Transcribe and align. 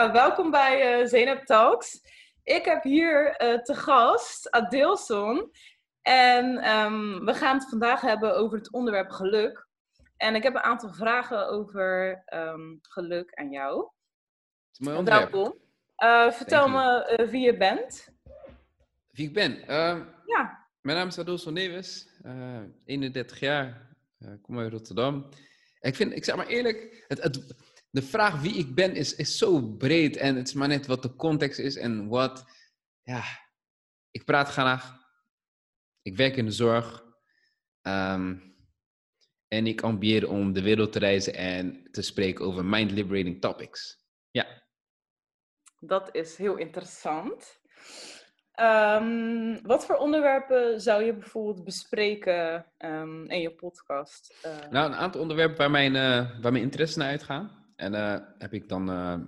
Uh, 0.00 0.12
welkom 0.12 0.50
bij 0.50 1.02
uh, 1.12 1.44
Talks. 1.44 2.00
Ik 2.42 2.64
heb 2.64 2.82
hier 2.82 3.42
uh, 3.42 3.58
te 3.58 3.74
gast 3.74 4.50
Adeelson. 4.50 5.50
En 6.02 6.70
um, 6.70 7.24
we 7.24 7.34
gaan 7.34 7.58
het 7.58 7.68
vandaag 7.68 8.00
hebben 8.00 8.36
over 8.36 8.58
het 8.58 8.72
onderwerp 8.72 9.10
geluk. 9.10 9.66
En 10.16 10.34
ik 10.34 10.42
heb 10.42 10.54
een 10.54 10.60
aantal 10.60 10.92
vragen 10.92 11.48
over 11.48 12.22
um, 12.34 12.78
geluk 12.82 13.34
aan 13.34 13.50
jou. 13.50 13.90
Welkom. 15.04 15.54
vertel 16.30 16.68
me 16.68 17.26
wie 17.30 17.40
je 17.40 17.56
bent. 17.56 18.08
Wie 19.10 19.26
ik 19.26 19.34
ben? 19.34 19.66
Ehm, 19.66 20.02
ja. 20.26 20.66
Mijn 20.80 20.96
naam 20.96 21.08
is 21.08 21.18
Adeelson 21.18 21.52
Neves. 21.52 22.08
31 22.84 23.40
jaar. 23.40 23.96
kom 24.42 24.58
uit 24.58 24.72
Rotterdam. 24.72 25.28
Ik 25.80 25.96
vind, 25.96 26.12
ik 26.12 26.24
zeg 26.24 26.36
maar 26.36 26.46
eerlijk, 26.46 27.04
het, 27.08 27.22
het 27.22 27.54
de 27.90 28.02
vraag 28.02 28.40
wie 28.40 28.54
ik 28.54 28.74
ben 28.74 28.94
is, 28.94 29.14
is 29.14 29.38
zo 29.38 29.76
breed. 29.76 30.16
En 30.16 30.36
het 30.36 30.48
is 30.48 30.54
maar 30.54 30.68
net 30.68 30.86
wat 30.86 31.02
de 31.02 31.16
context 31.16 31.58
is 31.58 31.76
en 31.76 32.08
wat. 32.08 32.44
Ja, 33.02 33.22
ik 34.10 34.24
praat 34.24 34.48
graag. 34.48 34.98
Ik 36.02 36.16
werk 36.16 36.36
in 36.36 36.44
de 36.44 36.52
zorg. 36.52 37.04
Um, 37.82 38.48
en 39.48 39.66
ik 39.66 39.82
ambieer 39.82 40.28
om 40.28 40.52
de 40.52 40.62
wereld 40.62 40.92
te 40.92 40.98
reizen 40.98 41.34
en 41.34 41.88
te 41.90 42.02
spreken 42.02 42.44
over 42.44 42.64
mind-liberating 42.64 43.40
topics. 43.40 44.04
Ja. 44.30 44.46
Dat 45.78 46.14
is 46.14 46.36
heel 46.36 46.56
interessant. 46.56 47.60
Um, 48.60 49.62
wat 49.62 49.86
voor 49.86 49.96
onderwerpen 49.96 50.80
zou 50.80 51.02
je 51.04 51.14
bijvoorbeeld 51.14 51.64
bespreken 51.64 52.72
um, 52.78 53.30
in 53.30 53.40
je 53.40 53.54
podcast? 53.54 54.46
Uh... 54.46 54.70
Nou, 54.70 54.90
een 54.90 54.98
aantal 54.98 55.20
onderwerpen 55.20 55.56
waar 55.56 55.70
mijn, 55.70 55.94
uh, 55.94 56.40
waar 56.40 56.52
mijn 56.52 56.64
interesse 56.64 56.98
naar 56.98 57.08
uitgaan. 57.08 57.59
En 57.80 57.92
uh, 57.92 58.16
heb 58.38 58.52
ik 58.52 58.68
dan. 58.68 58.82
Uh, 58.90 59.18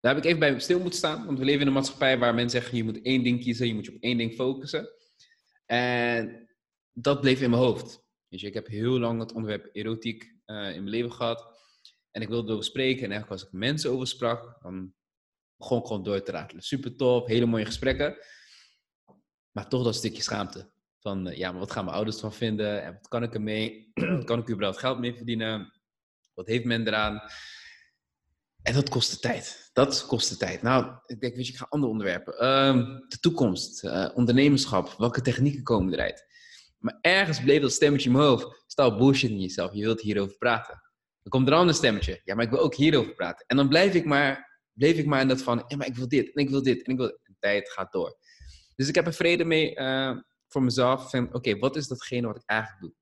daar 0.00 0.14
heb 0.14 0.16
ik 0.16 0.24
even 0.24 0.38
bij 0.38 0.60
stil 0.60 0.80
moeten 0.80 0.98
staan. 0.98 1.26
Want 1.26 1.38
we 1.38 1.44
leven 1.44 1.60
in 1.60 1.66
een 1.66 1.72
maatschappij 1.72 2.18
waar 2.18 2.34
mensen 2.34 2.60
zeggen: 2.60 2.76
je 2.76 2.84
moet 2.84 3.02
één 3.02 3.22
ding 3.22 3.40
kiezen, 3.40 3.66
je 3.66 3.74
moet 3.74 3.84
je 3.84 3.94
op 3.94 4.02
één 4.02 4.18
ding 4.18 4.34
focussen. 4.34 4.88
En 5.66 6.48
dat 6.92 7.20
bleef 7.20 7.40
in 7.40 7.50
mijn 7.50 7.62
hoofd. 7.62 8.02
Dus 8.28 8.42
ik 8.42 8.54
heb 8.54 8.66
heel 8.66 8.98
lang 8.98 9.20
het 9.20 9.32
onderwerp 9.32 9.68
erotiek 9.72 10.22
uh, 10.22 10.56
in 10.56 10.82
mijn 10.82 10.88
leven 10.88 11.12
gehad. 11.12 11.58
En 12.10 12.22
ik 12.22 12.28
wilde 12.28 12.46
erover 12.46 12.64
spreken. 12.64 13.04
En 13.04 13.10
eigenlijk 13.10 13.40
als 13.40 13.50
ik 13.50 13.58
mensen 13.58 13.90
over 13.90 14.06
sprak, 14.06 14.58
dan 14.62 14.94
begon 15.56 15.78
ik 15.78 15.86
gewoon 15.86 16.02
door 16.02 16.22
te 16.22 16.32
ratelen. 16.32 16.62
Super 16.62 16.96
top, 16.96 17.26
hele 17.26 17.46
mooie 17.46 17.64
gesprekken. 17.64 18.16
Maar 19.50 19.68
toch 19.68 19.84
dat 19.84 19.94
stukje 19.94 20.22
schaamte. 20.22 20.70
Van 20.98 21.24
ja, 21.34 21.50
maar 21.50 21.60
wat 21.60 21.70
gaan 21.70 21.84
mijn 21.84 21.96
ouders 21.96 22.20
van 22.20 22.32
vinden? 22.32 22.82
En 22.82 22.92
wat 22.92 23.08
kan 23.08 23.22
ik 23.22 23.34
ermee? 23.34 23.90
kan 24.24 24.38
ik 24.38 24.50
überhaupt 24.50 24.78
geld 24.78 24.98
mee 24.98 25.14
verdienen? 25.14 25.72
Wat 26.34 26.46
heeft 26.46 26.64
men 26.64 26.86
eraan? 26.86 27.22
En 28.62 28.74
dat 28.74 28.88
kostte 28.88 29.18
tijd. 29.18 29.70
Dat 29.72 30.06
kostte 30.06 30.36
tijd. 30.36 30.62
Nou, 30.62 30.94
ik 31.06 31.20
denk, 31.20 31.34
weet 31.34 31.46
je, 31.46 31.52
ik 31.52 31.58
ga 31.58 31.66
andere 31.68 31.92
onderwerpen. 31.92 32.46
Um, 32.46 33.04
de 33.08 33.18
toekomst, 33.20 33.84
uh, 33.84 34.08
ondernemerschap, 34.14 34.94
welke 34.98 35.22
technieken 35.22 35.62
komen 35.62 35.92
eruit? 35.92 36.26
Maar 36.78 36.98
ergens 37.00 37.40
bleef 37.40 37.60
dat 37.60 37.72
stemmetje 37.72 38.08
in 38.08 38.16
mijn 38.16 38.28
hoofd. 38.28 38.64
Stel 38.66 38.96
bullshit 38.96 39.30
in 39.30 39.40
jezelf, 39.40 39.72
je 39.72 39.84
wilt 39.84 40.00
hierover 40.00 40.36
praten. 40.36 40.82
Dan 41.22 41.32
komt 41.32 41.46
er 41.46 41.52
een 41.52 41.58
ander 41.58 41.74
stemmetje. 41.74 42.20
Ja, 42.24 42.34
maar 42.34 42.44
ik 42.44 42.50
wil 42.50 42.60
ook 42.60 42.74
hierover 42.74 43.14
praten. 43.14 43.44
En 43.46 43.56
dan 43.56 43.68
blijf 43.68 43.94
ik 43.94 44.04
maar, 44.04 44.60
bleef 44.72 44.96
ik 44.96 45.06
maar 45.06 45.20
in 45.20 45.28
dat 45.28 45.42
van, 45.42 45.64
ja, 45.66 45.76
maar 45.76 45.86
ik 45.86 45.96
wil 45.96 46.08
dit 46.08 46.34
en 46.34 46.42
ik 46.42 46.50
wil 46.50 46.62
dit 46.62 46.82
en 46.82 46.92
ik 46.92 46.98
wil 46.98 47.06
De 47.06 47.34
tijd 47.38 47.70
gaat 47.70 47.92
door. 47.92 48.18
Dus 48.76 48.88
ik 48.88 48.94
heb 48.94 49.06
er 49.06 49.14
vrede 49.14 49.44
mee 49.44 49.78
uh, 49.78 50.18
voor 50.48 50.62
mezelf. 50.62 51.14
Oké, 51.14 51.58
wat 51.58 51.76
is 51.76 51.88
datgene 51.88 52.26
wat 52.26 52.36
ik 52.36 52.42
eigenlijk 52.46 52.80
doe? 52.80 52.94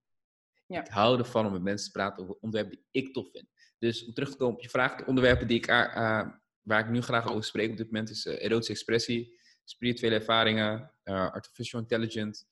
Ja. 0.66 0.80
Ik 0.80 0.90
hou 0.90 1.18
ervan 1.18 1.46
om 1.46 1.52
met 1.52 1.62
mensen 1.62 1.86
te 1.86 1.98
praten 1.98 2.22
over 2.22 2.36
onderwerpen 2.40 2.76
die 2.76 3.02
ik 3.02 3.12
tof 3.12 3.30
vind. 3.32 3.46
Dus 3.78 4.04
om 4.04 4.12
terug 4.14 4.30
te 4.30 4.36
komen 4.36 4.54
op 4.54 4.62
je 4.62 4.68
vraag, 4.68 4.96
de 4.96 5.06
onderwerpen 5.06 5.46
die 5.46 5.56
ik, 5.56 5.68
uh, 5.68 6.28
waar 6.62 6.84
ik 6.84 6.90
nu 6.90 7.02
graag 7.02 7.28
over 7.28 7.44
spreek 7.44 7.70
op 7.70 7.76
dit 7.76 7.86
moment 7.86 8.10
is 8.10 8.26
uh, 8.26 8.44
erotische 8.44 8.72
expressie, 8.72 9.40
spirituele 9.64 10.14
ervaringen, 10.14 10.92
uh, 11.04 11.32
artificial 11.32 11.80
intelligence, 11.80 12.44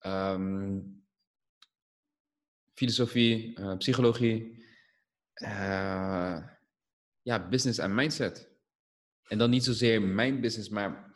um, 0.00 1.04
filosofie, 2.74 3.60
psychologie, 3.78 4.64
ja, 7.22 7.48
business 7.48 7.78
en 7.78 7.94
mindset. 7.94 8.54
En 9.26 9.38
dan 9.38 9.50
niet 9.50 9.64
zozeer 9.64 10.02
mijn 10.02 10.40
business, 10.40 10.68
maar 10.68 11.12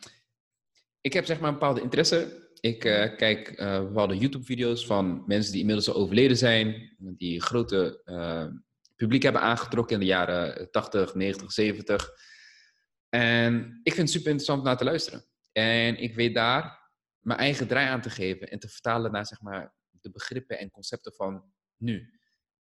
ik 1.00 1.12
heb 1.12 1.25
zeg 1.25 1.41
maar 1.41 1.49
een 1.49 1.54
bepaalde 1.54 1.81
interesse 1.81 2.49
ik 2.60 2.78
kijk 3.16 3.60
uh, 3.60 3.78
bepaalde 3.78 4.16
YouTube-video's 4.16 4.87
van 4.87 5.25
mensen 5.26 5.53
die 5.53 5.60
inmiddels 5.60 5.88
al 5.88 5.94
overleden 5.94 6.37
zijn, 6.37 6.97
die 6.99 7.43
grote 7.43 8.03
publiek 9.00 9.22
hebben 9.22 9.43
aangetrokken 9.43 9.94
in 9.94 10.00
de 10.00 10.06
jaren 10.06 10.71
80, 10.71 11.15
90, 11.15 11.53
70. 11.53 12.11
En 13.09 13.81
ik 13.83 13.94
vind 13.94 14.09
het 14.09 14.11
super 14.11 14.31
interessant 14.31 14.59
om 14.59 14.65
naar 14.65 14.77
te 14.77 14.84
luisteren. 14.84 15.25
En 15.53 15.97
ik 15.97 16.15
weet 16.15 16.34
daar 16.34 16.91
mijn 17.19 17.38
eigen 17.38 17.66
draai 17.66 17.88
aan 17.88 18.00
te 18.00 18.11
geven 18.11 18.49
en 18.49 18.59
te 18.59 18.69
vertalen 18.69 19.12
naar 19.12 19.27
zeg 19.27 19.41
maar, 19.41 19.75
de 19.91 20.11
begrippen 20.11 20.59
en 20.59 20.71
concepten 20.71 21.12
van 21.12 21.44
nu. 21.77 22.19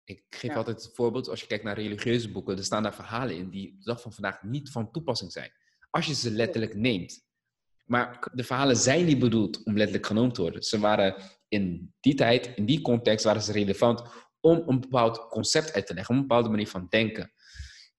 Ik 0.04 0.24
geef 0.28 0.54
altijd 0.54 0.82
het 0.82 0.94
voorbeeld, 0.94 1.28
als 1.28 1.40
je 1.40 1.46
kijkt 1.46 1.64
naar 1.64 1.74
religieuze 1.78 2.30
boeken, 2.30 2.56
er 2.56 2.64
staan 2.64 2.82
daar 2.82 2.94
verhalen 2.94 3.36
in 3.36 3.50
die 3.50 3.76
de 3.78 3.84
dag 3.84 4.00
van 4.00 4.12
vandaag 4.12 4.42
niet 4.42 4.70
van 4.70 4.90
toepassing 4.90 5.32
zijn. 5.32 5.52
Als 5.90 6.06
je 6.06 6.14
ze 6.14 6.30
letterlijk 6.30 6.74
neemt. 6.74 7.24
Maar 7.84 8.30
de 8.32 8.44
verhalen 8.44 8.76
zijn 8.76 9.04
niet 9.04 9.18
bedoeld 9.18 9.64
om 9.64 9.76
letterlijk 9.76 10.06
genomen 10.06 10.32
te 10.32 10.40
worden. 10.40 10.62
Ze 10.62 10.78
waren 10.78 11.14
in 11.48 11.94
die 12.00 12.14
tijd, 12.14 12.46
in 12.54 12.66
die 12.66 12.80
context, 12.80 13.24
waren 13.24 13.42
ze 13.42 13.52
relevant 13.52 14.02
om 14.40 14.62
een 14.66 14.80
bepaald 14.80 15.28
concept 15.28 15.72
uit 15.72 15.86
te 15.86 15.94
leggen, 15.94 16.14
om 16.14 16.20
een 16.20 16.26
bepaalde 16.26 16.48
manier 16.48 16.68
van 16.68 16.86
denken. 16.88 17.32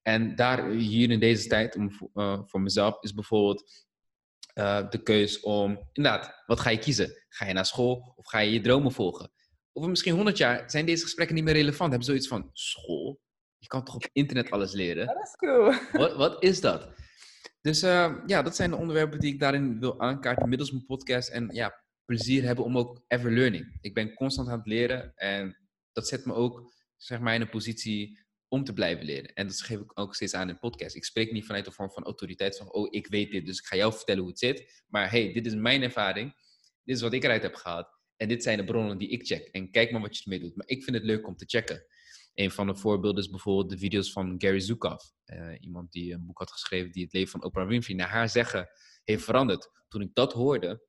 En 0.01 0.35
daar, 0.35 0.69
hier 0.69 1.11
in 1.11 1.19
deze 1.19 1.47
tijd, 1.47 1.75
om, 1.75 1.91
uh, 2.13 2.39
voor 2.45 2.61
mezelf, 2.61 2.97
is 3.01 3.13
bijvoorbeeld 3.13 3.85
uh, 4.53 4.89
de 4.89 5.03
keus 5.03 5.39
om, 5.39 5.89
inderdaad, 5.93 6.43
wat 6.45 6.59
ga 6.59 6.69
je 6.69 6.79
kiezen? 6.79 7.25
Ga 7.29 7.45
je 7.45 7.53
naar 7.53 7.65
school 7.65 8.13
of 8.15 8.27
ga 8.27 8.39
je 8.39 8.51
je 8.51 8.61
dromen 8.61 8.91
volgen? 8.91 9.31
Over 9.73 9.89
misschien 9.89 10.13
100 10.13 10.37
jaar 10.37 10.71
zijn 10.71 10.85
deze 10.85 11.03
gesprekken 11.03 11.35
niet 11.35 11.43
meer 11.43 11.53
relevant. 11.53 11.89
Hebben 11.89 12.07
zoiets 12.07 12.27
van, 12.27 12.49
school? 12.53 13.19
Je 13.57 13.67
kan 13.67 13.83
toch 13.83 13.95
op 13.95 14.09
internet 14.13 14.51
alles 14.51 14.73
leren? 14.73 15.05
Dat 15.05 15.23
is 15.23 15.35
cool. 15.35 15.73
Wat, 16.01 16.15
wat 16.15 16.43
is 16.43 16.61
dat? 16.61 16.89
Dus 17.61 17.83
uh, 17.83 18.13
ja, 18.25 18.41
dat 18.41 18.55
zijn 18.55 18.69
de 18.69 18.75
onderwerpen 18.75 19.19
die 19.19 19.33
ik 19.33 19.39
daarin 19.39 19.79
wil 19.79 19.99
aankaarten 19.99 20.49
middels 20.49 20.71
mijn 20.71 20.85
podcast. 20.85 21.29
En 21.29 21.49
ja, 21.51 21.83
plezier 22.05 22.43
hebben 22.43 22.65
om 22.65 22.77
ook 22.77 23.03
ever 23.07 23.31
learning. 23.31 23.77
Ik 23.81 23.93
ben 23.93 24.13
constant 24.13 24.47
aan 24.49 24.57
het 24.57 24.67
leren 24.67 25.15
en 25.15 25.57
dat 25.97 26.07
zet 26.07 26.25
me 26.25 26.33
ook 26.33 26.73
zeg 26.97 27.19
maar 27.19 27.35
in 27.35 27.41
een 27.41 27.49
positie 27.49 28.25
om 28.47 28.63
te 28.63 28.73
blijven 28.73 29.05
leren. 29.05 29.33
En 29.33 29.47
dat 29.47 29.61
geef 29.61 29.79
ik 29.79 29.99
ook 29.99 30.15
steeds 30.15 30.33
aan 30.33 30.47
in 30.47 30.53
de 30.53 30.59
podcast. 30.59 30.95
Ik 30.95 31.05
spreek 31.05 31.31
niet 31.31 31.45
vanuit 31.45 31.65
een 31.65 31.73
vorm 31.73 31.91
van 31.91 32.03
autoriteit 32.03 32.57
van, 32.57 32.73
oh, 32.73 32.87
ik 32.89 33.07
weet 33.07 33.31
dit, 33.31 33.45
dus 33.45 33.59
ik 33.59 33.65
ga 33.65 33.75
jou 33.75 33.93
vertellen 33.93 34.21
hoe 34.21 34.29
het 34.29 34.39
zit. 34.39 34.83
Maar 34.87 35.11
hey, 35.11 35.33
dit 35.33 35.45
is 35.45 35.55
mijn 35.55 35.83
ervaring. 35.83 36.33
Dit 36.83 36.95
is 36.95 37.01
wat 37.01 37.13
ik 37.13 37.23
eruit 37.23 37.41
heb 37.41 37.55
gehaald. 37.55 37.87
En 38.15 38.27
dit 38.27 38.43
zijn 38.43 38.57
de 38.57 38.63
bronnen 38.63 38.97
die 38.97 39.09
ik 39.09 39.25
check. 39.25 39.47
En 39.47 39.71
kijk 39.71 39.91
maar 39.91 40.01
wat 40.01 40.17
je 40.17 40.23
ermee 40.23 40.39
doet. 40.39 40.55
Maar 40.55 40.67
ik 40.67 40.83
vind 40.83 40.95
het 40.95 41.05
leuk 41.05 41.27
om 41.27 41.35
te 41.35 41.45
checken. 41.45 41.85
Een 42.33 42.51
van 42.51 42.67
de 42.67 42.75
voorbeelden 42.75 43.23
is 43.23 43.29
bijvoorbeeld 43.29 43.69
de 43.69 43.77
video's 43.77 44.11
van 44.11 44.35
Gary 44.37 44.59
Zukov. 44.59 45.03
Uh, 45.25 45.55
iemand 45.59 45.91
die 45.91 46.13
een 46.13 46.25
boek 46.25 46.39
had 46.39 46.51
geschreven 46.51 46.91
die 46.91 47.03
het 47.03 47.13
leven 47.13 47.31
van 47.31 47.43
Oprah 47.43 47.67
Winfrey 47.67 47.95
naar 47.95 48.09
haar 48.09 48.29
zeggen 48.29 48.69
heeft 49.03 49.23
veranderd. 49.23 49.69
Toen 49.87 50.01
ik 50.01 50.09
dat 50.13 50.33
hoorde, 50.33 50.85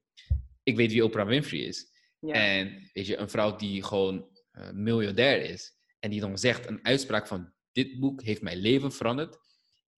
ik 0.63 0.77
weet 0.77 0.93
wie 0.93 1.05
Oprah 1.05 1.27
Winfrey 1.27 1.61
is. 1.61 1.91
Ja. 2.21 2.33
En 2.33 2.91
weet 2.93 3.07
je, 3.07 3.17
een 3.17 3.31
vrouw 3.31 3.57
die 3.57 3.83
gewoon 3.83 4.38
uh, 4.59 4.71
miljardair 4.71 5.43
is. 5.43 5.77
En 5.99 6.11
die 6.11 6.21
dan 6.21 6.39
zegt 6.39 6.67
een 6.67 6.85
uitspraak 6.85 7.27
van 7.27 7.53
dit 7.73 8.01
boek 8.01 8.23
heeft 8.23 8.43
mijn 8.43 8.59
leven 8.59 8.93
veranderd. 8.93 9.39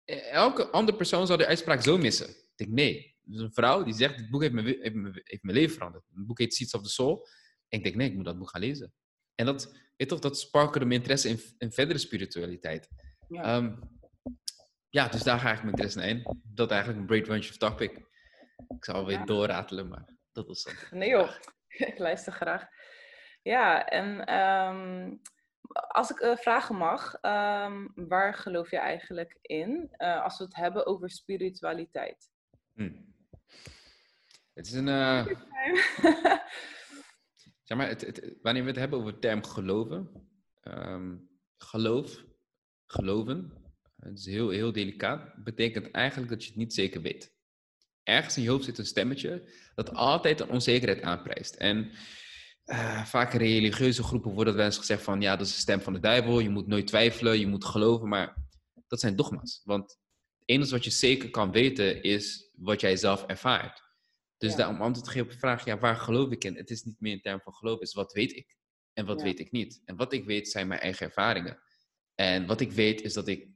Eh, 0.04 0.32
elke 0.32 0.70
andere 0.70 0.96
persoon 0.96 1.26
zou 1.26 1.38
de 1.38 1.46
uitspraak 1.46 1.82
zo 1.82 1.98
missen. 1.98 2.28
Ik 2.28 2.52
denk 2.54 2.70
nee. 2.70 3.18
Dus 3.22 3.40
een 3.40 3.52
vrouw 3.52 3.82
die 3.82 3.94
zegt 3.94 4.18
dit 4.18 4.30
boek 4.30 4.40
heeft 4.40 4.54
mijn, 4.54 4.66
heeft 4.66 4.94
mijn, 4.94 5.20
heeft 5.24 5.42
mijn 5.42 5.56
leven 5.56 5.74
veranderd. 5.74 6.04
Het 6.14 6.26
boek 6.26 6.38
heet 6.38 6.54
Seeds 6.54 6.74
of 6.74 6.82
the 6.82 6.88
Soul. 6.88 7.28
En 7.68 7.78
ik 7.78 7.84
denk 7.84 7.96
nee, 7.96 8.08
ik 8.08 8.14
moet 8.14 8.24
dat 8.24 8.38
boek 8.38 8.50
gaan 8.50 8.60
lezen. 8.60 8.92
En 9.34 9.46
dat, 9.46 9.74
weet 9.96 10.08
toch, 10.08 10.18
dat 10.18 10.38
sparkelde 10.38 10.86
mijn 10.86 11.00
interesse 11.00 11.28
in, 11.28 11.40
in 11.58 11.72
verdere 11.72 11.98
spiritualiteit. 11.98 12.88
Ja. 13.28 13.56
Um, 13.56 13.78
ja, 14.88 15.08
dus 15.08 15.22
daar 15.22 15.38
ga 15.38 15.50
ik 15.50 15.56
mijn 15.56 15.70
interesse 15.70 15.98
naar 15.98 16.08
in. 16.08 16.40
Dat 16.42 16.70
eigenlijk 16.70 17.00
een 17.00 17.08
great 17.08 17.26
range 17.26 17.48
of 17.48 17.56
topic. 17.56 17.96
Ik 18.68 18.84
zal 18.84 18.94
alweer 18.94 19.18
ja. 19.18 19.24
doorratelen, 19.24 19.88
maar 19.88 20.04
dat 20.32 20.46
was 20.46 20.62
dan. 20.62 20.74
Nee 20.90 21.08
joh, 21.08 21.30
ik 21.90 21.98
luister 21.98 22.32
graag. 22.32 22.66
Ja, 23.42 23.86
en 23.86 24.34
um, 24.34 25.20
als 25.88 26.10
ik 26.10 26.20
uh, 26.20 26.36
vragen 26.36 26.76
mag, 26.76 27.14
um, 27.22 27.92
waar 27.94 28.34
geloof 28.34 28.70
je 28.70 28.78
eigenlijk 28.78 29.38
in 29.40 29.94
uh, 29.98 30.22
als 30.24 30.38
we 30.38 30.44
het 30.44 30.56
hebben 30.56 30.86
over 30.86 31.10
spiritualiteit? 31.10 32.30
Hmm. 32.74 33.14
Het 34.54 34.66
is 34.66 34.72
een. 34.72 34.86
Uh... 34.86 35.26
Zeg 37.62 37.78
maar, 37.78 37.88
het, 37.88 38.00
het, 38.00 38.36
wanneer 38.42 38.62
we 38.62 38.68
het 38.68 38.78
hebben 38.78 38.98
over 38.98 39.12
de 39.12 39.18
term 39.18 39.44
geloven, 39.44 40.28
um, 40.62 41.30
geloof, 41.56 42.24
geloven, 42.86 43.52
het 43.96 44.18
is 44.18 44.26
heel, 44.26 44.48
heel 44.48 44.72
delicaat, 44.72 45.44
betekent 45.44 45.90
eigenlijk 45.90 46.30
dat 46.30 46.42
je 46.42 46.48
het 46.48 46.58
niet 46.58 46.74
zeker 46.74 47.00
weet. 47.00 47.34
Ergens 48.02 48.36
in 48.36 48.42
je 48.42 48.48
hoofd 48.48 48.64
zit 48.64 48.78
een 48.78 48.86
stemmetje 48.86 49.50
dat 49.74 49.94
altijd 49.94 50.40
een 50.40 50.50
onzekerheid 50.50 51.02
aanprijst. 51.02 51.54
En 51.54 51.92
uh, 52.70 53.04
vaak 53.04 53.32
in 53.32 53.38
religieuze 53.38 54.02
groepen 54.02 54.30
wordt 54.32 54.46
het 54.48 54.56
wel 54.56 54.66
eens 54.66 54.78
gezegd 54.78 55.02
van, 55.02 55.20
ja, 55.20 55.36
dat 55.36 55.46
is 55.46 55.52
de 55.54 55.58
stem 55.60 55.80
van 55.80 55.92
de 55.92 56.00
duivel, 56.00 56.38
je 56.40 56.48
moet 56.48 56.66
nooit 56.66 56.86
twijfelen, 56.86 57.38
je 57.38 57.46
moet 57.46 57.64
geloven, 57.64 58.08
maar 58.08 58.36
dat 58.86 59.00
zijn 59.00 59.16
dogma's. 59.16 59.60
Want 59.64 59.98
enige 60.44 60.70
wat 60.70 60.84
je 60.84 60.90
zeker 60.90 61.30
kan 61.30 61.52
weten 61.52 62.02
is 62.02 62.50
wat 62.56 62.80
jij 62.80 62.96
zelf 62.96 63.24
ervaart. 63.26 63.82
Dus 64.38 64.50
Ja. 64.50 64.56
daar, 64.56 64.68
om 64.68 64.80
antwoord 64.82 65.04
te 65.04 65.10
geven 65.10 65.26
op 65.26 65.32
de 65.32 65.38
vraag, 65.38 65.64
ja, 65.64 65.78
waar 65.78 65.96
geloof 65.96 66.30
ik 66.30 66.44
in? 66.44 66.56
Het 66.56 66.70
is 66.70 66.82
niet 66.82 67.00
meer 67.00 67.12
in 67.12 67.20
termen 67.20 67.42
van 67.42 67.52
geloof, 67.52 67.78
het 67.78 67.88
is 67.88 67.94
wat 67.94 68.12
weet 68.12 68.36
ik? 68.36 68.56
En 68.92 69.06
wat 69.06 69.18
Ja. 69.18 69.24
weet 69.24 69.38
ik 69.40 69.50
niet? 69.50 69.82
En 69.84 69.96
wat 69.96 70.12
ik 70.12 70.24
weet 70.24 70.48
zijn 70.48 70.68
mijn 70.68 70.80
eigen 70.80 71.06
ervaringen. 71.06 71.58
En 72.14 72.46
wat 72.46 72.60
ik 72.60 72.72
weet 72.72 73.00
is 73.02 73.12
dat 73.12 73.28
ik 73.28 73.48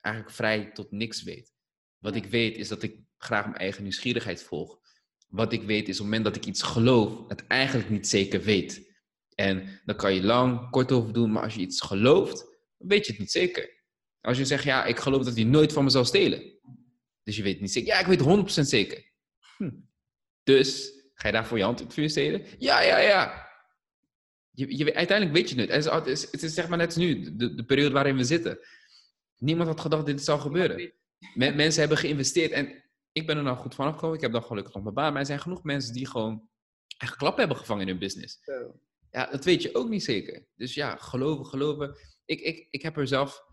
eigenlijk 0.00 0.34
vrij 0.34 0.70
tot 0.72 0.90
niks 0.90 1.22
weet. 1.22 1.52
Wat 1.98 2.14
Ja. 2.14 2.22
ik 2.22 2.30
weet 2.30 2.56
is 2.56 2.68
dat 2.68 2.82
ik 2.82 3.00
graag 3.16 3.44
mijn 3.44 3.56
eigen 3.56 3.82
nieuwsgierigheid 3.82 4.42
volg. 4.42 4.79
Wat 5.30 5.52
ik 5.52 5.62
weet 5.62 5.88
is 5.88 6.00
op 6.00 6.06
het 6.06 6.14
moment 6.14 6.24
dat 6.24 6.36
ik 6.36 6.46
iets 6.46 6.62
geloof, 6.62 7.28
het 7.28 7.46
eigenlijk 7.46 7.90
niet 7.90 8.08
zeker 8.08 8.42
weet. 8.42 8.88
En 9.34 9.80
daar 9.84 9.96
kan 9.96 10.14
je 10.14 10.22
lang, 10.22 10.70
kort 10.70 10.92
over 10.92 11.12
doen, 11.12 11.32
maar 11.32 11.42
als 11.42 11.54
je 11.54 11.60
iets 11.60 11.80
gelooft, 11.80 12.38
dan 12.78 12.88
weet 12.88 13.06
je 13.06 13.12
het 13.12 13.20
niet 13.20 13.30
zeker. 13.30 13.78
Als 14.20 14.38
je 14.38 14.44
zegt, 14.44 14.64
ja, 14.64 14.84
ik 14.84 14.98
geloof 14.98 15.24
dat 15.24 15.34
hij 15.34 15.44
nooit 15.44 15.72
van 15.72 15.84
me 15.84 15.90
zal 15.90 16.04
stelen. 16.04 16.58
Dus 17.22 17.36
je 17.36 17.42
weet 17.42 17.52
het 17.52 17.60
niet 17.60 17.72
zeker. 17.72 17.88
Ja, 17.88 17.98
ik 17.98 18.06
weet 18.06 18.60
100% 18.62 18.66
zeker. 18.66 19.12
Hm. 19.56 19.70
Dus, 20.42 20.92
ga 21.14 21.26
je 21.26 21.34
daarvoor 21.34 21.58
je 21.58 21.64
hand 21.64 21.80
in 21.80 21.84
het 21.84 21.94
vuur 21.94 22.10
steken? 22.10 22.46
Ja, 22.58 22.80
ja, 22.80 22.98
ja. 22.98 23.48
Je, 24.50 24.76
je, 24.76 24.94
uiteindelijk 24.94 25.36
weet 25.36 25.50
je 25.50 25.60
het 25.60 25.68
nooit. 25.68 25.84
Het 25.84 26.06
is, 26.06 26.30
het 26.30 26.42
is, 26.42 26.54
zeg 26.54 26.68
maar 26.68 26.78
net 26.78 26.96
nu, 26.96 27.36
de, 27.36 27.54
de 27.54 27.64
periode 27.64 27.94
waarin 27.94 28.16
we 28.16 28.24
zitten. 28.24 28.58
Niemand 29.36 29.68
had 29.68 29.80
gedacht 29.80 30.06
dat 30.06 30.16
dit 30.16 30.24
zou 30.24 30.40
gebeuren. 30.40 30.92
Men- 31.34 31.56
mensen 31.56 31.80
hebben 31.80 31.98
geïnvesteerd 31.98 32.50
en 32.50 32.84
ik 33.12 33.26
ben 33.26 33.36
er 33.36 33.42
nou 33.42 33.56
goed 33.56 33.74
vanaf 33.74 33.94
gekomen. 33.94 34.16
Ik 34.16 34.22
heb 34.22 34.32
dan 34.32 34.42
gelukkig 34.42 34.74
nog 34.74 34.82
mijn 34.82 34.94
baan. 34.94 35.12
Maar 35.12 35.20
er 35.20 35.26
zijn 35.26 35.40
genoeg 35.40 35.62
mensen 35.62 35.92
die 35.92 36.06
gewoon 36.06 36.48
echt 36.98 37.16
klap 37.16 37.36
hebben 37.36 37.56
gevangen 37.56 37.82
in 37.82 37.88
hun 37.88 37.98
business. 37.98 38.38
Zo. 38.42 38.80
Ja, 39.10 39.26
dat 39.26 39.44
weet 39.44 39.62
je 39.62 39.74
ook 39.74 39.88
niet 39.88 40.04
zeker. 40.04 40.46
Dus 40.54 40.74
ja, 40.74 40.96
geloven, 40.96 41.46
geloven. 41.46 41.96
Ik, 42.24 42.40
ik, 42.40 42.66
ik 42.70 42.82
heb 42.82 42.96
er 42.96 43.08
zelf 43.08 43.44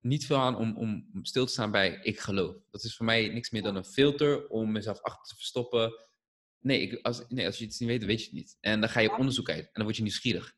niet 0.00 0.26
veel 0.26 0.36
aan 0.36 0.56
om, 0.56 0.76
om 0.76 1.08
stil 1.22 1.46
te 1.46 1.52
staan 1.52 1.70
bij 1.70 2.00
ik 2.02 2.20
geloof. 2.20 2.56
Dat 2.70 2.84
is 2.84 2.96
voor 2.96 3.06
mij 3.06 3.28
niks 3.28 3.50
meer 3.50 3.62
dan 3.62 3.76
een 3.76 3.84
filter 3.84 4.48
om 4.48 4.72
mezelf 4.72 5.00
achter 5.00 5.28
te 5.28 5.34
verstoppen. 5.34 6.06
Nee, 6.58 6.80
ik, 6.80 7.06
als, 7.06 7.24
nee, 7.28 7.46
als 7.46 7.58
je 7.58 7.64
iets 7.64 7.78
niet 7.78 7.88
weet, 7.88 7.98
dan 7.98 8.08
weet 8.08 8.20
je 8.20 8.24
het 8.24 8.34
niet. 8.34 8.56
En 8.60 8.80
dan 8.80 8.88
ga 8.88 9.00
je 9.00 9.12
op 9.12 9.18
onderzoek 9.18 9.48
uit 9.48 9.64
en 9.64 9.70
dan 9.72 9.84
word 9.84 9.96
je 9.96 10.02
nieuwsgierig. 10.02 10.56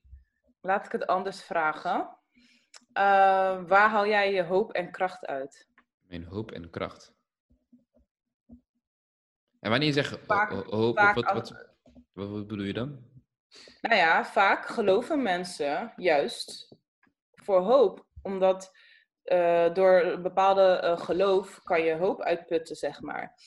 Laat 0.61 0.87
ik 0.87 0.93
het 0.93 1.07
anders 1.07 1.43
vragen. 1.43 2.19
Eh, 2.93 3.65
waar 3.67 3.91
haal 3.91 4.07
jij 4.07 4.33
je 4.33 4.43
hoop 4.43 4.73
en 4.73 4.91
kracht 4.91 5.27
uit? 5.27 5.69
Mijn 6.01 6.25
hoop 6.25 6.51
en 6.51 6.71
kracht. 6.71 7.16
En 9.67 9.73
wanneer 9.73 9.89
je 9.89 9.95
zegt 9.95 10.19
Vaak- 10.27 10.53
hoop, 10.53 10.99
vaak 10.99 11.15
wat, 11.15 11.33
wat, 11.33 11.51
wat, 12.13 12.29
wat 12.29 12.47
bedoel 12.47 12.67
je 12.67 12.73
dan? 12.73 12.99
Nou 13.81 13.95
ja, 13.95 14.25
vaak 14.25 14.67
geloven 14.67 15.23
mensen 15.23 15.93
juist 15.97 16.77
voor 17.35 17.61
hoop. 17.61 18.07
Omdat 18.23 18.73
eh, 19.23 19.75
door 19.75 20.03
een 20.03 20.23
bepaalde 20.23 20.63
eh, 20.63 20.99
geloof 20.99 21.63
kan 21.63 21.83
je 21.83 21.95
hoop 21.95 22.23
uitputten, 22.23 22.77
zeg 22.77 23.01
maar. 23.01 23.41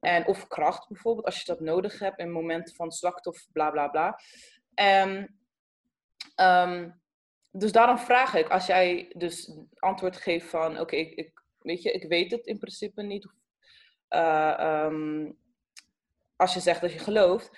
En, 0.00 0.26
of 0.26 0.46
kracht 0.46 0.88
bijvoorbeeld, 0.88 1.26
als 1.26 1.38
je 1.38 1.44
dat 1.44 1.60
nodig 1.60 1.98
hebt 1.98 2.18
in 2.18 2.30
momenten 2.32 2.74
van 2.74 2.92
zwakte 2.92 3.28
of 3.28 3.46
bla 3.52 3.70
bla 3.70 3.88
bla. 3.88 4.20
En, 4.74 5.38
ehm, 6.34 6.90
dus 7.50 7.72
daarom 7.72 7.98
vraag 7.98 8.34
ik, 8.34 8.48
als 8.48 8.66
jij 8.66 9.12
dus 9.16 9.58
antwoord 9.74 10.16
geeft 10.16 10.46
van, 10.46 10.80
oké, 10.80 10.96
ik, 10.96 11.14
ik, 11.14 11.42
weet 11.58 11.82
je, 11.82 11.92
ik 11.92 12.08
weet 12.08 12.30
het 12.30 12.46
in 12.46 12.58
principe 12.58 13.02
niet. 13.02 13.26
Of, 13.26 13.32
eh, 14.08 14.58
ehm, 14.58 15.30
als 16.36 16.54
je 16.54 16.60
zegt 16.60 16.80
dat 16.80 16.92
je 16.92 16.98
gelooft, 16.98 17.50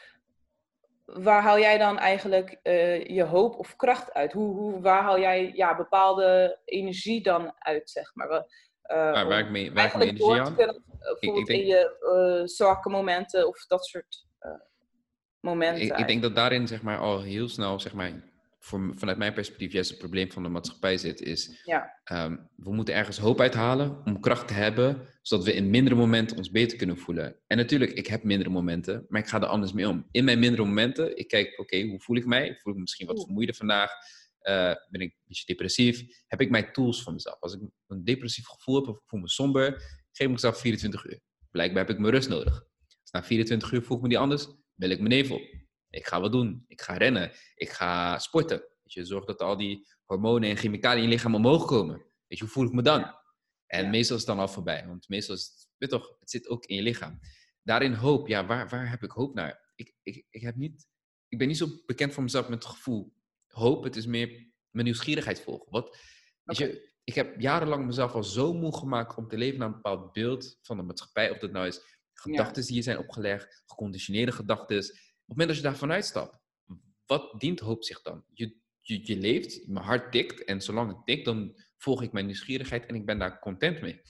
waar 1.04 1.42
haal 1.42 1.58
jij 1.58 1.78
dan 1.78 1.98
eigenlijk 1.98 2.58
eh, 2.62 3.06
je 3.06 3.22
hoop 3.22 3.58
of 3.58 3.76
kracht 3.76 4.12
uit? 4.12 4.32
Hoe, 4.32 4.54
hoe, 4.54 4.80
waar 4.80 5.02
haal 5.02 5.20
jij 5.20 5.52
ja, 5.54 5.76
bepaalde 5.76 6.60
energie 6.64 7.22
dan 7.22 7.52
uit, 7.58 7.90
zeg 7.90 8.14
maar? 8.14 8.28
Eh, 8.28 9.12
Waar, 9.12 9.26
om 9.26 9.32
ik 9.32 9.50
mee, 9.50 9.72
waar 9.72 9.86
ik 9.86 9.94
energie 9.94 10.18
door 10.18 10.40
aan? 10.40 10.56
kunnen, 10.56 10.74
eh, 10.76 10.98
bijvoorbeeld 10.98 11.46
denk- 11.46 11.60
in 11.60 11.66
je 11.66 11.98
eh, 12.40 12.46
zwakke 12.46 12.88
momenten 12.88 13.48
of 13.48 13.66
dat 13.66 13.86
soort 13.86 14.26
momenten. 15.40 15.82
Ik, 15.82 15.98
ik 15.98 16.06
denk 16.06 16.22
dat 16.22 16.34
daarin 16.34 16.66
zeg 16.66 16.82
maar, 16.82 16.98
al 16.98 17.22
heel 17.22 17.48
snel, 17.48 17.80
zeg 17.80 17.92
maar, 17.92 18.12
voor, 18.68 18.92
vanuit 18.94 19.18
mijn 19.18 19.32
perspectief, 19.32 19.72
juist 19.72 19.90
het 19.90 19.98
probleem 19.98 20.30
van 20.32 20.42
de 20.42 20.48
maatschappij 20.48 20.96
zit, 20.98 21.20
is 21.20 21.60
Ja. 21.64 22.00
ehm, 22.04 22.36
we 22.56 22.72
moeten 22.74 22.94
ergens 22.94 23.18
hoop 23.18 23.40
uithalen 23.40 24.04
om 24.04 24.20
kracht 24.20 24.48
te 24.48 24.54
hebben, 24.54 25.06
zodat 25.22 25.44
we 25.46 25.52
in 25.52 25.70
mindere 25.70 25.94
momenten 25.96 26.36
ons 26.36 26.50
beter 26.50 26.78
kunnen 26.78 26.98
voelen. 26.98 27.36
En 27.46 27.56
natuurlijk, 27.56 27.90
ik 27.92 28.06
heb 28.06 28.22
mindere 28.22 28.50
momenten, 28.50 29.06
maar 29.08 29.20
ik 29.20 29.28
ga 29.28 29.40
er 29.40 29.46
anders 29.46 29.72
mee 29.72 29.88
om. 29.88 30.06
In 30.10 30.24
mijn 30.24 30.38
mindere 30.38 30.64
momenten, 30.64 31.16
ik 31.16 31.28
kijk, 31.28 31.58
oké, 31.58 31.82
hoe 31.82 32.00
voel 32.00 32.16
ik 32.16 32.26
mij? 32.26 32.46
Voel 32.46 32.72
ik 32.72 32.74
me 32.74 32.80
misschien 32.80 33.06
wat 33.06 33.22
vermoeider 33.24 33.54
vandaag? 33.54 33.90
Eh, 34.38 34.72
ben 34.90 35.00
ik 35.00 35.10
een 35.12 35.24
beetje 35.26 35.44
depressief? 35.46 36.02
Heb 36.26 36.40
ik 36.40 36.50
mijn 36.50 36.72
tools 36.72 37.02
voor 37.02 37.12
mezelf? 37.12 37.40
Als 37.40 37.54
ik 37.54 37.60
een 37.86 38.04
depressief 38.04 38.46
gevoel 38.46 38.74
heb 38.74 38.88
of 38.88 38.96
ik 38.96 39.02
voel 39.06 39.20
me 39.20 39.28
somber, 39.28 39.72
geef 40.12 40.26
ik 40.26 40.32
mezelf 40.32 40.60
24 40.60 41.04
uur. 41.04 41.20
Blijkbaar 41.50 41.86
heb 41.86 41.94
ik 41.94 41.98
mijn 42.00 42.12
rust 42.12 42.28
nodig. 42.28 42.64
Dus 43.02 43.10
na 43.10 43.24
24 43.24 43.72
uur 43.72 43.82
voel 43.82 43.96
ik 43.96 44.02
me 44.02 44.08
niet 44.08 44.16
anders, 44.16 44.46
bel 44.74 44.90
ik 44.90 44.98
mijn 45.00 45.10
nevel. 45.10 45.40
Ik 45.90 46.06
ga 46.06 46.20
wat 46.20 46.32
doen. 46.32 46.64
Ik 46.66 46.80
ga 46.80 46.96
rennen. 46.96 47.32
Ik 47.54 47.70
ga 47.70 48.18
sporten. 48.18 48.58
Weet 48.58 48.92
je, 48.92 49.04
zorg 49.04 49.24
dat 49.24 49.40
al 49.40 49.56
die 49.56 49.86
hormonen 50.04 50.50
en 50.50 50.56
chemicaliën 50.56 51.02
in 51.02 51.08
je 51.08 51.14
lichaam 51.14 51.34
omhoog 51.34 51.64
komen. 51.64 51.96
Weet 52.26 52.38
je, 52.38 52.44
hoe 52.44 52.52
voel 52.52 52.66
ik 52.66 52.72
me 52.72 52.82
dan? 52.82 53.16
En 53.66 53.84
Ja. 53.84 53.90
meestal 53.90 54.16
is 54.16 54.22
het 54.22 54.30
dan 54.36 54.40
al 54.46 54.48
voorbij. 54.52 54.86
Want 54.86 55.08
meestal 55.08 55.34
is 55.34 55.42
het, 55.44 55.68
weet 55.76 55.90
toch, 55.90 56.16
het 56.20 56.30
zit 56.30 56.48
ook 56.48 56.64
in 56.66 56.76
je 56.76 56.82
lichaam. 56.82 57.20
Daarin 57.62 57.92
hoop, 57.92 58.28
ja, 58.28 58.46
waar, 58.46 58.68
waar 58.68 58.90
heb 58.90 59.02
ik 59.02 59.10
hoop 59.10 59.34
naar? 59.34 59.72
Ik, 59.74 59.94
ik, 60.02 60.26
ik, 60.30 60.40
heb 60.40 60.56
niet, 60.56 60.86
ik 61.28 61.38
ben 61.38 61.48
niet 61.48 61.56
zo 61.56 61.68
bekend 61.86 62.12
voor 62.12 62.22
mezelf 62.22 62.48
met 62.48 62.62
het 62.64 62.72
gevoel 62.72 63.12
hoop. 63.46 63.84
Het 63.84 63.96
is 63.96 64.06
meer 64.06 64.28
mijn 64.70 64.84
nieuwsgierigheid 64.86 65.40
volgen. 65.40 65.66
Wat, 65.70 65.96
weet 66.42 66.56
je, 66.56 66.92
ik 67.04 67.14
heb 67.14 67.40
jarenlang 67.40 67.86
mezelf 67.86 68.12
al 68.12 68.24
zo 68.24 68.52
moe 68.54 68.76
gemaakt 68.76 69.16
om 69.16 69.28
te 69.28 69.36
leven 69.36 69.58
naar 69.58 69.68
een 69.68 69.74
bepaald 69.74 70.12
beeld 70.12 70.58
van 70.62 70.76
de 70.76 70.82
maatschappij. 70.82 71.30
Of 71.30 71.38
dat 71.38 71.50
nou 71.52 71.66
is 71.66 71.80
gedachten 72.12 72.66
die 72.66 72.74
je 72.74 72.82
zijn 72.82 72.98
opgelegd, 72.98 73.62
geconditioneerde 73.66 74.32
gedachten. 74.32 74.84
Op 75.28 75.36
het 75.36 75.46
moment 75.46 75.48
dat 75.48 75.56
je 75.56 75.62
daarvan 75.62 75.92
uitstapt, 75.92 76.38
wat 77.06 77.40
dient 77.40 77.60
hoop 77.60 77.84
zich 77.84 78.02
dan? 78.02 78.24
Je, 78.32 78.56
je, 78.80 79.06
je 79.06 79.16
leeft, 79.16 79.66
mijn 79.66 79.84
hart 79.84 80.12
tikt 80.12 80.44
en 80.44 80.60
zolang 80.62 80.88
het 80.96 81.06
tikt, 81.06 81.24
dan 81.24 81.60
volg 81.76 82.02
ik 82.02 82.12
mijn 82.12 82.26
nieuwsgierigheid 82.26 82.86
en 82.86 82.94
ik 82.94 83.06
ben 83.06 83.18
daar 83.18 83.38
content 83.38 83.80
mee. 83.80 84.02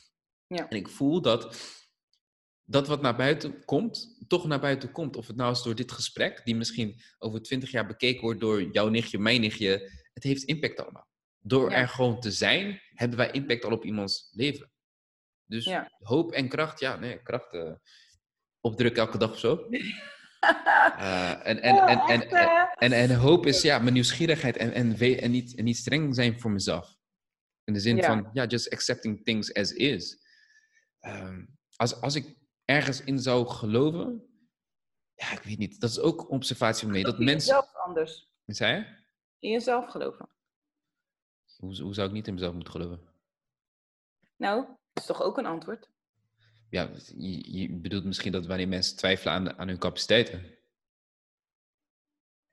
Ja. 0.46 0.68
En 0.68 0.76
ik 0.76 0.88
voel 0.88 1.22
dat 1.22 1.56
dat 2.64 2.86
wat 2.86 3.00
naar 3.02 3.16
buiten 3.16 3.64
komt, 3.64 4.24
toch 4.28 4.46
naar 4.46 4.60
buiten 4.60 4.92
komt. 4.92 5.16
Of 5.16 5.26
het 5.26 5.36
nou 5.36 5.52
is 5.52 5.62
door 5.62 5.74
dit 5.74 5.92
gesprek, 5.92 6.44
die 6.44 6.54
misschien 6.56 7.00
over 7.18 7.42
twintig 7.42 7.70
jaar 7.70 7.86
bekeken 7.86 8.20
wordt 8.22 8.40
door 8.40 8.62
jouw 8.62 8.88
nichtje, 8.88 9.18
mijn 9.18 9.40
nichtje. 9.40 9.90
Het 10.12 10.22
heeft 10.22 10.42
impact 10.42 10.80
allemaal. 10.80 11.08
Door 11.38 11.70
Ja. 11.70 11.76
er 11.76 11.88
gewoon 11.88 12.20
te 12.20 12.30
zijn, 12.30 12.80
hebben 12.88 13.18
wij 13.18 13.30
impact 13.30 13.64
al 13.64 13.72
op 13.72 13.84
iemands 13.84 14.28
leven. 14.32 14.70
Dus 15.44 15.64
Ja. 15.64 15.92
hoop 15.98 16.32
en 16.32 16.48
kracht, 16.48 16.80
ja, 16.80 16.96
nee, 16.96 17.22
kracht 17.22 17.52
eh, 17.52 17.72
opdrukken 18.60 19.02
elke 19.02 19.18
dag 19.18 19.30
of 19.30 19.38
zo. 19.38 19.66
Eh, 20.98 21.46
en, 21.46 21.62
en, 21.62 21.98
en, 22.78 22.92
en, 22.92 23.14
hoop 23.14 23.46
is 23.46 23.62
ja, 23.62 23.78
mijn 23.78 23.92
nieuwsgierigheid 23.92 24.56
en, 24.56 24.72
en, 24.72 24.98
en, 24.98 25.30
niet, 25.30 25.54
en 25.56 25.64
niet 25.64 25.76
streng 25.76 26.14
zijn 26.14 26.40
voor 26.40 26.50
mezelf. 26.50 26.96
In 27.64 27.72
de 27.72 27.80
zin 27.80 28.02
van, 28.02 28.30
ja, 28.32 28.46
just 28.46 28.70
accepting 28.72 29.24
things 29.24 29.54
as 29.54 29.72
is. 29.72 30.26
Ehm, 30.98 31.44
als, 31.76 32.00
als 32.00 32.14
ik 32.14 32.36
ergens 32.64 33.04
in 33.04 33.18
zou 33.18 33.46
geloven, 33.46 34.28
ja, 35.14 35.32
ik 35.32 35.42
weet 35.42 35.58
niet. 35.58 35.80
Dat 35.80 35.90
is 35.90 36.00
ook 36.00 36.30
observatie 36.30 36.82
van 36.82 36.92
mij. 36.92 37.02
Dat 37.02 37.18
mensen... 37.18 37.54
jezelf 37.54 37.74
anders. 37.74 38.30
Wat 38.44 38.56
zei 38.56 38.76
je? 38.76 38.96
In 39.38 39.50
jezelf 39.50 39.90
geloven. 39.90 40.28
Hoe, 41.56 41.82
hoe 41.82 41.94
zou 41.94 42.08
ik 42.08 42.14
niet 42.14 42.26
in 42.26 42.34
mezelf 42.34 42.54
moeten 42.54 42.72
geloven? 42.72 43.00
Nou, 44.36 44.66
dat 44.66 45.02
is 45.02 45.06
toch 45.06 45.22
ook 45.22 45.38
een 45.38 45.46
antwoord? 45.46 45.90
Ja, 46.70 46.90
je, 47.16 47.58
je 47.58 47.68
bedoelt 47.70 48.04
misschien 48.04 48.32
dat 48.32 48.46
wanneer 48.46 48.68
mensen 48.68 48.96
twijfelen 48.96 49.32
aan, 49.34 49.58
aan 49.58 49.68
hun 49.68 49.78
capaciteiten. 49.78 50.56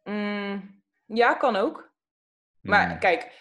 Mm, 0.03 0.83
ja, 1.05 1.33
kan 1.33 1.55
ook. 1.55 1.93
Maar 2.61 2.89
Hmm. 2.89 2.99
kijk, 2.99 3.31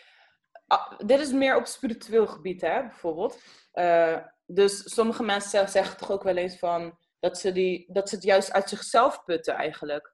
ah, 0.66 0.98
dit 1.06 1.20
is 1.20 1.32
meer 1.32 1.56
op 1.56 1.66
spiritueel 1.66 2.26
gebied, 2.26 2.60
hè, 2.60 2.80
bijvoorbeeld. 2.82 3.40
Eh, 3.72 4.16
dus 4.46 4.94
sommige 4.94 5.22
mensen 5.22 5.50
zeg- 5.50 5.68
zeggen 5.70 5.96
toch 5.98 6.10
ook 6.10 6.22
wel 6.22 6.36
eens 6.36 6.58
van 6.58 6.98
dat 7.20 7.38
ze, 7.38 7.52
die, 7.52 7.92
dat 7.92 8.08
ze 8.08 8.14
het 8.14 8.24
juist 8.24 8.52
uit 8.52 8.68
zichzelf 8.68 9.24
putten 9.24 9.54
eigenlijk. 9.54 10.12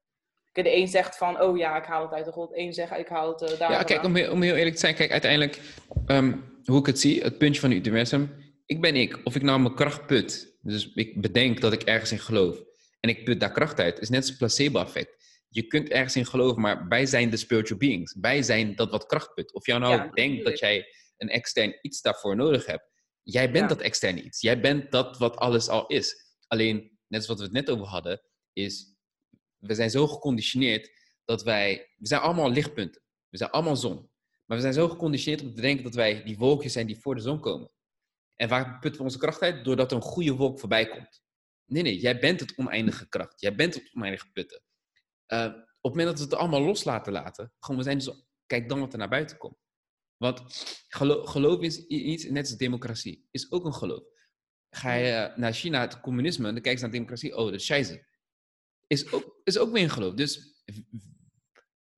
De 0.53 0.77
een 0.77 0.89
zegt 0.89 1.17
van, 1.17 1.41
oh 1.41 1.57
ja, 1.59 1.77
ik 1.77 1.85
haal 1.85 2.03
het 2.03 2.13
uit 2.13 2.25
de 2.25 2.33
grond. 2.33 2.51
De 2.51 2.59
een 2.59 2.73
zegt, 2.73 2.99
ik 2.99 3.09
haal 3.09 3.29
het 3.33 3.43
eh, 3.53 3.59
daar. 3.59 3.71
Ja, 3.71 3.83
kijk, 3.83 4.05
om, 4.05 4.15
heel- 4.15 4.33
om 4.33 4.43
heel 4.43 4.55
eerlijk 4.55 4.75
te 4.75 4.81
zijn, 4.81 4.95
kijk, 4.95 5.11
uiteindelijk, 5.11 5.61
ehm, 6.07 6.37
hoe 6.65 6.79
ik 6.79 6.87
het 6.87 7.01
zie, 7.01 7.23
het 7.23 7.39
puntje 7.39 7.61
van 7.61 7.71
het 7.71 7.87
universum, 7.87 8.35
ik 8.67 8.81
ben 8.81 8.97
ik. 8.97 9.21
Of 9.25 9.35
ik 9.35 9.43
nou 9.43 9.61
mijn 9.61 9.75
kracht 9.75 10.07
put, 10.07 10.50
dus 10.61 10.93
ik 10.95 11.21
bedenk 11.21 11.61
dat 11.61 11.73
ik 11.73 11.83
ergens 11.83 12.13
in 12.13 12.19
geloof, 12.19 12.63
en 13.01 13.09
ik 13.09 13.25
put 13.25 13.41
daar 13.41 13.53
kracht 13.53 13.79
uit, 13.81 13.99
is 14.01 14.09
net 14.09 14.21
als 14.21 14.37
placebo-effect. 14.37 15.19
Je 15.49 15.67
kunt 15.67 15.89
ergens 15.89 16.17
in 16.17 16.27
geloven, 16.27 16.61
maar 16.63 16.89
wij 16.89 17.07
zijn 17.07 17.31
de 17.31 17.37
spiritual 17.37 17.79
beings. 17.79 18.17
Wij 18.21 18.43
zijn 18.43 18.77
dat 18.77 18.91
wat 18.91 19.07
kracht 19.07 19.35
put. 19.35 19.53
Of 19.55 19.67
jou 19.67 19.81
nou 19.81 19.95
Ja, 19.95 20.11
denkt 20.11 20.45
dat 20.45 20.59
jij 20.59 20.87
een 21.17 21.29
extern 21.29 21.79
iets 21.83 22.01
daarvoor 22.01 22.37
nodig 22.37 22.67
hebt, 22.67 22.91
jij 23.23 23.51
bent 23.51 23.71
Ja. 23.71 23.77
dat 23.77 23.81
externe 23.85 24.23
iets. 24.23 24.41
Jij 24.41 24.61
bent 24.61 24.91
dat 24.91 25.19
wat 25.19 25.37
alles 25.37 25.69
al 25.69 25.87
is. 25.87 26.35
Alleen, 26.47 26.99
net 27.07 27.19
als 27.19 27.27
wat 27.27 27.39
we 27.39 27.45
het 27.45 27.53
net 27.53 27.71
over 27.71 27.87
hadden, 27.87 28.23
is 28.53 28.95
we 29.57 29.75
zijn 29.75 29.91
zo 29.91 30.07
geconditioneerd 30.07 30.91
dat 31.25 31.43
wij, 31.43 31.93
we 31.97 32.07
zijn 32.07 32.21
allemaal 32.21 32.51
lichtpunten. 32.51 33.03
We 33.29 33.37
zijn 33.37 33.51
allemaal 33.51 33.77
zon. 33.77 34.11
Maar 34.47 34.57
we 34.57 34.63
zijn 34.63 34.75
zo 34.75 34.89
geconditioneerd 34.89 35.43
om 35.43 35.55
te 35.55 35.61
denken 35.61 35.85
dat 35.85 35.95
wij 35.95 36.23
die 36.25 36.37
wolkjes 36.39 36.73
zijn 36.73 36.87
die 36.87 36.99
voor 37.01 37.15
de 37.15 37.21
zon 37.21 37.41
komen. 37.41 37.71
En 38.41 38.49
waar 38.49 38.79
putten 38.79 39.01
we 39.01 39.07
onze 39.07 39.19
kracht 39.19 39.43
uit? 39.43 39.65
Doordat 39.65 39.91
er 39.91 39.97
een 39.97 40.03
goede 40.03 40.33
wolk 40.33 40.61
voorbij 40.61 40.89
komt. 40.89 41.23
Nee, 41.65 41.83
nee, 41.83 41.99
jij 41.99 42.19
bent 42.19 42.41
het 42.41 42.57
oneindige 42.57 43.09
kracht. 43.09 43.41
Jij 43.41 43.55
bent 43.55 43.75
het 43.75 43.91
oneindige 43.95 44.31
putten. 44.33 44.63
Uh, 45.33 45.45
op 45.81 45.91
het 45.91 45.95
moment 45.95 46.07
dat 46.07 46.19
we 46.19 46.25
het 46.25 46.35
allemaal 46.35 46.63
los 46.63 46.85
laten 46.85 47.13
laten, 47.13 47.53
gewoon 47.59 47.77
we 47.77 47.83
zijn 47.83 47.99
dus, 47.99 48.27
kijk 48.47 48.69
dan 48.69 48.81
wat 48.81 48.93
er 48.93 48.99
naar 48.99 49.09
buiten 49.09 49.37
komt. 49.37 49.57
Want 50.17 50.43
geloof, 50.89 51.61
is 51.61 51.87
iets, 51.87 52.25
net 52.25 52.47
als 52.47 52.57
democratie, 52.57 53.29
is 53.31 53.53
ook 53.53 53.65
een 53.65 53.75
geloof. 53.75 54.05
Ga 54.71 54.95
je 54.95 55.33
naar 55.37 55.53
China, 55.53 55.81
het 55.81 56.01
communisme, 56.01 56.49
en 56.49 56.55
dan 56.55 56.63
kijk 56.63 56.77
je 56.77 56.83
naar 56.83 56.93
democratie, 56.93 57.37
oh, 57.37 57.51
dat 57.51 57.61
is. 57.61 57.99
Is 58.87 59.13
ook, 59.13 59.41
is 59.45 59.59
ook 59.59 59.73
weer 59.73 59.83
een 59.83 59.91
geloof. 59.91 60.15
Dus 60.15 60.63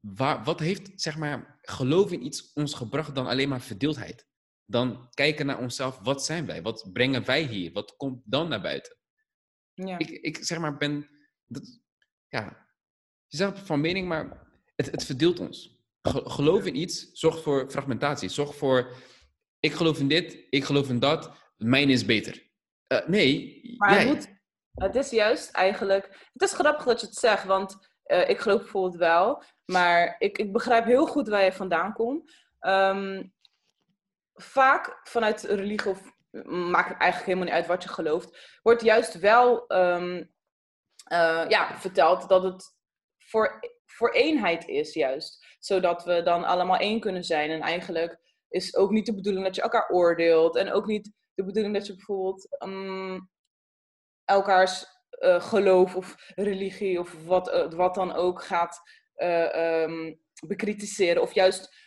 waar, 0.00 0.44
wat 0.44 0.60
heeft, 0.60 1.00
zeg 1.00 1.18
maar, 1.18 1.58
geloof 1.62 2.12
in 2.12 2.24
iets 2.24 2.52
ons 2.52 2.74
gebracht 2.74 3.14
dan 3.14 3.26
alleen 3.26 3.48
maar 3.48 3.60
verdeeldheid? 3.60 4.30
Dan 4.72 5.08
kijken 5.10 5.46
naar 5.46 5.58
onszelf, 5.58 5.98
wat 6.02 6.24
zijn 6.24 6.46
wij? 6.46 6.62
Wat 6.62 6.90
brengen 6.92 7.24
wij 7.24 7.42
hier? 7.42 7.72
Wat 7.72 7.96
komt 7.96 8.22
dan 8.24 8.48
naar 8.48 8.60
buiten? 8.60 8.96
Ja. 9.74 9.98
Ik, 9.98 10.10
ik 10.10 10.44
zeg 10.44 10.58
maar, 10.58 10.76
ben, 10.76 11.08
dat, 11.46 11.80
ja, 12.28 12.66
je 13.26 13.36
zegt 13.36 13.58
van 13.58 13.80
mening, 13.80 14.08
maar 14.08 14.48
het, 14.76 14.90
het 14.90 15.04
verdeelt 15.04 15.40
ons. 15.40 15.80
Geloof 16.02 16.66
in 16.66 16.76
iets 16.76 17.10
zorgt 17.12 17.42
voor 17.42 17.70
fragmentatie. 17.70 18.28
Zorgt 18.28 18.56
voor, 18.56 18.96
ik 19.60 19.72
geloof 19.72 19.98
in 19.98 20.08
dit, 20.08 20.46
ik 20.50 20.64
geloof 20.64 20.88
in 20.88 20.98
dat, 20.98 21.32
mijn 21.56 21.90
is 21.90 22.04
beter. 22.04 22.50
Uh, 22.88 23.06
nee, 23.06 23.60
maar 23.76 23.92
jij. 23.92 24.06
Het, 24.06 24.40
het 24.72 24.94
is 24.94 25.10
juist 25.10 25.50
eigenlijk, 25.50 26.28
het 26.32 26.42
is 26.42 26.52
grappig 26.52 26.84
dat 26.84 27.00
je 27.00 27.06
het 27.06 27.16
zegt, 27.16 27.44
want 27.44 27.76
uh, 28.06 28.28
ik 28.28 28.38
geloof 28.38 28.60
bijvoorbeeld 28.60 28.96
wel, 28.96 29.42
maar 29.64 30.16
ik, 30.18 30.38
ik 30.38 30.52
begrijp 30.52 30.84
heel 30.84 31.06
goed 31.06 31.28
waar 31.28 31.44
je 31.44 31.52
vandaan 31.52 31.92
komt. 31.92 32.32
Um, 32.60 33.32
vaak 34.34 35.00
vanuit 35.02 35.42
religie, 35.42 35.90
of 35.90 36.00
maakt 36.46 36.88
het 36.88 36.98
eigenlijk 36.98 37.24
helemaal 37.24 37.44
niet 37.44 37.54
uit 37.54 37.66
wat 37.66 37.82
je 37.82 37.88
gelooft, 37.88 38.58
wordt 38.62 38.82
juist 38.82 39.18
wel 39.18 39.72
um, 39.72 40.32
uh, 41.12 41.44
ja, 41.48 41.78
verteld 41.78 42.28
dat 42.28 42.42
het 42.42 42.74
voor, 43.18 43.60
voor 43.86 44.10
eenheid 44.10 44.68
is, 44.68 44.94
juist. 44.94 45.46
Zodat 45.58 46.04
we 46.04 46.22
dan 46.22 46.44
allemaal 46.44 46.78
één 46.78 47.00
kunnen 47.00 47.24
zijn. 47.24 47.50
En 47.50 47.60
eigenlijk 47.60 48.18
is 48.48 48.76
ook 48.76 48.90
niet 48.90 49.06
de 49.06 49.14
bedoeling 49.14 49.44
dat 49.44 49.54
je 49.54 49.62
elkaar 49.62 49.88
oordeelt. 49.90 50.56
En 50.56 50.72
ook 50.72 50.86
niet 50.86 51.12
de 51.34 51.44
bedoeling 51.44 51.74
dat 51.74 51.86
je 51.86 51.94
bijvoorbeeld 51.94 52.62
um, 52.62 53.30
elkaars 54.24 54.86
uh, 55.20 55.40
geloof 55.40 55.96
of 55.96 56.14
religie 56.34 56.98
of 56.98 57.24
wat, 57.24 57.54
uh, 57.54 57.70
wat 57.70 57.94
dan 57.94 58.12
ook 58.12 58.42
gaat 58.42 58.80
um, 59.16 60.20
bekritiseren. 60.46 61.22
Of 61.22 61.34
juist 61.34 61.81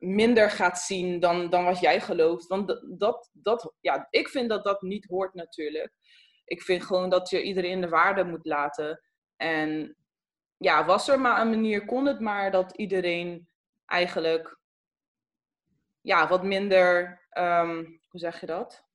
minder 0.00 0.50
gaat 0.50 0.78
zien 0.78 1.20
dan, 1.20 1.50
dan 1.50 1.64
wat 1.64 1.80
jij 1.80 2.00
gelooft. 2.00 2.46
Want 2.46 2.80
dat, 2.98 3.30
dat, 3.32 3.74
ja, 3.80 4.06
ik 4.10 4.28
vind 4.28 4.48
dat 4.48 4.64
dat 4.64 4.82
niet 4.82 5.06
hoort 5.06 5.34
natuurlijk. 5.34 5.92
Ik 6.44 6.62
vind 6.62 6.84
gewoon 6.84 7.10
dat 7.10 7.30
je 7.30 7.42
iedereen 7.42 7.80
de 7.80 7.88
waarde 7.88 8.24
moet 8.24 8.46
laten. 8.46 9.02
En 9.36 9.96
ja, 10.56 10.84
was 10.84 11.08
er 11.08 11.20
maar 11.20 11.40
een 11.40 11.50
manier, 11.50 11.84
kon 11.84 12.06
het 12.06 12.20
maar 12.20 12.50
dat 12.50 12.72
iedereen 12.76 13.48
eigenlijk 13.86 14.58
ja, 16.00 16.28
wat 16.28 16.42
minder, 16.42 17.20
um, 17.38 18.00
hoe 18.08 18.20
zeg 18.20 18.40
je 18.40 18.46
dat? 18.46 18.88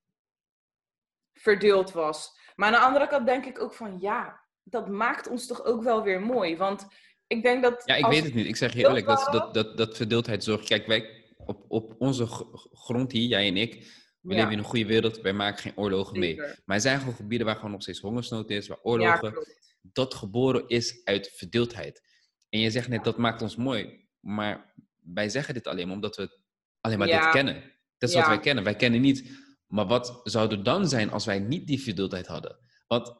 Verdeeld 1.34 1.92
was. 1.92 2.40
Maar 2.56 2.68
aan 2.68 2.74
de 2.74 2.88
andere 2.88 3.08
kant 3.08 3.26
denk 3.26 3.46
ik 3.46 3.62
ook 3.62 3.74
van 3.74 4.00
ja, 4.00 4.42
dat 4.64 4.90
maakt 4.90 5.28
ons 5.28 5.48
toch 5.48 5.64
ook 5.64 5.84
wel 5.84 6.04
weer 6.04 6.22
mooi. 6.22 6.58
Want 6.58 6.88
ik 7.28 7.44
denk 7.44 7.64
dat. 7.64 7.82
Ja, 7.86 7.96
ik 7.96 8.06
weet 8.06 8.24
het 8.24 8.34
niet. 8.34 8.46
Ik 8.46 8.56
zeg 8.56 8.74
je 8.74 8.80
eerlijk, 8.80 9.06
dat, 9.06 9.28
dat, 9.32 9.54
dat, 9.54 9.78
dat 9.78 9.96
verdeeldheid 9.96 10.44
zorgt. 10.44 10.68
Kijk, 10.68 10.88
wij 10.88 11.24
op, 11.38 11.66
op 11.68 11.96
onze 11.98 12.26
grond 12.72 13.12
hier, 13.12 13.28
jij 13.28 13.48
en 13.48 13.58
ik, 13.58 13.74
we 14.22 14.34
leven 14.34 14.52
in 14.52 14.58
een 14.58 14.64
goede 14.64 14.86
wereld. 14.86 15.22
Wij 15.22 15.34
maken 15.34 15.62
geen 15.62 15.78
oorlogen 15.78 16.20
mee. 16.20 16.36
Maar 16.36 16.76
er 16.76 16.82
zijn 16.82 17.00
gewoon 17.00 17.16
gebieden 17.16 17.48
waar 17.48 17.56
gewoon 17.56 17.72
nog 17.72 17.82
steeds 17.82 18.00
hongersnood 18.00 18.50
is, 18.50 18.68
waar 18.68 18.82
oorlogen. 18.82 19.32
Ja, 19.34 19.44
dat 19.82 20.14
geboren 20.14 20.68
is 20.68 21.02
uit 21.04 21.32
verdeeldheid. 21.36 22.02
En 22.50 22.60
je 22.60 22.70
zegt 22.70 22.88
net, 22.88 23.04
dat 23.04 23.18
maakt 23.18 23.42
ons 23.42 23.56
mooi. 23.56 24.08
Maar 24.20 24.74
wij 25.04 25.30
zeggen 25.30 25.54
dit 25.54 25.68
alleen 25.68 25.86
maar 25.86 25.96
omdat 25.96 26.16
we 26.16 26.40
alleen 26.82 26.98
maar 26.98 27.08
dit 27.08 27.30
kennen. 27.30 27.74
Dat 27.98 28.10
is 28.10 28.16
wat 28.16 28.28
wij 28.28 28.40
kennen. 28.40 28.64
Wij 28.64 28.76
kennen 28.76 29.02
niet. 29.02 29.44
Maar 29.68 29.88
wat 29.88 30.20
zou 30.24 30.52
er 30.52 30.64
dan 30.64 30.88
zijn 30.90 31.12
als 31.12 31.26
wij 31.26 31.40
niet 31.40 31.68
die 31.68 31.82
verdeeldheid 31.82 32.28
hadden? 32.28 32.58
Want, 32.88 33.16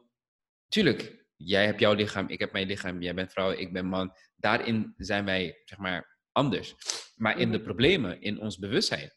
tuurlijk, 0.68 1.25
jij 1.36 1.64
hebt 1.64 1.80
jouw 1.80 1.92
lichaam, 1.92 2.28
ik 2.28 2.40
heb 2.40 2.52
mijn 2.52 2.66
lichaam, 2.66 3.02
jij 3.02 3.14
bent 3.14 3.32
vrouw, 3.32 3.50
ik 3.50 3.72
ben 3.72 3.86
man. 3.86 4.12
Daarin 4.36 4.94
zijn 4.96 5.24
wij, 5.24 5.62
zeg 5.64 5.78
maar, 5.78 6.18
anders. 6.32 6.74
Maar 7.16 7.38
in 7.38 7.50
de 7.50 7.56
mhm. 7.56 7.66
problemen, 7.66 8.20
in 8.20 8.40
ons 8.40 8.58
bewustzijn, 8.58 9.12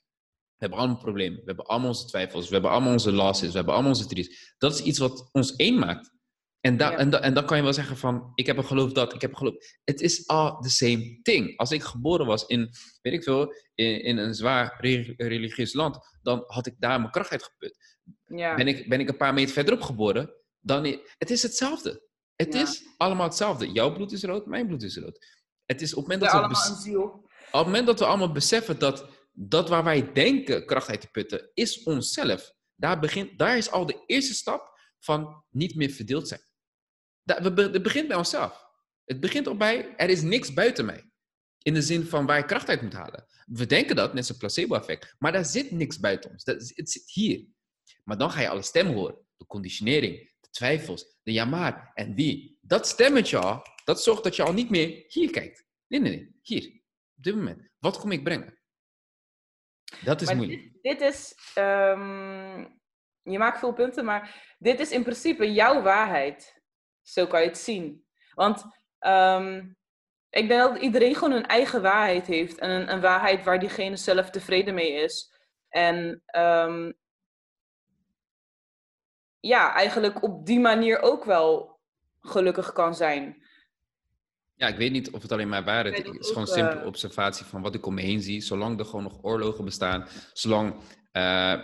we 0.60 0.66
hebben 0.66 0.80
allemaal 0.80 1.04
problemen. 1.04 1.38
We 1.38 1.46
hebben 1.46 1.66
allemaal 1.66 1.88
onze 1.88 2.06
twijfels. 2.06 2.48
We 2.48 2.54
hebben 2.54 2.72
allemaal 2.72 2.92
onze 2.92 3.12
losses. 3.12 3.50
We 3.50 3.56
hebben 3.56 3.74
allemaal 3.74 3.92
onze 3.92 4.08
tries. 4.08 4.54
Dat 4.58 4.74
is 4.74 4.82
iets 4.82 5.00
wat 5.00 5.30
ons 5.32 5.56
één 5.56 5.80
maakt. 5.80 6.12
En, 6.60 6.78
da 6.78 6.98
en, 6.98 7.10
da 7.10 7.22
en, 7.22 7.34
dan 7.34 7.46
kan 7.46 7.58
je 7.58 7.64
wel 7.64 7.74
zeggen 7.74 7.98
van, 7.98 8.32
ik 8.36 8.46
heb 8.46 8.58
een 8.58 8.66
geloof 8.66 8.92
dat, 8.92 9.14
ik 9.14 9.22
heb 9.22 9.32
een 9.32 9.38
geloof... 9.38 9.56
Het 9.84 10.02
is 10.02 10.28
all 10.28 10.62
the 10.62 10.70
same 10.70 11.20
thing. 11.22 11.58
Als 11.58 11.72
ik 11.72 11.84
geboren 11.84 12.26
was 12.26 12.46
in, 12.46 12.70
weet 13.02 13.14
ik 13.14 13.24
veel, 13.24 13.54
in, 13.76 14.04
in 14.04 14.18
een 14.18 14.34
zwaar 14.34 14.78
religieus 15.18 15.74
land, 15.74 15.98
dan 16.22 16.44
had 16.48 16.68
ik 16.68 16.76
daar 16.80 17.00
mijn 17.00 17.12
kracht 17.12 17.32
uitgeput. 17.32 17.98
Ja. 18.26 18.56
Ben, 18.56 18.68
ik, 18.68 18.90
ben 18.90 19.00
ik 19.00 19.10
een 19.10 19.18
paar 19.18 19.34
meter 19.34 19.54
verderop 19.54 19.82
geboren, 19.82 20.34
dan... 20.60 21.00
Het 21.18 21.30
is 21.30 21.42
hetzelfde. 21.42 22.09
Het 22.44 22.54
is 22.54 22.84
allemaal 22.98 23.28
hetzelfde. 23.28 23.72
Jouw 23.72 23.94
bloed 23.94 24.12
is 24.12 24.24
rood, 24.24 24.46
mijn 24.46 24.68
bloed 24.68 24.84
is 24.84 24.98
rood. 24.98 25.26
Het 25.66 25.82
is 25.82 25.94
op 25.94 26.08
het 26.08 26.08
moment 26.08 26.22
dat 26.22 26.32
we... 26.32 26.38
allemaal 26.38 26.70
een 26.70 26.82
ziel. 26.82 27.04
Op 27.52 27.52
het 27.52 27.66
moment 27.66 27.86
dat 27.86 28.00
we 28.00 28.06
allemaal 28.06 28.32
beseffen 28.32 28.80
dat 28.80 29.06
dat 29.32 29.70
waar 29.70 29.84
wij 29.84 30.12
denken 30.14 30.66
kracht 30.66 30.90
uit 30.90 31.02
te 31.02 31.10
putten, 31.12 31.50
is 31.54 31.84
onszelf. 31.84 32.54
Daar, 32.76 33.00
begint, 33.00 33.38
daar 33.38 33.58
is 33.58 33.72
al 33.72 33.86
de 33.86 34.04
eerste 34.06 34.34
stap 34.34 34.80
van 35.00 35.44
niet 35.50 35.76
meer 35.76 35.90
verdeeld 35.90 36.28
zijn. 36.28 36.42
Het 37.24 37.84
begint 37.84 38.08
bij 38.08 38.18
onszelf. 38.18 38.66
Het 39.06 39.20
begint 39.20 39.48
al 39.48 39.58
bij, 39.58 39.96
er 39.96 40.10
is 40.10 40.22
niks 40.22 40.54
buiten 40.54 40.86
mij. 40.86 41.12
In 41.62 41.74
de 41.74 41.82
zin 41.82 42.06
van 42.06 42.26
waar 42.26 42.40
ik 42.40 42.48
kracht 42.48 42.70
uit 42.70 42.82
moet 42.82 42.94
halen. 42.94 43.26
We 43.46 43.66
denken 43.66 43.96
dat, 43.96 44.14
net 44.14 44.26
zo'n 44.26 44.38
placebo-effect. 44.38 45.16
Maar 45.18 45.32
daar 45.32 45.46
zit 45.46 45.72
niks 45.72 46.00
buiten 46.00 46.32
ons. 46.32 46.44
Dat, 46.44 46.72
het 46.76 46.92
zit 46.92 47.12
hier. 47.12 47.46
Maar 48.04 48.18
dan 48.18 48.32
ga 48.32 48.42
je 48.42 48.50
alle 48.50 48.62
stemmen 48.62 48.94
horen. 48.94 49.18
De 49.38 49.46
conditionering, 49.46 50.29
twijfels, 50.50 51.20
de 51.24 51.32
ja 51.32 51.46
maar 51.46 51.92
en 51.94 52.16
die. 52.16 52.58
Dat 52.62 52.88
stemmetje 52.88 53.38
al, 53.38 53.62
dat 53.84 54.04
zorgt 54.04 54.24
dat 54.24 54.36
je 54.36 54.44
al 54.44 54.54
niet 54.54 54.70
meer 54.70 55.04
hier 55.08 55.32
kijkt. 55.32 55.68
Nee, 55.88 56.00
nee, 56.00 56.16
nee. 56.16 56.40
Hier. 56.42 56.66
Op 57.18 57.24
dit 57.24 57.36
moment. 57.36 57.70
Wat 57.80 58.00
kom 58.00 58.12
ik 58.12 58.24
brengen? 58.24 58.60
Dat 60.04 60.22
is 60.22 60.34
moeilijk. 60.34 60.62
Dit, 60.62 60.82
dit 60.82 61.02
is... 61.02 61.36
Um, 61.56 62.78
je 63.22 63.38
maakt 63.38 63.60
veel 63.60 63.74
punten, 63.74 64.06
maar 64.06 64.56
dit 64.60 64.80
is 64.80 64.92
in 64.92 65.04
principe 65.04 65.54
jouw 65.54 65.82
waarheid. 65.82 66.62
Zo 67.02 67.28
kan 67.28 67.42
je 67.42 67.48
het 67.48 67.58
zien. 67.58 68.06
Want 68.34 68.64
um, 69.00 69.78
ik 70.30 70.48
denk 70.48 70.62
dat 70.62 70.82
iedereen 70.82 71.16
gewoon 71.16 71.34
een 71.34 71.46
eigen 71.46 71.82
waarheid 71.82 72.28
heeft. 72.28 72.58
En 72.58 72.70
een, 72.70 72.92
een 72.92 73.02
waarheid 73.02 73.44
waar 73.44 73.60
diegene 73.60 73.98
zelf 73.98 74.30
tevreden 74.30 74.74
mee 74.74 74.92
is. 74.92 75.34
En 75.70 76.24
um, 76.36 76.98
ja, 79.40 79.74
eigenlijk 79.74 80.24
op 80.24 80.46
die 80.46 80.60
manier 80.60 81.02
ook 81.02 81.26
wel 81.26 81.80
gelukkig 82.22 82.74
kan 82.74 82.96
zijn. 82.96 83.48
Ja, 84.56 84.68
ik 84.68 84.78
weet 84.78 84.92
niet 84.92 85.12
of 85.12 85.22
het 85.22 85.32
alleen 85.32 85.50
maar 85.50 85.64
waarheid 85.64 86.00
is. 86.00 86.06
Het 86.06 86.20
is 86.20 86.28
gewoon 86.28 86.44
een 86.44 86.54
simpele 86.54 86.86
observatie 86.86 87.46
van 87.46 87.62
wat 87.62 87.76
ik 87.76 87.86
om 87.86 87.94
me 87.94 88.02
heen 88.02 88.22
zie. 88.22 88.42
Zolang 88.42 88.80
er 88.80 88.86
gewoon 88.86 89.04
nog 89.04 89.20
oorlogen 89.22 89.66
bestaan, 89.66 90.08
zolang 90.34 90.74
uh, 91.14 91.60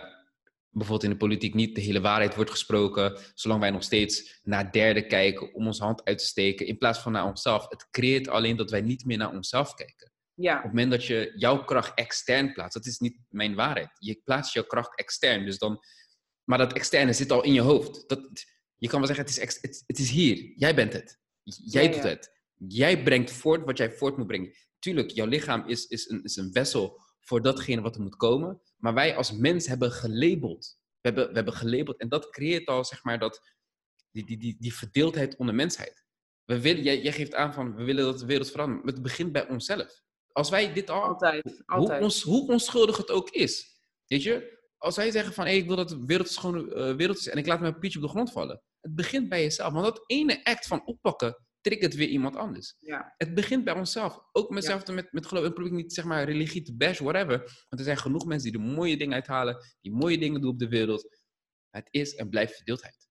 bijvoorbeeld 0.70 1.02
in 1.02 1.10
de 1.10 1.16
politiek 1.16 1.54
niet 1.54 1.74
de 1.74 1.80
hele 1.80 2.00
waarheid 2.00 2.34
wordt 2.34 2.50
gesproken, 2.50 3.18
zolang 3.34 3.60
wij 3.60 3.70
nog 3.70 3.82
steeds 3.82 4.40
naar 4.42 4.72
derden 4.72 5.08
kijken 5.08 5.54
om 5.54 5.66
onze 5.66 5.84
hand 5.84 6.04
uit 6.04 6.18
te 6.18 6.26
steken 6.26 6.66
in 6.66 6.78
plaats 6.78 6.98
van 6.98 7.12
naar 7.12 7.24
onszelf. 7.24 7.68
Het 7.68 7.88
creëert 7.90 8.28
alleen 8.28 8.56
dat 8.56 8.70
wij 8.70 8.80
niet 8.80 9.04
meer 9.04 9.18
naar 9.18 9.32
onszelf 9.32 9.74
kijken. 9.74 10.12
Ja. 10.34 10.56
Op 10.56 10.62
het 10.62 10.72
moment 10.72 10.90
dat 10.90 11.04
je 11.04 11.32
jouw 11.36 11.64
kracht 11.64 11.94
extern 11.94 12.52
plaatst, 12.52 12.74
dat 12.74 12.86
is 12.86 12.98
niet 12.98 13.18
mijn 13.28 13.54
waarheid. 13.54 13.90
Je 13.98 14.20
plaatst 14.24 14.52
jouw 14.52 14.64
kracht 14.64 14.98
extern, 14.98 15.44
dus 15.44 15.58
dan, 15.58 15.80
maar 16.46 16.58
dat 16.58 16.72
externe 16.72 17.12
zit 17.12 17.30
al 17.32 17.44
in 17.44 17.52
je 17.52 17.60
hoofd. 17.60 18.08
Dat, 18.08 18.20
je 18.76 18.88
kan 18.88 18.98
wel 18.98 19.06
zeggen, 19.06 19.24
het 19.24 19.36
is, 19.36 19.60
het, 19.60 19.82
het 19.86 19.98
is 19.98 20.10
hier. 20.10 20.52
Jij 20.56 20.74
bent 20.74 20.92
het. 20.92 21.18
Jij 21.42 21.88
doet 21.88 22.02
het. 22.02 22.30
Jij 22.68 23.02
brengt 23.02 23.30
voort 23.30 23.64
wat 23.64 23.78
jij 23.78 23.92
voort 23.92 24.16
moet 24.16 24.26
brengen. 24.26 24.54
Tuurlijk, 24.78 25.10
jouw 25.10 25.26
lichaam 25.26 25.68
is, 25.68 25.86
is, 25.86 26.08
een, 26.08 26.22
is 26.22 26.36
een 26.36 26.52
vessel 26.52 27.00
voor 27.20 27.42
datgene 27.42 27.80
wat 27.80 27.94
er 27.94 28.02
moet 28.02 28.16
komen. 28.16 28.60
Maar 28.76 28.94
wij 28.94 29.16
als 29.16 29.32
mens 29.32 29.66
hebben 29.66 29.90
gelabeld. 29.90 30.78
We 31.00 31.08
hebben, 31.12 31.28
we 31.28 31.34
hebben 31.34 31.54
gelabeld 31.54 32.00
en 32.00 32.08
dat 32.08 32.30
creëert 32.30 32.66
al, 32.66 32.84
zeg 32.84 33.04
maar, 33.04 33.18
dat, 33.18 33.40
die, 34.10 34.26
die, 34.26 34.38
die, 34.38 34.56
die 34.58 34.74
verdeeldheid 34.74 35.36
onder 35.36 35.54
mensheid. 35.54 36.04
We 36.44 36.60
willen, 36.60 36.82
jij, 36.82 37.02
jij 37.02 37.12
geeft 37.12 37.34
aan 37.34 37.54
van, 37.54 37.74
we 37.74 37.84
willen 37.84 38.04
dat 38.04 38.18
de 38.18 38.26
wereld 38.26 38.50
verandert. 38.50 38.84
Maar 38.84 38.92
het 38.92 39.02
begint 39.02 39.32
bij 39.32 39.48
onszelf. 39.48 40.02
Als 40.32 40.50
wij 40.50 40.72
dit 40.72 40.90
al... 40.90 41.02
Altijd, 41.02 41.62
altijd. 41.66 41.98
Hoe, 41.98 42.04
ons, 42.04 42.22
hoe 42.22 42.48
onschuldig 42.48 42.96
het 42.96 43.10
ook 43.10 43.30
is. 43.30 43.78
Weet 44.06 44.22
je? 44.22 44.55
Als 44.86 44.96
wij 44.96 45.10
zeggen 45.10 45.32
van, 45.32 45.44
hey, 45.44 45.56
ik 45.56 45.66
wil 45.66 45.76
dat 45.76 45.88
de 45.88 46.04
wereld 46.06 46.28
schone 46.28 46.74
uh, 46.74 46.96
wereld 46.96 47.18
is 47.18 47.28
en 47.28 47.38
ik 47.38 47.46
laat 47.46 47.60
mijn 47.60 47.78
pietje 47.78 47.98
op 47.98 48.04
de 48.04 48.10
grond 48.10 48.32
vallen. 48.32 48.62
Het 48.80 48.94
begint 48.94 49.28
bij 49.28 49.42
jezelf. 49.42 49.72
Want 49.72 49.84
dat 49.84 50.04
ene 50.06 50.44
act 50.44 50.66
van 50.66 50.86
oppakken 50.86 51.46
triggert 51.60 51.94
weer 51.94 52.08
iemand 52.08 52.36
anders. 52.36 52.74
Ja. 52.78 53.14
Het 53.16 53.34
begint 53.34 53.64
bij 53.64 53.74
onszelf. 53.74 54.20
Ook 54.32 54.50
mezelf 54.50 54.86
met, 54.86 55.12
met 55.12 55.26
geloof. 55.26 55.44
Ik 55.44 55.54
probeer 55.54 55.72
niet 55.72 55.92
zeg 55.92 56.04
maar 56.04 56.24
religie 56.24 56.62
te 56.62 56.76
bash, 56.76 56.98
whatever. 56.98 57.38
Want 57.38 57.80
er 57.80 57.84
zijn 57.84 57.96
genoeg 57.96 58.26
mensen 58.26 58.52
die 58.52 58.60
er 58.60 58.66
mooie 58.66 58.96
dingen 58.96 59.14
uithalen, 59.14 59.56
die 59.80 59.92
mooie 59.92 60.18
dingen 60.18 60.40
doen 60.40 60.50
op 60.50 60.58
de 60.58 60.68
wereld. 60.68 61.18
Het 61.70 61.88
is 61.90 62.14
en 62.14 62.28
blijft 62.28 62.56
verdeeldheid. 62.56 63.08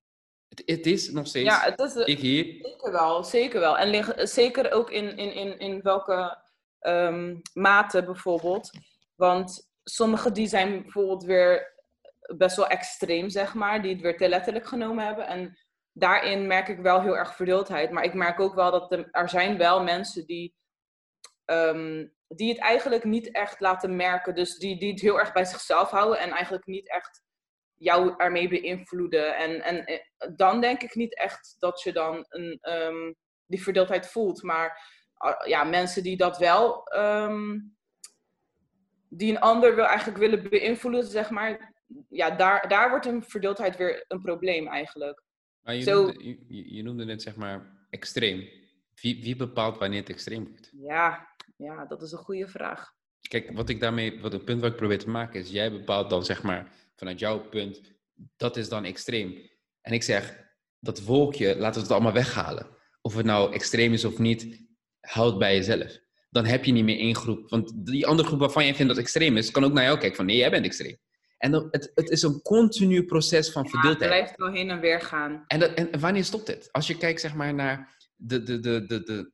Het, 0.48 0.62
het 0.65 0.86
is 0.86 1.12
nog 1.12 1.27
steeds. 1.27 1.50
Ja, 1.50 1.60
het 1.60 1.79
is, 1.79 1.96
ik 1.96 2.20
hier. 2.20 2.44
Zeker 2.44 2.91
wel, 2.91 3.24
zeker 3.24 3.60
wel. 3.60 3.77
En 3.77 3.89
lig, 3.89 4.29
zeker 4.29 4.72
ook 4.72 4.91
in, 4.91 5.17
in, 5.17 5.34
in, 5.34 5.60
in 5.60 5.82
welke 5.82 6.44
um, 6.79 7.41
mate 7.53 8.03
bijvoorbeeld. 8.03 8.70
Want 9.15 9.74
sommige 9.89 10.32
die 10.32 10.48
zijn 10.48 10.82
bijvoorbeeld 10.82 11.24
weer 11.24 11.74
best 12.38 12.56
wel 12.56 12.68
extreem, 12.68 13.30
zeg 13.30 13.54
maar, 13.54 13.82
die 13.82 13.94
het 13.94 14.01
weer 14.01 14.18
te 14.18 14.30
letterlijk 14.30 14.68
genomen 14.68 15.06
hebben. 15.06 15.27
En 15.27 15.58
daarin 15.92 16.48
merk 16.48 16.68
ik 16.68 16.80
wel 16.80 17.01
heel 17.01 17.18
erg 17.18 17.36
verdeeldheid. 17.36 17.92
Maar 17.92 18.04
ik 18.04 18.13
merk 18.13 18.39
ook 18.39 18.56
wel 18.56 18.72
dat 18.72 18.92
er 19.12 19.30
zijn 19.30 19.58
wel 19.58 19.84
mensen 19.84 20.25
die, 20.25 20.56
um, 21.46 22.13
die 22.27 22.50
het 22.50 22.60
eigenlijk 22.60 23.04
niet 23.04 23.32
echt 23.32 23.60
laten 23.60 23.96
merken. 23.96 24.36
Dus 24.36 24.58
die, 24.58 24.80
die 24.80 24.92
het 24.92 25.01
heel 25.01 25.20
erg 25.20 25.34
bij 25.34 25.46
zichzelf 25.46 25.89
houden 25.89 26.20
en 26.20 26.30
eigenlijk 26.30 26.65
niet 26.65 26.89
echt 26.89 27.24
jou 27.74 28.13
ermee 28.18 28.48
beïnvloeden. 28.48 29.36
En, 29.36 29.62
en 29.62 29.86
eh, 29.86 30.00
dan 30.36 30.62
denk 30.62 30.82
ik 30.82 30.96
niet 30.96 31.18
echt 31.18 31.56
dat 31.60 31.82
je 31.82 31.94
dan 31.94 32.25
een, 32.30 32.60
um, 32.62 33.15
die 33.46 33.63
verdeeldheid 33.63 34.08
voelt. 34.08 34.44
Maar 34.44 34.80
ah, 35.13 35.48
ja, 35.48 35.63
mensen 35.63 36.04
die 36.04 36.18
dat 36.18 36.38
wel, 36.38 36.96
um, 36.96 37.77
die 39.17 39.31
een 39.31 39.39
ander 39.39 39.75
wil 39.75 39.86
eigenlijk 39.86 40.17
willen 40.17 40.50
beïnvloeden, 40.50 41.03
zeg 41.03 41.29
maar. 41.29 41.74
Ja, 42.10 42.29
daar, 42.29 42.67
daar 42.67 42.89
wordt 42.89 43.05
een 43.05 43.24
verdeeldheid 43.24 43.77
weer 43.77 44.05
een 44.07 44.22
probleem 44.22 44.67
eigenlijk. 44.67 45.24
Maar 45.62 45.75
je, 45.75 45.86
noemde, 45.91 46.38
je, 46.48 46.74
je 46.74 46.84
noemde 46.84 47.05
net 47.05 47.22
zeg 47.22 47.36
maar 47.36 47.88
extreem. 47.89 48.50
Wie, 49.01 49.24
wie 49.24 49.36
bepaalt 49.36 49.77
wanneer 49.77 50.00
het 50.00 50.10
extreem 50.10 50.48
wordt? 50.48 50.69
Ja, 50.72 51.27
ja, 51.57 51.86
dat 51.86 52.01
is 52.01 52.12
een 52.12 52.17
goede 52.17 52.48
vraag. 52.48 52.93
Kijk, 53.27 53.51
wat 53.51 53.69
ik 53.69 53.79
daarmee, 53.79 54.22
wat 54.22 54.31
het 54.31 54.45
punt 54.45 54.62
wat 54.62 54.72
ik 54.72 54.77
probeer 54.77 55.00
te 55.00 55.10
maken 55.10 55.39
is, 55.39 55.50
jij 55.50 55.72
bepaalt 55.72 56.10
dan 56.10 56.25
zeg 56.25 56.43
maar 56.43 56.72
vanuit 56.95 57.19
jouw 57.19 57.39
punt, 57.50 57.81
dat 58.36 58.57
is 58.57 58.69
dan 58.69 58.86
extreem. 58.86 59.50
En 59.81 59.93
ik 59.93 60.03
zeg, 60.03 60.43
dat 60.79 61.03
wolkje, 61.03 61.57
laten 61.57 61.75
we 61.75 61.81
het 61.81 61.91
allemaal 61.91 62.13
weghalen. 62.13 62.77
Of 63.01 63.15
het 63.15 63.25
nou 63.25 63.53
extreem 63.53 63.93
is 63.93 64.05
of 64.05 64.17
niet, 64.17 64.67
houd 65.00 65.38
bij 65.38 65.55
jezelf. 65.55 66.00
Dan 66.36 66.46
heb 66.46 66.65
je 66.65 66.72
niet 66.72 66.84
meer 66.84 67.00
één 67.00 67.15
groep. 67.15 67.50
Want 67.50 67.86
die 67.86 68.08
andere 68.08 68.27
groep 68.27 68.39
waarvan 68.39 68.63
jij 68.63 68.75
vindt 68.75 68.94
dat 68.94 69.01
extreem 69.01 69.38
is, 69.38 69.51
kan 69.51 69.63
ook 69.63 69.74
naar 69.74 69.84
jou 69.84 69.98
kijken 69.98 70.15
van 70.15 70.25
nee, 70.25 70.38
jij 70.38 70.50
bent 70.50 70.65
extreem. 70.65 70.98
En 71.38 71.51
dan, 71.51 71.68
het, 71.72 71.92
het 71.94 72.10
is 72.10 72.22
een 72.22 72.42
continu 72.42 73.06
proces 73.06 73.51
van 73.51 73.70
verdeeldheid. 73.70 74.12
Het 74.12 74.20
blijft 74.20 74.38
wel 74.38 74.51
heen 74.51 74.70
en 74.70 74.80
weer 74.80 75.01
gaan. 75.01 75.44
En, 75.48 75.60
dat, 75.60 75.74
en 75.74 76.00
wanneer 76.00 76.24
stopt 76.24 76.48
het? 76.48 76.72
Als 76.72 76.88
je 76.88 76.98
kijkt 76.98 77.22
zeg 77.22 77.34
maar, 77.34 77.54
naar 77.54 77.98
de, 78.15 78.44
de, 78.44 78.60
de, 78.60 78.86
de, 78.86 79.04
de, 79.04 79.32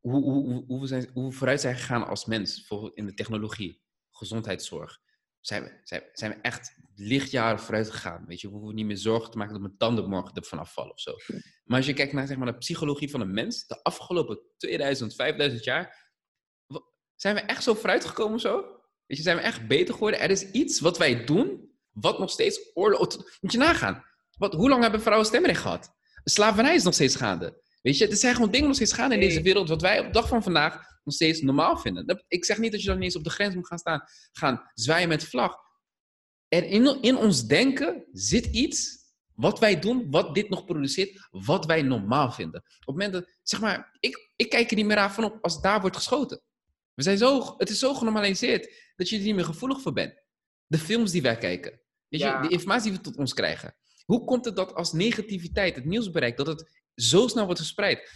hoe, 0.00 0.22
hoe, 0.22 0.64
hoe, 0.66 0.80
we 0.80 0.86
zijn, 0.86 1.10
hoe 1.12 1.28
we 1.28 1.36
vooruit 1.36 1.60
zijn 1.60 1.76
gegaan 1.76 2.06
als 2.06 2.24
mens, 2.24 2.56
bijvoorbeeld 2.56 2.96
in 2.96 3.06
de 3.06 3.14
technologie, 3.14 3.82
gezondheidszorg, 4.10 4.98
zijn 5.40 5.62
we, 5.62 5.80
zijn, 5.82 6.02
zijn 6.12 6.30
we 6.30 6.38
echt 6.42 6.74
lichtjaren 6.94 7.60
vooruit 7.60 7.90
gegaan. 7.90 8.24
Weet 8.26 8.40
je, 8.40 8.48
we 8.48 8.54
hoeven 8.54 8.74
niet 8.74 8.86
meer 8.86 8.96
zorgen 8.96 9.30
te 9.30 9.36
maken 9.36 9.52
dat 9.52 9.62
mijn 9.62 9.76
tanden 9.76 10.08
morgen 10.08 10.34
er 10.34 10.44
vanaf 10.44 10.72
vallen 10.72 10.92
of 10.92 11.00
zo. 11.00 11.16
Maar 11.64 11.76
als 11.76 11.86
je 11.86 11.92
kijkt 11.92 12.12
naar 12.12 12.26
zeg 12.26 12.36
maar, 12.36 12.52
de 12.52 12.58
psychologie 12.58 13.10
van 13.10 13.20
een 13.20 13.34
mens, 13.34 13.66
de 13.66 13.82
afgelopen 13.82 14.40
2000, 14.56 15.14
5000 15.14 15.64
jaar, 15.64 16.01
zijn 17.22 17.34
we 17.34 17.40
echt 17.40 17.62
zo 17.62 17.74
vooruit 17.74 18.04
gekomen 18.04 18.40
zo? 18.40 18.60
Weet 19.06 19.16
je, 19.16 19.22
zijn 19.22 19.36
we 19.36 19.42
echt 19.42 19.66
beter 19.66 19.94
geworden? 19.94 20.20
Er 20.20 20.30
is 20.30 20.50
iets 20.50 20.80
wat 20.80 20.98
wij 20.98 21.24
doen, 21.24 21.70
wat 21.92 22.18
nog 22.18 22.30
steeds 22.30 22.70
oorlog... 22.74 23.16
Moet 23.40 23.52
je 23.52 23.58
nagaan. 23.58 24.04
Wat, 24.38 24.52
hoe 24.52 24.68
lang 24.68 24.82
hebben 24.82 25.02
vrouwen 25.02 25.26
stemrecht 25.26 25.60
gehad? 25.60 25.94
Slavernij 26.24 26.74
is 26.74 26.82
nog 26.82 26.94
steeds 26.94 27.16
gaande. 27.16 27.62
Weet 27.82 27.98
je, 27.98 28.08
er 28.08 28.16
zijn 28.16 28.34
gewoon 28.34 28.50
dingen 28.50 28.66
nog 28.66 28.76
steeds 28.76 28.92
gaande 28.92 29.14
in 29.14 29.20
deze 29.20 29.42
wereld, 29.42 29.68
wat 29.68 29.80
wij 29.80 29.98
op 29.98 30.06
de 30.06 30.12
dag 30.12 30.28
van 30.28 30.42
vandaag 30.42 30.72
nog 31.04 31.14
steeds 31.14 31.40
normaal 31.40 31.76
vinden. 31.76 32.24
Ik 32.28 32.44
zeg 32.44 32.58
niet 32.58 32.72
dat 32.72 32.80
je 32.80 32.86
dan 32.86 32.96
ineens 32.96 33.16
op 33.16 33.24
de 33.24 33.30
grens 33.30 33.54
moet 33.54 33.66
gaan 33.66 33.78
staan, 33.78 34.02
gaan 34.32 34.70
zwaaien 34.74 35.08
met 35.08 35.24
vlag. 35.24 35.56
Er 36.48 36.64
in, 36.64 37.02
in 37.02 37.16
ons 37.16 37.46
denken 37.46 38.04
zit 38.12 38.46
iets 38.46 39.00
wat 39.34 39.58
wij 39.58 39.78
doen, 39.78 40.10
wat 40.10 40.34
dit 40.34 40.48
nog 40.48 40.64
produceert, 40.64 41.28
wat 41.30 41.66
wij 41.66 41.82
normaal 41.82 42.32
vinden. 42.32 42.60
Op 42.60 42.86
het 42.86 42.86
moment 42.86 43.12
dat, 43.12 43.38
zeg 43.42 43.60
maar, 43.60 43.96
ik, 44.00 44.30
ik 44.36 44.50
kijk 44.50 44.70
er 44.70 44.76
niet 44.76 44.86
meer 44.86 44.96
aan 44.96 45.12
van 45.12 45.24
op 45.24 45.38
als 45.40 45.60
daar 45.60 45.80
wordt 45.80 45.96
geschoten. 45.96 46.42
We 46.94 47.02
zijn 47.02 47.18
zo, 47.18 47.54
het 47.58 47.70
is 47.70 47.78
zo 47.78 47.94
genormaliseerd 47.94 48.92
dat 48.96 49.08
je 49.08 49.16
er 49.16 49.22
niet 49.22 49.34
meer 49.34 49.44
gevoelig 49.44 49.80
voor 49.80 49.92
bent. 49.92 50.22
De 50.66 50.78
films 50.78 51.10
die 51.10 51.22
wij 51.22 51.36
kijken, 51.36 51.80
weet 52.08 52.20
je, 52.20 52.38
de 52.42 52.48
informatie 52.48 52.90
die 52.90 52.98
we 52.98 53.04
tot 53.04 53.16
ons 53.16 53.34
krijgen. 53.34 53.76
Hoe 54.04 54.24
komt 54.24 54.44
het 54.44 54.56
dat 54.56 54.74
als 54.74 54.92
negativiteit 54.92 55.74
het 55.74 55.84
nieuws 55.84 56.10
bereikt, 56.10 56.36
dat 56.36 56.46
het 56.46 56.82
zo 56.94 57.28
snel 57.28 57.44
wordt 57.44 57.60
verspreid? 57.60 58.10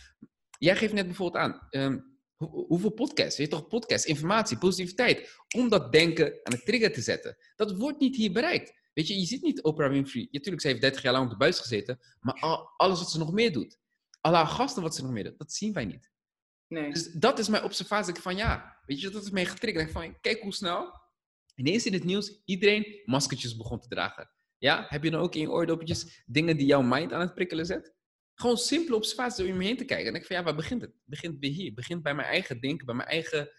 Jij 0.58 0.76
geeft 0.76 0.92
net 0.92 1.06
bijvoorbeeld 1.06 1.42
aan, 1.44 1.66
um, 1.70 2.18
hoeveel 2.36 2.90
podcasts? 2.90 3.36
Je 3.36 3.42
hebt 3.42 3.54
toch 3.54 3.68
podcast, 3.68 4.04
informatie, 4.04 4.58
positiviteit, 4.58 5.36
om 5.56 5.68
dat 5.68 5.92
denken 5.92 6.40
aan 6.42 6.52
de 6.52 6.62
trigger 6.62 6.92
te 6.92 7.00
zetten. 7.00 7.36
Dat 7.56 7.76
wordt 7.76 8.00
niet 8.00 8.16
hier 8.16 8.32
bereikt. 8.32 8.74
Weet 8.94 9.08
je, 9.08 9.18
je 9.18 9.26
ziet 9.26 9.42
niet 9.42 9.62
Oprah 9.62 9.90
Winfrey. 9.90 10.28
Natuurlijk, 10.30 10.62
ze 10.62 10.68
heeft 10.68 10.80
30 10.80 11.02
jaar 11.02 11.12
lang 11.12 11.24
op 11.24 11.30
de 11.30 11.36
buis 11.36 11.60
gezeten, 11.60 11.98
maar 12.20 12.34
al, 12.34 12.68
alles 12.76 12.98
wat 12.98 13.10
ze 13.10 13.18
nog 13.18 13.32
meer 13.32 13.52
doet, 13.52 13.78
alle 14.20 14.46
gasten 14.46 14.82
wat 14.82 14.94
ze 14.94 15.02
nog 15.02 15.10
meer 15.10 15.24
doet, 15.24 15.38
dat 15.38 15.52
zien 15.52 15.72
wij 15.72 15.84
niet. 15.84 16.10
Nee. 16.68 16.92
Dus 16.92 17.12
dat 17.12 17.38
is 17.38 17.48
mijn 17.48 17.62
observatie. 17.62 18.14
Van 18.14 18.36
ja, 18.36 18.80
weet 18.86 19.00
je, 19.00 19.10
dat 19.10 19.22
is 19.22 19.30
mij 19.30 19.46
getriggerd. 19.46 19.90
Van 19.90 20.20
kijk 20.20 20.40
hoe 20.40 20.54
snel 20.54 21.04
ineens 21.54 21.86
in 21.86 21.92
het 21.92 22.04
nieuws 22.04 22.42
iedereen 22.44 23.02
maskertjes 23.04 23.56
begon 23.56 23.80
te 23.80 23.88
dragen. 23.88 24.30
Ja, 24.58 24.86
heb 24.88 25.04
je 25.04 25.10
dan 25.10 25.20
ook 25.20 25.34
in 25.34 25.40
je 25.40 25.50
oordopjes 25.50 26.22
dingen 26.26 26.56
die 26.56 26.66
jouw 26.66 26.82
mind 26.82 27.12
aan 27.12 27.20
het 27.20 27.34
prikkelen 27.34 27.66
zet? 27.66 27.94
Gewoon 28.34 28.56
simpele 28.56 28.96
observaties 28.96 29.36
door 29.36 29.46
je 29.46 29.62
heen 29.62 29.76
te 29.76 29.84
kijken. 29.84 30.06
En 30.06 30.20
ik 30.20 30.26
van 30.26 30.36
ja, 30.36 30.42
waar 30.42 30.54
begint 30.54 30.82
het? 30.82 30.92
Begint 31.04 31.40
bij 31.40 31.48
hier. 31.48 31.74
Begint 31.74 32.02
bij 32.02 32.14
mijn 32.14 32.28
eigen 32.28 32.60
denken, 32.60 32.86
bij 32.86 32.94
mijn 32.94 33.08
eigen... 33.08 33.50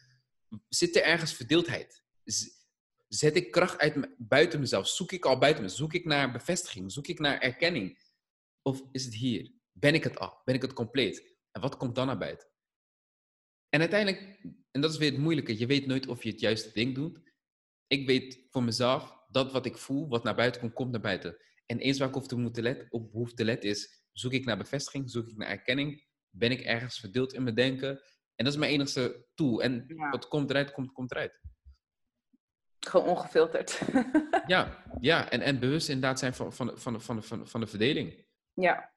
Zit 0.69 0.95
er 0.95 1.03
ergens 1.03 1.33
verdeeldheid? 1.33 2.03
Zet 3.07 3.35
ik 3.35 3.51
kracht 3.51 3.77
uit 3.77 4.15
buiten 4.17 4.59
mezelf? 4.59 4.87
Zoek 4.87 5.11
ik 5.11 5.25
al 5.25 5.37
buiten 5.37 5.63
me? 5.63 5.69
Zoek 5.69 5.93
ik 5.93 6.05
naar 6.05 6.31
bevestiging? 6.31 6.91
Zoek 6.91 7.07
ik 7.07 7.19
naar 7.19 7.39
erkenning? 7.39 7.99
Of 8.61 8.83
is 8.91 9.05
het 9.05 9.13
hier? 9.13 9.51
Ben 9.71 9.93
ik 9.93 10.03
het 10.03 10.19
al? 10.19 10.41
Ben 10.45 10.55
ik 10.55 10.61
het 10.61 10.73
compleet? 10.73 11.35
En 11.51 11.61
wat 11.61 11.77
komt 11.77 11.95
dan 11.95 12.07
naar 12.07 12.17
buiten? 12.17 12.47
En 13.69 13.79
uiteindelijk, 13.79 14.39
en 14.71 14.81
dat 14.81 14.91
is 14.91 14.97
weer 14.97 15.11
het 15.11 15.19
moeilijke, 15.19 15.57
je 15.57 15.65
weet 15.65 15.85
nooit 15.85 16.07
of 16.07 16.23
je 16.23 16.29
het 16.29 16.39
juiste 16.39 16.71
ding 16.73 16.95
doet. 16.95 17.19
Ik 17.87 18.07
weet 18.07 18.45
voor 18.49 18.63
mezelf, 18.63 19.17
dat 19.27 19.51
wat 19.51 19.65
ik 19.65 19.77
voel, 19.77 20.07
wat 20.07 20.23
naar 20.23 20.35
buiten 20.35 20.61
komt, 20.61 20.73
komt 20.73 20.91
naar 20.91 21.01
buiten. 21.01 21.37
En 21.65 21.79
eens 21.79 21.99
waar 21.99 22.07
ik 22.07 22.15
op, 22.15 22.23
te 22.23 22.37
moeten 22.37 22.63
let, 22.63 22.85
op 22.89 23.11
hoef 23.11 23.33
te 23.33 23.45
letten 23.45 23.69
is, 23.69 24.03
zoek 24.11 24.31
ik 24.31 24.45
naar 24.45 24.57
bevestiging, 24.57 25.11
zoek 25.11 25.27
ik 25.27 25.37
naar 25.37 25.47
erkenning, 25.47 26.05
ben 26.29 26.51
ik 26.51 26.61
ergens 26.61 26.99
verdeeld 26.99 27.33
in 27.33 27.43
mijn 27.43 27.55
denken. 27.55 27.89
En 28.35 28.45
dat 28.45 28.53
is 28.53 28.59
mijn 28.59 28.71
enigste 28.71 29.25
tool. 29.33 29.63
En 29.63 29.95
wat 30.11 30.27
komt 30.27 30.49
eruit, 30.49 30.71
komt, 30.71 30.91
komt 30.91 31.11
eruit. 31.11 31.39
Gewoon 32.79 33.07
ongefilterd. 33.07 33.81
ja, 34.47 34.83
ja. 34.99 35.29
En, 35.29 35.41
en 35.41 35.59
bewust 35.59 35.89
inderdaad 35.89 36.19
zijn 36.19 36.33
van, 36.33 36.53
van, 36.53 36.79
van, 36.79 37.01
van, 37.01 37.23
van, 37.23 37.47
van 37.47 37.61
de 37.61 37.67
verdeling. 37.67 38.25
Ja, 38.53 38.91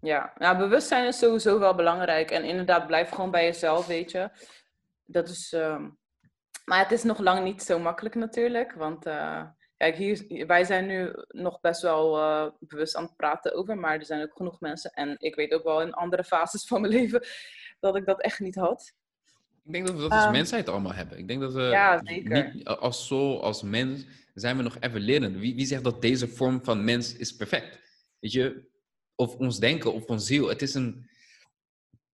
ja, 0.00 0.32
nou, 0.36 0.58
bewustzijn 0.58 1.06
is 1.06 1.18
sowieso 1.18 1.58
wel 1.58 1.74
belangrijk. 1.74 2.30
En 2.30 2.44
inderdaad, 2.44 2.86
blijf 2.86 3.08
gewoon 3.08 3.30
bij 3.30 3.44
jezelf, 3.44 3.86
weet 3.86 4.10
je. 4.10 4.30
Dat 5.04 5.28
is. 5.28 5.52
Uh... 5.52 5.84
Maar 6.64 6.78
het 6.78 6.92
is 6.92 7.02
nog 7.02 7.18
lang 7.18 7.44
niet 7.44 7.62
zo 7.62 7.78
makkelijk 7.78 8.14
natuurlijk. 8.14 8.72
Want 8.72 9.06
uh, 9.06 9.44
kijk, 9.76 9.96
hier, 9.96 10.46
wij 10.46 10.64
zijn 10.64 10.86
nu 10.86 11.12
nog 11.28 11.60
best 11.60 11.82
wel 11.82 12.18
uh, 12.18 12.50
bewust 12.58 12.96
aan 12.96 13.02
het 13.02 13.16
praten 13.16 13.54
over. 13.54 13.78
Maar 13.78 13.98
er 13.98 14.04
zijn 14.04 14.22
ook 14.22 14.36
genoeg 14.36 14.60
mensen. 14.60 14.90
En 14.90 15.14
ik 15.18 15.34
weet 15.34 15.52
ook 15.52 15.62
wel 15.62 15.82
in 15.82 15.92
andere 15.92 16.24
fases 16.24 16.66
van 16.66 16.80
mijn 16.80 16.92
leven 16.98 17.26
dat 17.80 17.96
ik 17.96 18.06
dat 18.06 18.22
echt 18.22 18.40
niet 18.40 18.54
had. 18.54 18.92
Ik 19.64 19.72
denk 19.72 19.86
dat 19.86 19.96
we 19.96 20.02
dat 20.02 20.10
als 20.10 20.24
um, 20.24 20.30
mensheid 20.30 20.68
allemaal 20.68 20.94
hebben. 20.94 21.18
Ik 21.18 21.28
denk 21.28 21.40
dat 21.40 21.52
we 21.52 21.62
ja, 21.62 22.00
zeker. 22.04 22.54
Niet, 22.54 22.66
als 22.66 23.06
soul, 23.06 23.42
als 23.42 23.62
mens, 23.62 24.06
zijn 24.34 24.56
we 24.56 24.62
nog 24.62 24.76
even 24.80 25.00
leren. 25.00 25.38
Wie, 25.38 25.54
wie 25.54 25.66
zegt 25.66 25.84
dat 25.84 26.02
deze 26.02 26.28
vorm 26.28 26.64
van 26.64 26.84
mens 26.84 27.16
is 27.16 27.36
perfect? 27.36 27.80
Weet 28.18 28.32
je, 28.32 28.68
of 29.20 29.36
ons 29.36 29.58
denken 29.58 29.92
of 29.92 30.04
ons 30.04 30.26
ziel. 30.26 30.48
Het 30.48 30.62
is 30.62 30.74
een 30.74 31.10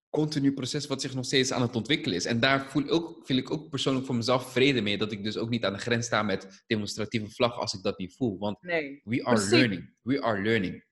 continu 0.09 0.53
proces 0.53 0.87
wat 0.87 1.01
zich 1.01 1.13
nog 1.13 1.25
steeds 1.25 1.51
aan 1.51 1.61
het 1.61 1.75
ontwikkelen 1.75 2.17
is. 2.17 2.25
En 2.25 2.39
daar 2.39 2.65
voel, 2.65 2.89
ook, 2.89 3.25
voel 3.25 3.37
ik 3.37 3.51
ook 3.51 3.69
persoonlijk 3.69 4.05
voor 4.05 4.15
mezelf 4.15 4.51
vrede 4.51 4.81
mee. 4.81 4.97
Dat 4.97 5.11
ik 5.11 5.23
dus 5.23 5.37
ook 5.37 5.49
niet 5.49 5.65
aan 5.65 5.73
de 5.73 5.79
grens 5.79 6.05
sta 6.05 6.23
met 6.23 6.63
demonstratieve 6.67 7.31
vlag 7.31 7.59
als 7.59 7.73
ik 7.73 7.83
dat 7.83 7.97
niet 7.97 8.15
voel. 8.15 8.37
Want 8.37 8.61
nee, 8.61 9.01
we 9.03 9.23
are 9.23 9.35
precies. 9.35 9.51
learning. 9.51 9.93
We 10.01 10.21
are 10.21 10.41
learning. 10.41 10.85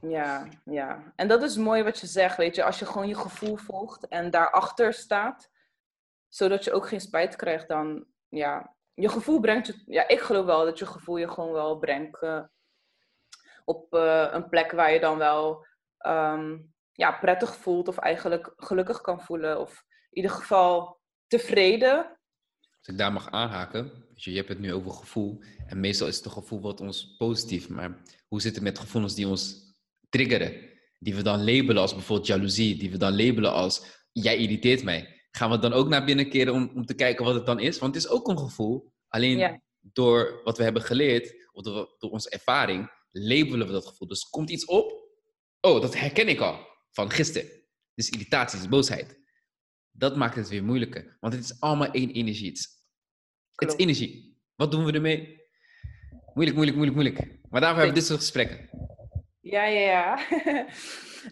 Ja, 0.00 0.48
ja. 0.64 1.12
En 1.16 1.28
dat 1.28 1.42
is 1.42 1.56
mooi 1.56 1.82
wat 1.82 1.98
je 1.98 2.06
zegt, 2.06 2.36
weet 2.36 2.54
je. 2.54 2.64
Als 2.64 2.78
je 2.78 2.86
gewoon 2.86 3.08
je 3.08 3.14
gevoel 3.14 3.56
volgt 3.56 4.08
en 4.08 4.30
daarachter 4.30 4.92
staat, 4.92 5.50
zodat 6.28 6.64
je 6.64 6.72
ook 6.72 6.88
geen 6.88 7.00
spijt 7.00 7.36
krijgt, 7.36 7.68
dan 7.68 8.06
ja. 8.28 8.76
Je 8.94 9.08
gevoel 9.08 9.40
brengt 9.40 9.66
je... 9.66 9.82
Ja, 9.86 10.08
ik 10.08 10.20
geloof 10.20 10.46
wel 10.46 10.64
dat 10.64 10.78
je 10.78 10.86
gevoel 10.86 11.16
je 11.16 11.28
gewoon 11.28 11.52
wel 11.52 11.78
brengt 11.78 12.22
uh, 12.22 12.42
op 13.64 13.94
uh, 13.94 14.28
een 14.30 14.48
plek 14.48 14.72
waar 14.72 14.92
je 14.92 15.00
dan 15.00 15.18
wel 15.18 15.66
um, 16.06 16.72
ja, 16.92 17.12
prettig 17.12 17.56
voelt 17.56 17.88
of 17.88 17.98
eigenlijk 17.98 18.52
gelukkig 18.56 19.00
kan 19.00 19.20
voelen. 19.20 19.60
Of 19.60 19.84
in 20.10 20.22
ieder 20.22 20.30
geval 20.30 21.00
tevreden. 21.26 21.96
Als 22.78 22.88
ik 22.88 22.98
daar 22.98 23.12
mag 23.12 23.30
aanhaken, 23.30 24.06
je 24.14 24.36
hebt 24.36 24.48
het 24.48 24.58
nu 24.58 24.72
over 24.72 24.90
gevoel. 24.90 25.42
En 25.66 25.80
meestal 25.80 26.06
is 26.06 26.16
het 26.16 26.24
een 26.24 26.30
gevoel 26.30 26.60
wat 26.60 26.80
ons 26.80 27.16
positief, 27.16 27.68
maar 27.68 28.02
hoe 28.28 28.40
zit 28.40 28.54
het 28.54 28.64
met 28.64 28.78
gevoelens 28.78 29.14
die 29.14 29.28
ons 29.28 29.74
triggeren? 30.08 30.70
die 31.02 31.14
we 31.14 31.22
dan 31.22 31.44
labelen 31.44 31.82
als 31.82 31.94
bijvoorbeeld 31.94 32.28
jaloezie, 32.28 32.76
die 32.76 32.90
we 32.90 32.96
dan 32.96 33.16
labelen 33.16 33.52
als 33.52 33.84
jij 34.12 34.36
irriteert 34.36 34.82
mij, 34.82 35.26
gaan 35.30 35.50
we 35.50 35.58
dan 35.58 35.72
ook 35.72 35.88
naar 35.88 36.04
binnen 36.04 36.28
keren 36.28 36.54
om, 36.54 36.70
om 36.74 36.86
te 36.86 36.94
kijken 36.94 37.24
wat 37.24 37.34
het 37.34 37.46
dan 37.46 37.60
is? 37.60 37.78
Want 37.78 37.94
het 37.94 38.04
is 38.04 38.10
ook 38.10 38.28
een 38.28 38.38
gevoel, 38.38 38.92
alleen 39.08 39.60
door 39.80 40.40
wat 40.44 40.56
we 40.56 40.62
hebben 40.62 40.82
geleerd, 40.82 41.48
of 41.52 41.62
door, 41.62 41.94
door 41.98 42.10
onze 42.10 42.30
ervaring, 42.30 42.90
labelen 43.12 43.66
we 43.66 43.72
dat 43.72 43.86
gevoel. 43.86 44.08
Dus 44.08 44.28
komt 44.28 44.50
iets 44.50 44.64
op, 44.64 45.08
oh, 45.60 45.80
dat 45.80 45.98
herken 45.98 46.28
ik 46.28 46.40
al 46.40 46.66
van 46.90 47.10
gisteren. 47.10 47.50
Dus 47.94 48.10
irritatie, 48.10 48.58
is 48.58 48.68
boosheid. 48.68 49.20
Dat 49.90 50.16
maakt 50.16 50.34
het 50.36 50.48
weer 50.48 50.64
moeilijker, 50.64 51.16
want 51.20 51.34
het 51.34 51.44
is 51.44 51.60
allemaal 51.60 51.90
één 51.90 52.10
energie. 52.10 52.48
Het 52.48 52.58
is, 52.58 52.84
het 53.54 53.68
is 53.68 53.76
energie. 53.76 54.40
Wat 54.54 54.70
doen 54.70 54.84
we 54.84 54.92
ermee? 54.92 55.40
Moeilijk, 56.34 56.56
moeilijk, 56.56 56.76
moeilijk, 56.76 56.94
moeilijk. 56.94 57.40
Maar 57.50 57.60
daarvoor 57.60 57.82
hebben 57.82 57.94
we 57.94 58.00
dit 58.00 58.04
soort 58.04 58.20
gesprekken. 58.20 58.70
Ja, 59.40 59.64
ja, 59.64 59.80
ja. 59.80 60.26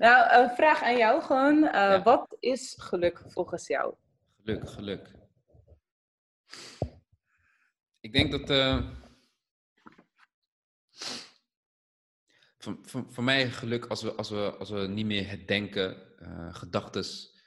nou, 0.05 0.43
een 0.43 0.57
vraag 0.57 0.83
aan 0.83 0.97
jou 0.97 1.23
gewoon. 1.23 1.64
Uh, 1.64 2.05
Wat 2.05 2.37
is 2.40 2.75
geluk 2.79 3.23
volgens 3.27 3.66
jou? 3.66 3.95
Geluk, 4.45 4.71
geluk. 4.71 5.11
Ik 8.01 8.12
denk 8.12 8.31
dat... 8.31 8.51
Uh, 8.51 8.90
voor, 12.61 13.05
voor, 13.09 13.25
mij 13.25 13.51
geluk 13.51 13.87
als 13.87 14.03
we, 14.03 14.14
als, 14.14 14.31
we, 14.31 14.57
als 14.59 14.70
we 14.70 14.87
niet 14.87 15.07
meer 15.07 15.29
het 15.29 15.49
denken, 15.49 15.96
uh, 16.23 16.55
gedachtes... 16.55 17.38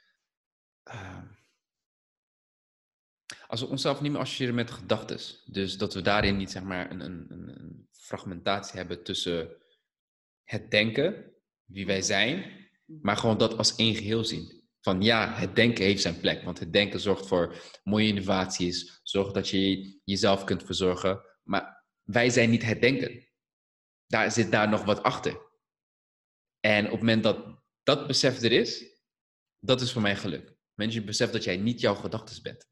als 3.46 3.60
we 3.60 3.66
onszelf 3.66 4.00
niet 4.00 4.12
meer 4.12 4.20
associëren 4.20 4.54
met 4.54 4.70
gedachtes. 4.70 5.42
Dus 5.46 5.78
dat 5.78 5.94
we 5.94 6.02
daarin 6.02 6.36
niet 6.36 6.50
zeg 6.50 6.62
maar 6.62 6.90
een, 6.90 7.00
een, 7.00 7.26
een 7.30 7.88
fragmentatie 7.90 8.76
hebben 8.76 9.02
tussen 9.02 9.56
het 10.44 10.70
denken, 10.70 11.32
wie 11.64 11.86
wij 11.86 12.02
zijn, 12.02 12.44
maar 12.84 13.16
gewoon 13.16 13.38
dat 13.38 13.56
als 13.56 13.76
één 13.76 13.94
geheel 13.94 14.24
zien. 14.24 14.62
Van 14.80 15.02
ja, 15.02 15.34
het 15.34 15.56
denken 15.56 15.84
heeft 15.84 16.02
zijn 16.02 16.20
plek, 16.20 16.42
want 16.42 16.58
het 16.58 16.72
denken 16.72 17.00
zorgt 17.00 17.26
voor 17.26 17.56
mooie 17.84 18.08
innovaties, 18.08 19.00
zorgt 19.02 19.34
dat 19.34 19.48
je 19.48 20.00
jezelf 20.04 20.44
kunt 20.44 20.62
verzorgen, 20.62 21.20
maar 21.42 21.84
wij 22.02 22.30
zijn 22.30 22.50
niet 22.50 22.64
het 22.64 22.80
denken. 22.80 23.33
Daar 24.06 24.30
zit 24.30 24.50
daar 24.50 24.68
nog 24.68 24.84
wat 24.84 25.02
achter. 25.02 25.40
En 26.60 26.84
op 26.84 26.90
het 26.90 27.00
moment 27.00 27.22
dat 27.22 27.62
dat 27.82 28.06
besef 28.06 28.42
er 28.42 28.52
is, 28.52 29.00
dat 29.58 29.80
is 29.80 29.92
voor 29.92 30.02
mij 30.02 30.16
geluk. 30.16 30.54
Mensen 30.74 31.00
je 31.00 31.06
beseft 31.06 31.32
dat 31.32 31.44
jij 31.44 31.56
niet 31.56 31.80
jouw 31.80 31.94
gedachten 31.94 32.42
bent. 32.42 32.68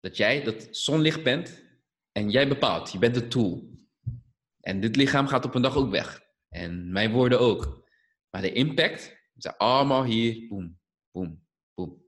Dat 0.00 0.16
jij 0.16 0.42
dat 0.42 0.68
zonlicht 0.70 1.22
bent 1.22 1.64
en 2.12 2.30
jij 2.30 2.48
bepaalt. 2.48 2.92
Je 2.92 2.98
bent 2.98 3.14
de 3.14 3.28
tool. 3.28 3.70
En 4.60 4.80
dit 4.80 4.96
lichaam 4.96 5.26
gaat 5.26 5.44
op 5.44 5.54
een 5.54 5.62
dag 5.62 5.76
ook 5.76 5.90
weg. 5.90 6.22
En 6.48 6.92
mijn 6.92 7.12
woorden 7.12 7.40
ook. 7.40 7.88
Maar 8.30 8.42
de 8.42 8.52
impact 8.52 9.16
is 9.34 9.46
allemaal 9.46 10.04
hier. 10.04 10.48
Boom, 10.48 10.80
boom, 11.10 11.46
boom. 11.74 12.04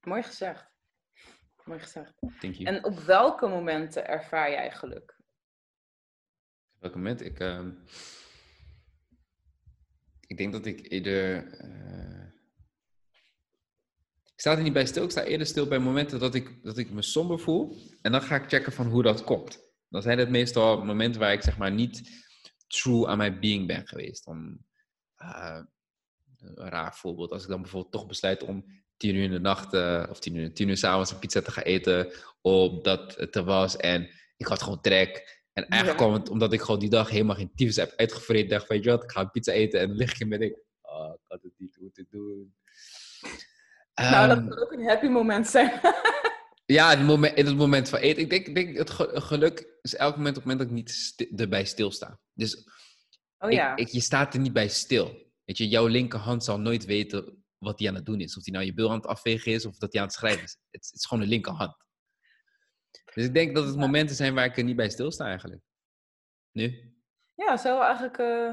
Mooi 0.00 0.22
gezegd. 0.22 0.70
Mooi 1.64 1.80
gezegd. 1.80 2.14
En 2.40 2.84
op 2.84 2.98
welke 2.98 3.46
momenten 3.46 4.06
ervaar 4.08 4.50
jij 4.50 4.72
geluk? 4.72 5.15
Op 6.76 6.82
welke 6.82 6.96
moment? 6.96 7.24
Ik, 7.24 7.40
uh, 7.40 7.66
ik 10.26 10.36
denk 10.36 10.52
dat 10.52 10.66
ik 10.66 10.90
eerder. 10.90 11.44
Uh, 11.64 12.24
ik 14.24 14.42
sta 14.42 14.56
er 14.56 14.62
niet 14.62 14.72
bij 14.72 14.86
stil. 14.86 15.04
Ik 15.04 15.10
sta 15.10 15.22
eerder 15.22 15.46
stil 15.46 15.66
bij 15.66 15.78
momenten 15.78 16.20
dat 16.20 16.34
ik, 16.34 16.62
dat 16.62 16.78
ik 16.78 16.90
me 16.90 17.02
somber 17.02 17.38
voel. 17.38 17.76
En 18.02 18.12
dan 18.12 18.22
ga 18.22 18.36
ik 18.36 18.48
checken 18.48 18.72
van 18.72 18.86
hoe 18.86 19.02
dat 19.02 19.24
komt. 19.24 19.58
Dan 19.88 20.02
zijn 20.02 20.18
het 20.18 20.30
meestal 20.30 20.84
momenten 20.84 21.20
waar 21.20 21.32
ik 21.32 21.42
zeg 21.42 21.58
maar 21.58 21.72
niet 21.72 22.24
true 22.66 23.06
aan 23.06 23.18
mijn 23.18 23.40
being 23.40 23.66
ben 23.66 23.86
geweest. 23.86 24.24
Dan, 24.24 24.58
uh, 25.22 25.60
een 26.40 26.68
raar 26.68 26.96
voorbeeld, 26.96 27.30
als 27.30 27.42
ik 27.42 27.48
dan 27.48 27.60
bijvoorbeeld 27.60 27.92
toch 27.92 28.06
besluit 28.06 28.42
om 28.42 28.64
tien 28.96 29.14
uur 29.14 29.22
in 29.22 29.30
de 29.30 29.40
nacht 29.40 29.74
uh, 29.74 30.06
of 30.10 30.20
tien 30.20 30.34
uur, 30.34 30.54
tien 30.54 30.68
uur 30.68 30.76
s'avonds 30.76 31.10
een 31.10 31.18
pizza 31.18 31.40
te 31.40 31.50
gaan 31.50 31.64
eten, 31.64 32.12
omdat 32.40 33.16
het 33.16 33.36
er 33.36 33.44
was 33.44 33.76
en 33.76 34.10
ik 34.36 34.46
had 34.46 34.62
gewoon 34.62 34.80
trek. 34.80 35.35
En 35.56 35.68
eigenlijk 35.68 36.02
kwam 36.02 36.12
het 36.12 36.28
omdat 36.28 36.52
ik 36.52 36.60
gewoon 36.60 36.80
die 36.80 36.90
dag 36.90 37.10
helemaal 37.10 37.36
geen 37.36 37.52
tyfus 37.54 37.76
heb 37.76 37.92
uitgevreden. 37.96 38.48
dacht 38.48 38.66
van, 38.66 38.76
weet 38.76 38.84
je 38.84 38.90
wat, 38.90 39.02
ik 39.02 39.10
ga 39.10 39.20
een 39.20 39.30
pizza 39.30 39.52
eten 39.52 39.80
en 39.80 39.94
lig 39.94 40.20
ik 40.20 40.26
met 40.26 40.40
ik, 40.40 40.58
oh, 40.82 41.12
ik 41.14 41.20
had 41.28 41.42
het 41.42 41.52
niet 41.56 41.76
moeten 41.80 42.06
doen. 42.10 42.54
Nou, 43.94 44.28
dat 44.28 44.38
ehm, 44.38 44.48
kan 44.48 44.62
ook 44.62 44.72
een 44.72 44.86
happy 44.86 45.06
moment 45.06 45.46
zijn. 45.46 45.80
Ja, 46.66 46.92
in 46.92 46.98
het 46.98 47.06
moment, 47.06 47.36
in 47.36 47.46
het 47.46 47.56
moment 47.56 47.88
van 47.88 47.98
eten. 47.98 48.22
Ik 48.22 48.30
denk, 48.30 48.46
ik 48.46 48.54
denk 48.54 48.76
het 48.76 48.90
geluk 49.24 49.78
is 49.82 49.94
elk 49.94 50.16
moment 50.16 50.36
op 50.36 50.42
het 50.42 50.52
moment 50.52 50.58
dat 50.58 50.68
ik 50.68 50.74
niet 50.74 51.40
erbij 51.40 51.64
stilsta. 51.64 52.20
Dus 52.32 52.68
oh, 53.38 53.50
ja. 53.50 53.76
ik, 53.76 53.88
je 53.88 54.00
staat 54.00 54.34
er 54.34 54.40
niet 54.40 54.52
bij 54.52 54.68
stil. 54.68 55.32
Weet 55.44 55.58
je, 55.58 55.68
jouw 55.68 55.86
linkerhand 55.86 56.44
zal 56.44 56.58
nooit 56.58 56.84
weten 56.84 57.44
wat 57.58 57.78
hij 57.78 57.88
aan 57.88 57.94
het 57.94 58.06
doen 58.06 58.20
is. 58.20 58.36
Of 58.36 58.44
hij 58.44 58.54
nou 58.54 58.64
je 58.66 58.74
bil 58.74 58.90
aan 58.90 58.96
het 58.96 59.06
afvegen 59.06 59.52
is 59.52 59.66
of 59.66 59.76
dat 59.76 59.92
hij 59.92 60.00
aan 60.00 60.06
het 60.06 60.16
schrijven 60.16 60.44
is. 60.44 60.56
Het, 60.70 60.90
is 60.94 61.06
gewoon 61.06 61.22
een 61.22 61.30
linkerhand. 61.30 61.85
Dus 63.16 63.24
ik 63.24 63.34
denk 63.34 63.54
dat 63.54 63.66
het 63.66 63.76
momenten 63.76 64.16
zijn 64.16 64.34
waar 64.34 64.44
ik 64.44 64.56
er 64.56 64.64
niet 64.64 64.76
bij 64.76 64.88
stilsta 64.88 65.26
eigenlijk. 65.26 65.62
Nu? 66.52 66.94
Ja, 67.34 67.56
zo 67.56 67.80
eigenlijk... 67.80 68.18
Uh 68.18 68.50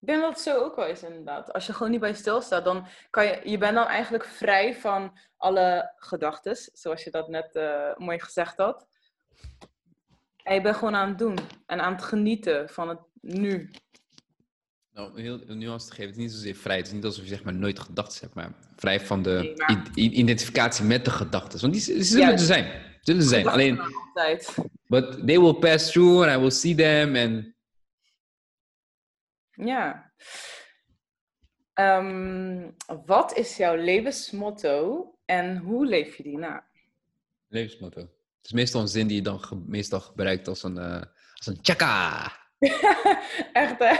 ik 0.00 0.08
denk 0.08 0.20
dat 0.20 0.30
het 0.30 0.40
zo 0.40 0.62
ook 0.62 0.76
wel 0.76 0.86
is, 0.86 1.02
inderdaad. 1.02 1.52
Als 1.52 1.66
je 1.66 1.72
gewoon 1.72 1.90
niet 1.90 2.00
bij 2.00 2.14
stilstaat, 2.14 2.64
dan 2.64 2.86
kan 3.10 3.24
je... 3.24 3.40
Je 3.44 3.58
bent 3.58 3.74
dan 3.74 3.86
eigenlijk 3.86 4.24
vrij 4.24 4.74
van 4.74 5.18
alle 5.36 5.92
gedachten, 5.96 6.56
zoals 6.72 7.04
je 7.04 7.10
dat 7.10 7.28
net 7.28 7.56
uh, 7.56 7.96
mooi 7.96 8.20
gezegd 8.20 8.56
had. 8.56 8.86
En 10.42 10.54
je 10.54 10.60
bent 10.60 10.76
gewoon 10.76 10.94
aan 10.94 11.08
het 11.08 11.18
doen 11.18 11.38
en 11.66 11.80
aan 11.80 11.92
het 11.92 12.02
genieten 12.02 12.68
van 12.68 12.88
het 12.88 13.00
nu. 13.20 13.70
Nou, 14.92 15.20
heel 15.20 15.38
nuance 15.46 15.86
te 15.86 15.94
geven, 15.94 16.06
het 16.06 16.16
is 16.16 16.22
niet 16.22 16.32
zozeer 16.32 16.54
vrij. 16.54 16.76
Het 16.76 16.86
is 16.86 16.92
niet 16.92 17.04
alsof 17.04 17.22
je 17.22 17.28
zeg 17.28 17.44
maar 17.44 17.54
nooit 17.54 17.78
gedachten 17.78 18.20
hebt, 18.20 18.34
maar 18.34 18.54
vrij 18.76 19.00
van 19.00 19.22
de 19.22 19.54
identificatie 19.94 20.84
met 20.84 21.04
de 21.04 21.10
gedachten. 21.10 21.60
Want 21.60 21.72
die, 21.72 21.94
die 21.94 22.02
zullen 22.02 22.32
er 22.32 22.38
zijn. 22.38 22.96
Zullen 23.00 23.20
er 23.20 23.28
zijn. 23.28 23.46
Alleen, 23.46 23.80
altijd. 23.80 24.54
but 24.86 25.26
they 25.26 25.40
will 25.40 25.54
pass 25.54 25.90
through 25.90 26.22
and 26.22 26.36
I 26.36 26.40
will 26.40 26.50
see 26.50 26.74
them 26.74 27.16
and 27.16 27.52
ja. 29.50 30.12
Ehm, 31.72 32.70
wat 33.06 33.36
is 33.36 33.56
jouw 33.56 33.76
levensmotto 33.76 35.06
en 35.24 35.56
hoe 35.56 35.86
leef 35.86 36.16
je 36.16 36.22
die 36.22 36.38
na? 36.38 36.66
Levensmotto. 37.48 38.00
Het 38.00 38.50
is 38.50 38.52
meestal 38.52 38.80
een 38.80 38.88
zin 38.88 39.06
die 39.06 39.16
je 39.16 39.22
dan 39.22 39.64
meestal 39.66 40.00
gebruikt 40.00 40.48
als 40.48 40.62
een, 40.62 40.76
uh, 40.76 41.02
als 41.34 41.46
een 41.46 41.60
tjaka. 41.60 42.32
Echt 43.52 43.78
hè? 43.78 43.94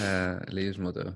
Uh, 0.00 0.38
levensmotto. 0.44 1.14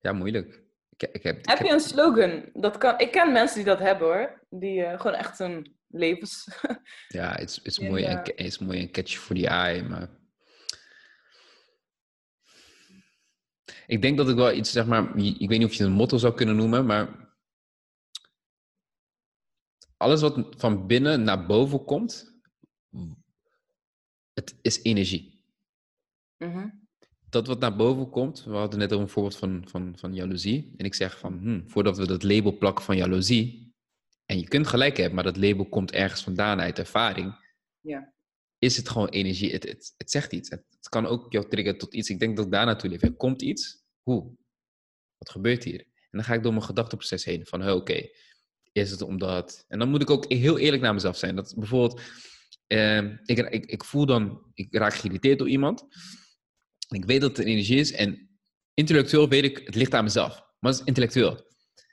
Ja, 0.00 0.12
moeilijk. 0.12 0.62
Ik, 0.96 1.08
ik 1.12 1.22
heb, 1.22 1.46
heb 1.46 1.58
je 1.58 1.72
een 1.72 1.80
slogan? 1.80 2.50
Dat 2.52 2.78
kan, 2.78 2.98
ik 2.98 3.10
ken 3.10 3.32
mensen 3.32 3.56
die 3.56 3.64
dat 3.64 3.78
hebben 3.78 4.06
hoor. 4.06 4.46
Die 4.50 4.80
uh, 4.80 5.00
gewoon 5.00 5.16
echt 5.16 5.38
een 5.38 5.76
levens... 5.86 6.48
ja, 7.08 7.32
het 7.32 7.48
is, 7.48 7.62
is, 7.62 7.78
mooi 7.78 8.04
en, 8.04 8.36
is 8.36 8.58
mooi 8.58 8.80
en 8.80 8.90
catchy 8.90 9.16
voor 9.16 9.34
die 9.34 9.46
eye, 9.46 9.82
maar 9.82 10.18
Ik 13.88 14.02
denk 14.02 14.16
dat 14.16 14.28
ik 14.28 14.36
wel 14.36 14.52
iets, 14.52 14.72
zeg 14.72 14.86
maar, 14.86 15.16
ik 15.16 15.48
weet 15.48 15.58
niet 15.58 15.64
of 15.64 15.72
je 15.72 15.82
het 15.82 15.92
een 15.92 15.98
motto 15.98 16.16
zou 16.16 16.34
kunnen 16.34 16.56
noemen, 16.56 16.86
maar 16.86 17.34
alles 19.96 20.20
wat 20.20 20.56
van 20.56 20.86
binnen 20.86 21.22
naar 21.22 21.46
boven 21.46 21.84
komt, 21.84 22.40
het 24.32 24.58
is 24.62 24.82
energie. 24.82 25.44
Mhm. 26.36 26.68
Dat 27.30 27.46
wat 27.46 27.60
naar 27.60 27.76
boven 27.76 28.10
komt, 28.10 28.44
we 28.44 28.50
hadden 28.50 28.78
net 28.78 28.90
een 28.90 29.08
voorbeeld 29.08 29.36
van, 29.36 29.64
van, 29.66 29.92
van 29.96 30.14
jaloezie. 30.14 30.74
En 30.76 30.84
ik 30.84 30.94
zeg 30.94 31.18
van, 31.18 31.38
hm, 31.38 31.60
voordat 31.66 31.96
we 31.96 32.06
dat 32.06 32.22
label 32.22 32.58
plakken 32.58 32.84
van 32.84 32.96
jaloezie, 32.96 33.72
en 34.26 34.38
je 34.38 34.48
kunt 34.48 34.66
gelijk 34.66 34.96
hebben, 34.96 35.14
maar 35.14 35.24
dat 35.24 35.36
label 35.36 35.68
komt 35.68 35.92
ergens 35.92 36.22
vandaan 36.22 36.60
uit 36.60 36.78
ervaring. 36.78 37.46
Ja 37.80 38.12
is 38.58 38.76
het 38.76 38.88
gewoon 38.88 39.08
energie. 39.08 39.52
Het, 39.52 39.62
het, 39.62 39.94
het 39.96 40.10
zegt 40.10 40.32
iets. 40.32 40.50
Het, 40.50 40.64
kan 40.88 41.06
ook 41.06 41.32
jou 41.32 41.48
triggeren 41.48 41.78
tot 41.78 41.94
iets. 41.94 42.08
Ik 42.08 42.18
denk 42.18 42.36
dat 42.36 42.44
ik 42.44 42.52
daar 42.52 42.66
naartoe 42.66 42.90
leef. 42.90 43.02
Er 43.02 43.12
komt 43.12 43.42
iets. 43.42 43.84
Hoe? 44.02 44.36
Wat 45.18 45.30
gebeurt 45.30 45.64
hier? 45.64 45.80
En 45.80 46.08
dan 46.10 46.24
ga 46.24 46.34
ik 46.34 46.42
door 46.42 46.52
mijn 46.52 46.64
gedachteproces 46.64 47.24
heen. 47.24 47.46
Van, 47.46 47.70
oké, 47.70 48.08
is 48.72 48.90
het 48.90 49.02
omdat... 49.02 49.64
En 49.68 49.78
dan 49.78 49.88
moet 49.88 50.02
ik 50.02 50.10
ook 50.10 50.32
heel 50.32 50.58
eerlijk 50.58 50.82
naar 50.82 50.94
mezelf 50.94 51.16
zijn. 51.16 51.36
Dat 51.36 51.54
bijvoorbeeld... 51.56 52.00
Uh, 52.68 53.02
ik, 53.24 53.38
ik, 53.38 53.66
ik 53.66 53.84
voel 53.84 54.06
dan... 54.06 54.50
Ik 54.54 54.74
raak 54.74 54.94
geïrriteerd 54.94 55.38
door 55.38 55.48
iemand. 55.48 55.86
Ik 56.88 57.04
weet 57.04 57.20
dat 57.20 57.36
het 57.36 57.38
een 57.38 57.52
energie 57.52 57.78
is. 57.78 57.92
En 57.92 58.38
intellectueel 58.74 59.28
weet 59.28 59.44
ik, 59.44 59.60
het 59.64 59.74
ligt 59.74 59.94
aan 59.94 60.04
mezelf. 60.04 60.42
Maar 60.58 60.70
het 60.70 60.80
is 60.80 60.86
intellectueel. 60.86 61.46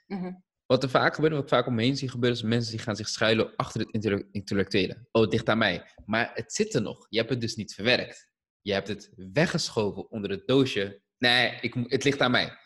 Mm 0.06 0.44
wat 0.66 0.82
er 0.82 0.90
vaak 0.90 1.14
gebeurt, 1.14 1.32
wat 1.32 1.42
ik 1.42 1.48
vaak 1.48 1.66
om 1.66 1.74
me 1.74 1.82
heen 1.82 1.96
zie 1.96 2.08
gebeuren, 2.08 2.38
is 2.38 2.44
mensen 2.44 2.70
die 2.70 2.80
gaan 2.80 2.96
zich 2.96 3.08
schuilen 3.08 3.56
achter 3.56 3.80
het 3.80 4.24
intellectuele. 4.30 5.06
Oh, 5.12 5.22
het 5.22 5.32
ligt 5.32 5.48
aan 5.48 5.58
mij. 5.58 5.90
Maar 6.06 6.30
het 6.34 6.52
zit 6.52 6.74
er 6.74 6.82
nog. 6.82 7.06
Je 7.08 7.18
hebt 7.18 7.30
het 7.30 7.40
dus 7.40 7.54
niet 7.54 7.74
verwerkt. 7.74 8.30
Je 8.60 8.72
hebt 8.72 8.88
het 8.88 9.12
weggeschoven 9.32 10.10
onder 10.10 10.30
het 10.30 10.46
doosje. 10.46 11.02
Nee, 11.18 11.58
ik, 11.60 11.74
het 11.74 12.04
ligt 12.04 12.20
aan 12.20 12.30
mij. 12.30 12.58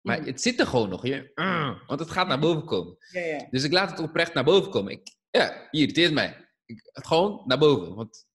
Maar 0.00 0.24
het 0.24 0.42
zit 0.42 0.60
er 0.60 0.66
gewoon 0.66 0.88
nog. 0.88 1.06
Je, 1.06 1.30
uh, 1.34 1.86
want 1.86 2.00
het 2.00 2.10
gaat 2.10 2.28
naar 2.28 2.38
boven 2.38 2.64
komen. 2.64 2.96
Ja, 3.12 3.20
ja. 3.20 3.46
Dus 3.50 3.64
ik 3.64 3.72
laat 3.72 3.90
het 3.90 3.98
oprecht 3.98 4.34
naar 4.34 4.44
boven 4.44 4.70
komen. 4.70 4.92
Ik, 4.92 5.16
ja, 5.30 5.68
hier, 5.70 5.98
is 5.98 6.10
mij. 6.10 6.48
Ik, 6.64 6.88
het 6.92 7.06
gewoon 7.06 7.42
naar 7.46 7.58
boven. 7.58 7.94
Want, 7.94 8.26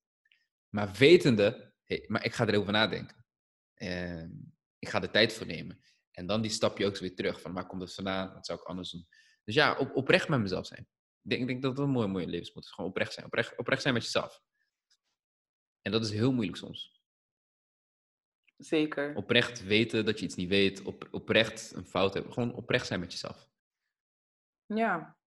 maar 0.70 0.92
wetende, 0.98 1.74
hey, 1.84 2.04
maar 2.08 2.26
ik 2.26 2.34
ga 2.34 2.48
erover 2.48 2.72
nadenken. 2.72 3.23
Ehm, 3.74 4.32
ik 4.80 4.90
ga 4.90 5.02
er 5.02 5.12
tijd 5.12 5.34
voor 5.34 5.46
nemen. 5.46 5.84
En 6.12 6.26
dan 6.26 6.42
die 6.42 6.52
stapje 6.52 6.86
ook 6.86 6.98
weer 6.98 7.16
terug. 7.16 7.42
Van 7.42 7.54
waar 7.54 7.68
komt 7.68 7.82
het 7.82 7.94
vandaan? 7.94 8.34
Wat 8.34 8.46
zou 8.46 8.60
ik 8.60 8.66
anders 8.66 8.92
doen? 8.92 9.08
Dus 9.44 9.56
ja, 9.56 9.78
op, 9.78 9.96
oprecht 9.96 10.28
met 10.28 10.40
mezelf 10.40 10.66
zijn. 10.66 10.88
Ik 11.22 11.30
denk, 11.30 11.42
ik 11.42 11.48
denk 11.48 11.62
dat 11.62 11.76
dat 11.76 11.86
een 11.86 11.92
mooie, 11.92 12.08
mooie 12.08 12.28
levensmotto 12.28 12.70
is. 12.70 12.76
Gewoon 12.76 12.90
oprecht 12.90 13.14
zijn. 13.14 13.26
Oprecht, 13.26 13.58
oprecht 13.58 13.82
zijn 13.82 13.94
met 13.94 14.04
jezelf. 14.04 14.42
En 15.82 15.92
dat 15.92 16.04
is 16.04 16.12
heel 16.12 16.32
moeilijk 16.34 16.58
soms. 16.58 17.02
Zeker. 18.58 19.16
Oprecht 19.16 19.64
weten 19.64 20.06
dat 20.06 20.20
je 20.20 20.26
iets 20.26 20.36
niet 20.36 20.50
weet. 20.50 20.82
Op, 20.82 21.08
oprecht 21.12 21.72
een 21.76 21.86
fout 21.86 22.14
hebben. 22.14 22.34
Gewoon 22.34 22.54
oprecht 22.54 22.88
zijn 22.88 23.00
met 23.00 23.12
jezelf. 23.12 23.50
Ja. 24.66 25.18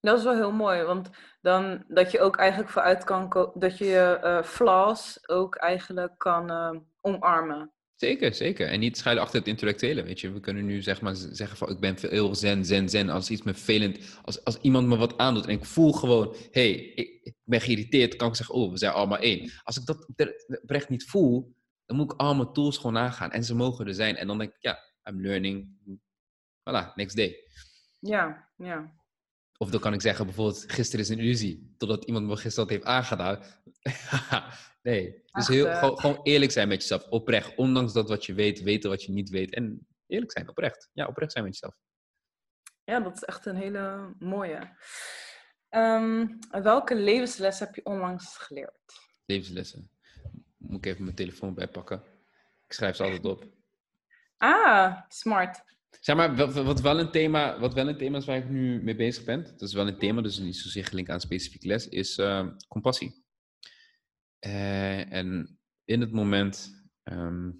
Dat 0.00 0.18
is 0.18 0.24
wel 0.24 0.34
heel 0.34 0.52
mooi, 0.52 0.82
want 0.82 1.10
dan 1.40 1.84
dat 1.88 2.10
je 2.10 2.20
ook 2.20 2.36
eigenlijk 2.36 2.70
vooruit 2.70 3.04
kan 3.04 3.50
dat 3.54 3.78
je 3.78 3.84
je 3.84 4.18
eh, 4.22 4.42
flaws 4.42 5.28
ook 5.28 5.56
eigenlijk 5.56 6.18
kan 6.18 6.50
eh, 6.50 6.76
omarmen. 7.00 7.72
Zeker, 7.94 8.34
zeker. 8.34 8.68
En 8.68 8.80
niet 8.80 8.98
schuilen 8.98 9.22
achter 9.22 9.38
het 9.38 9.48
intellectuele, 9.48 10.02
weet 10.02 10.20
je. 10.20 10.32
We 10.32 10.40
kunnen 10.40 10.64
nu 10.64 10.82
zeg 10.82 11.00
maar 11.00 11.14
zeggen 11.16 11.56
van, 11.56 11.70
ik 11.70 11.80
ben 11.80 11.96
heel 12.00 12.34
zen, 12.34 12.64
zen, 12.64 12.88
zen. 12.88 13.08
Als 13.08 13.30
iets 13.30 13.42
me 13.42 13.54
vervelend, 13.54 14.18
als, 14.22 14.44
als 14.44 14.58
iemand 14.60 14.86
me 14.86 14.96
wat 14.96 15.18
aandoet 15.18 15.46
en 15.46 15.54
ik 15.54 15.64
voel 15.64 15.92
gewoon, 15.92 16.34
hé, 16.50 16.70
hey, 16.70 16.72
ik, 16.72 17.20
ik 17.22 17.34
ben 17.44 17.60
geïrriteerd, 17.60 18.16
kan 18.16 18.28
ik 18.28 18.34
zeggen, 18.34 18.54
oh, 18.54 18.70
we 18.70 18.78
zijn 18.78 18.92
allemaal 18.92 19.18
één. 19.18 19.50
Als 19.62 19.76
ik 19.76 19.86
dat 19.86 20.08
oprecht 20.62 20.88
niet 20.88 21.04
voel, 21.04 21.54
dan 21.86 21.96
moet 21.96 22.12
ik 22.12 22.20
al 22.20 22.34
mijn 22.34 22.52
tools 22.52 22.76
gewoon 22.76 22.92
nagaan. 22.92 23.30
En 23.30 23.44
ze 23.44 23.54
mogen 23.54 23.86
er 23.86 23.94
zijn. 23.94 24.16
En 24.16 24.26
dan 24.26 24.38
denk 24.38 24.50
ik, 24.50 24.62
ja, 24.62 24.78
I'm 25.10 25.22
learning. 25.22 25.68
Voilà, 26.60 26.94
next 26.94 27.16
day. 27.16 27.36
Ja, 27.98 28.48
ja. 28.56 28.99
Of 29.62 29.70
dan 29.70 29.80
kan 29.80 29.92
ik 29.92 30.00
zeggen, 30.00 30.26
bijvoorbeeld, 30.26 30.64
gisteren 30.66 31.04
is 31.04 31.10
een 31.10 31.18
illusie. 31.18 31.74
Totdat 31.78 32.04
iemand 32.04 32.26
me 32.26 32.36
gisteren 32.36 32.68
dat 32.68 32.76
heeft 32.76 32.84
aangedaan. 32.84 33.42
nee, 34.82 35.22
dus 35.32 35.48
heel, 35.48 35.66
eh. 35.66 35.78
gewoon, 35.78 35.98
gewoon 35.98 36.20
eerlijk 36.22 36.52
zijn 36.52 36.68
met 36.68 36.80
jezelf. 36.80 37.08
Oprecht. 37.08 37.56
Ondanks 37.56 37.92
dat 37.92 38.08
wat 38.08 38.26
je 38.26 38.34
weet, 38.34 38.62
weten 38.62 38.90
wat 38.90 39.02
je 39.02 39.12
niet 39.12 39.28
weet. 39.28 39.54
En 39.54 39.86
eerlijk 40.06 40.32
zijn, 40.32 40.48
oprecht. 40.48 40.88
Ja, 40.92 41.06
oprecht 41.06 41.32
zijn 41.32 41.44
met 41.44 41.52
jezelf. 41.52 41.76
Ja, 42.84 43.00
dat 43.00 43.14
is 43.14 43.22
echt 43.22 43.46
een 43.46 43.56
hele 43.56 44.14
mooie. 44.18 44.76
Ehm, 45.68 46.26
welke 46.50 46.94
levensles 46.94 47.58
heb 47.58 47.74
je 47.74 47.84
onlangs 47.84 48.36
geleerd? 48.36 48.80
Levenslessen. 49.24 49.90
Moet 50.56 50.84
ik 50.84 50.86
even 50.86 51.04
mijn 51.04 51.16
telefoon 51.16 51.54
bijpakken. 51.54 52.02
Ik 52.66 52.72
schrijf 52.72 52.96
ze 52.96 53.02
altijd 53.02 53.24
op. 53.24 53.44
Ah, 54.36 55.00
smart. 55.08 55.62
Zeg 56.00 56.16
maar, 56.16 56.36
wat, 56.36 56.54
wat, 56.54 56.80
wel 56.80 57.00
een 57.00 57.10
thema, 57.10 57.58
wat 57.58 57.74
wel 57.74 57.88
een 57.88 57.96
thema 57.96 58.18
is 58.18 58.24
waar 58.24 58.36
ik 58.36 58.48
nu 58.48 58.82
mee 58.82 58.96
bezig 58.96 59.24
ben. 59.24 59.42
Dat 59.42 59.62
is 59.62 59.74
wel 59.74 59.88
een 59.88 59.98
thema, 59.98 60.22
dus 60.22 60.38
niet 60.38 60.56
zozeer 60.56 60.84
gelinkt 60.84 61.10
aan 61.10 61.16
een 61.16 61.22
specifieke 61.22 61.66
les. 61.66 61.88
Is 61.88 62.18
eh, 62.18 62.46
compassie. 62.68 63.24
Eh, 64.38 65.12
en 65.12 65.58
in 65.84 66.00
het 66.00 66.12
moment... 66.12 66.84
ehm, 67.02 67.50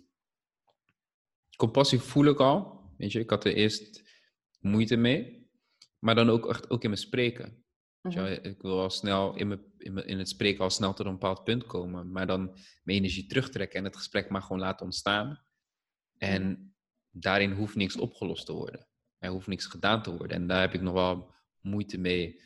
compassie 1.57 1.99
voel 1.99 2.25
ik 2.25 2.39
al. 2.39 2.81
Weet 2.97 3.13
je, 3.13 3.21
ik 3.21 3.31
had 3.31 3.45
er 3.45 3.55
eerst 3.55 4.03
moeite 4.61 4.97
mee. 4.97 5.51
Maar 5.99 6.15
dan 6.15 6.31
ook 6.31 6.49
echt 6.49 6.71
ook 6.71 6.83
in 6.83 6.91
mijn 6.91 7.03
spreken. 7.03 7.65
Je 8.03 8.09
Mhm. 8.09 8.47
Ik 8.47 8.63
wil 8.63 8.81
al 8.81 8.91
snel 8.91 9.37
in, 9.37 9.49
mijn, 9.49 9.65
in, 9.79 9.93
mijn, 9.93 10.07
in 10.07 10.19
het 10.19 10.29
spreken 10.29 10.65
al 10.65 10.71
snel 10.71 10.95
tot 10.95 11.07
een 11.07 11.13
bepaald 11.13 11.45
punt 11.45 11.67
komen. 11.67 12.11
Maar 12.11 12.27
dan 12.27 12.45
mijn 12.83 12.99
energie 12.99 13.27
terugtrekken 13.27 13.79
en 13.79 13.85
het 13.85 13.97
gesprek 13.97 14.29
maar 14.29 14.43
gewoon 14.43 14.59
laten 14.59 14.87
ontstaan. 14.87 15.45
En 16.19 16.75
daarin 17.11 17.53
hoeft 17.53 17.75
niks 17.75 17.97
opgelost 17.97 18.47
te 18.47 18.53
worden. 18.53 18.89
Er 19.19 19.31
hoeft 19.31 19.47
niks 19.47 19.67
gedaan 19.67 20.03
te 20.03 20.11
worden. 20.17 20.37
En 20.37 20.47
daar 20.47 20.61
heb 20.61 20.75
ik 20.75 20.81
nog 20.81 20.93
wel 20.95 21.35
moeite 21.61 21.99
mee. 21.99 22.41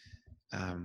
ehm, 0.49 0.85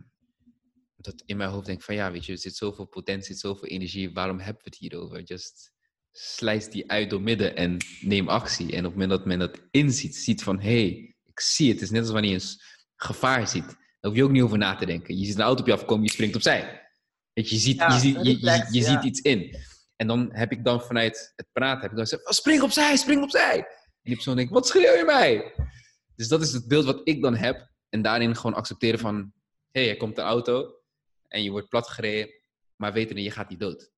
dat 0.95 1.23
in 1.25 1.37
mijn 1.37 1.49
hoofd 1.49 1.65
denk 1.65 1.77
ik 1.77 1.83
van 1.83 1.95
ja, 1.95 2.11
weet 2.11 2.25
je, 2.25 2.31
er 2.31 2.37
zit 2.37 2.55
zoveel 2.55 2.85
potentie, 2.85 3.25
zit 3.33 3.39
zoveel 3.39 3.67
energie. 3.67 4.13
Waarom 4.13 4.37
hebben 4.39 4.63
we 4.63 4.69
het 4.69 4.77
hierover? 4.79 5.21
Just 5.23 5.71
slijs 6.11 6.69
die 6.69 6.91
uit 6.91 7.09
door 7.09 7.21
midden 7.21 7.55
en 7.55 7.77
neem 8.01 8.29
actie. 8.29 8.71
En 8.71 8.77
op 8.77 8.83
het 8.83 8.91
moment 8.91 9.09
dat 9.09 9.25
men 9.25 9.39
dat 9.39 9.61
inziet, 9.71 10.15
ziet 10.15 10.43
van 10.43 10.59
hé, 10.59 10.69
hey, 10.89 11.15
ik 11.25 11.39
zie 11.39 11.65
het. 11.67 11.75
Het 11.75 11.83
is 11.83 11.89
net 11.91 12.01
als 12.01 12.11
wanneer 12.11 12.31
je 12.31 12.35
een 12.35 12.59
gevaar 12.95 13.47
ziet. 13.47 13.65
Daar 13.65 13.77
hoef 14.11 14.15
je 14.15 14.23
ook 14.23 14.31
niet 14.31 14.41
over 14.41 14.57
na 14.57 14.75
te 14.75 14.85
denken. 14.85 15.17
Je 15.17 15.25
ziet 15.25 15.35
een 15.35 15.41
auto 15.41 15.61
op 15.61 15.67
je 15.67 15.73
afkomen, 15.73 16.03
je 16.05 16.11
springt 16.11 16.35
opzij. 16.35 16.81
Weet 17.33 17.49
je, 17.49 17.55
je 17.55 17.61
ziet, 17.61 17.77
Ja, 17.77 17.93
je 17.93 17.99
ziet, 17.99 18.15
je, 18.15 18.23
je, 18.23 18.33
reflex, 18.33 18.71
je 18.73 18.79
ja. 18.79 18.85
ziet 18.85 19.03
iets 19.03 19.19
in. 19.21 19.55
En 19.99 20.07
dan 20.07 20.29
heb 20.31 20.51
ik 20.51 20.63
dan 20.63 20.81
vanuit 20.81 21.33
het 21.35 21.47
praten, 21.51 21.81
heb 21.81 21.89
ik 21.89 21.97
dan 21.97 22.07
gezegd, 22.07 22.27
"Oh, 22.27 22.31
spring 22.31 22.61
opzij, 22.61 22.95
spring 22.95 23.23
opzij. 23.23 23.57
En 23.57 23.65
die 24.01 24.13
persoon 24.13 24.35
denkt, 24.35 24.51
wat 24.51 24.67
schreeuw 24.67 24.95
je 24.95 25.03
mij? 25.05 25.53
Dus 26.15 26.27
dat 26.27 26.41
is 26.41 26.53
het 26.53 26.67
beeld 26.67 26.85
wat 26.85 27.01
ik 27.03 27.21
dan 27.21 27.35
heb. 27.35 27.69
En 27.89 28.01
daarin 28.01 28.35
gewoon 28.35 28.53
accepteren 28.53 28.99
van, 28.99 29.33
hé, 29.71 29.81
hey, 29.81 29.89
er 29.89 29.97
komt 29.97 30.17
een 30.17 30.23
auto 30.23 30.73
en 31.27 31.43
je 31.43 31.51
wordt 31.51 31.69
platgereden, 31.69 32.33
maar 32.75 32.93
weten 32.93 33.21
je 33.21 33.31
gaat 33.31 33.49
niet 33.49 33.59
dood. 33.59 33.91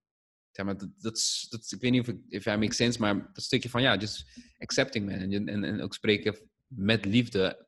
Zeg 0.52 0.66
maar, 0.66 0.78
dat, 0.78 0.90
dat, 0.98 1.46
dat 1.50 1.72
ik 1.72 1.82
weet 1.82 1.92
niet 1.92 2.02
of 2.02 2.08
ik, 2.08 2.20
if 2.28 2.46
I 2.46 2.72
sense, 2.72 3.00
maar 3.00 3.30
dat 3.34 3.44
stukje 3.44 3.70
van, 3.70 3.82
ja, 3.82 3.98
just 3.98 4.26
accepting 4.58 5.06
man. 5.06 5.20
En, 5.20 5.48
en, 5.48 5.64
en 5.64 5.82
ook 5.82 5.94
spreken 5.94 6.50
met 6.68 7.06
liefde. 7.06 7.68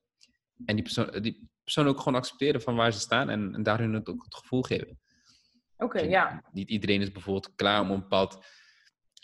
En 0.66 0.76
die 0.76 0.84
persoon, 0.84 1.22
die 1.22 1.50
persoon 1.64 1.88
ook 1.88 1.98
gewoon 1.98 2.16
accepteren 2.16 2.62
van 2.62 2.76
waar 2.76 2.94
ze 2.94 3.00
staan 3.00 3.30
en, 3.30 3.54
en 3.56 3.64
daarin 3.64 3.94
het 3.94 4.10
ook 4.10 4.24
het 4.24 4.36
gevoel 4.36 4.62
geven. 4.62 5.00
Oké, 5.78 6.00
Dus 6.00 6.10
ja. 6.10 6.44
Niet 6.52 6.70
iedereen 6.70 7.02
is 7.02 7.12
bijvoorbeeld 7.12 7.56
klaar 7.56 7.82
om 7.82 7.92
een 7.92 8.00
bepaald 8.00 8.46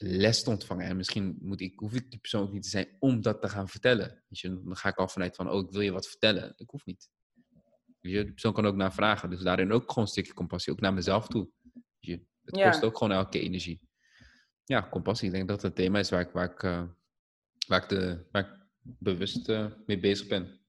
les 0.01 0.43
te 0.43 0.49
ontvangen. 0.49 0.85
En 0.85 0.95
misschien 0.97 1.37
moet 1.41 1.61
ik, 1.61 1.79
hoef 1.79 1.93
ik 1.93 2.09
die 2.11 2.19
persoon 2.19 2.41
ook 2.43 2.51
niet 2.51 2.63
te 2.63 2.69
zijn 2.69 2.87
om 2.99 3.21
dat 3.21 3.41
te 3.41 3.49
gaan 3.49 3.69
vertellen. 3.69 4.23
Je, 4.27 4.49
dan 4.63 4.75
ga 4.77 4.89
ik 4.89 4.95
al 4.97 5.07
vanuit 5.07 5.35
van, 5.35 5.49
oh, 5.49 5.63
ik 5.65 5.71
wil 5.71 5.81
je 5.81 5.91
wat 5.91 6.07
vertellen. 6.07 6.53
Ik 6.57 6.69
hoef 6.69 6.85
niet. 6.85 7.09
Weet 7.99 8.13
je, 8.13 8.21
die 8.23 8.31
persoon 8.31 8.53
kan 8.53 8.65
ook 8.65 8.75
naar 8.75 8.93
vragen. 8.93 9.29
Dus 9.29 9.41
daarin 9.41 9.71
ook 9.71 9.87
gewoon 9.89 10.03
een 10.03 10.09
stukje 10.09 10.33
compassie, 10.33 10.73
ook 10.73 10.79
naar 10.79 10.93
mezelf 10.93 11.27
toe. 11.27 11.49
Weet 11.73 11.83
je, 11.99 12.25
het 12.45 12.55
Ja. 12.55 12.69
kost 12.69 12.83
ook 12.83 12.97
gewoon 12.97 13.13
elke 13.17 13.29
keer 13.29 13.41
energie. 13.41 13.81
Ja, 14.65 14.87
compassie. 14.89 15.27
Ik 15.27 15.33
denk 15.33 15.47
dat 15.47 15.61
het 15.61 15.71
een 15.71 15.77
thema 15.83 15.99
is 15.99 16.09
waar 16.09 16.21
ik, 16.21 16.31
waar 16.31 16.51
ik, 16.51 16.63
eh, 16.63 16.83
waar 17.67 17.83
ik, 17.83 17.89
de, 17.89 18.25
waar 18.31 18.41
ik 18.45 18.67
bewust 18.81 19.49
eh, 19.49 19.65
mee 19.85 19.99
bezig 19.99 20.27
ben. 20.27 20.59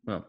Ja. 0.00 0.26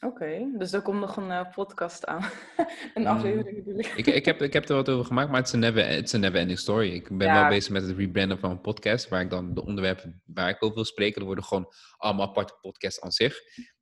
Oké, 0.00 0.50
dus 0.58 0.72
er 0.72 0.82
komt 0.82 1.00
nog 1.00 1.16
een 1.16 1.30
eh, 1.30 1.54
podcast 1.54 2.06
aan. 2.06 2.22
een 2.94 3.02
Mm. 3.02 3.06
aflevering 3.06 3.56
natuurlijk. 3.56 3.86
Ik, 3.86 4.06
ik, 4.06 4.24
heb, 4.24 4.42
ik 4.42 4.52
heb 4.52 4.68
er 4.68 4.74
wat 4.74 4.88
over 4.88 5.04
gemaakt, 5.04 5.28
maar 5.28 5.38
het 5.38 5.46
is 5.46 5.52
een 5.52 5.58
never, 5.60 5.88
it's 5.90 6.14
a 6.14 6.18
never 6.18 6.38
ending 6.40 6.58
story. 6.58 6.90
Ik 6.92 7.08
ben 7.18 7.26
Ja. 7.26 7.40
wel 7.40 7.48
bezig 7.48 7.72
met 7.72 7.82
het 7.82 7.96
rebranden 7.96 8.38
van 8.38 8.50
een 8.50 8.60
podcast, 8.60 9.08
waar 9.08 9.20
ik 9.20 9.30
dan 9.30 9.54
de 9.54 9.64
onderwerpen 9.64 10.22
waar 10.24 10.48
ik 10.48 10.62
over 10.62 10.74
wil 10.74 10.84
spreken, 10.84 11.20
er 11.20 11.26
worden 11.26 11.44
gewoon 11.44 11.72
allemaal 11.96 12.28
aparte 12.28 12.54
podcasts 12.60 13.00
aan 13.00 13.12
zich. 13.12 13.38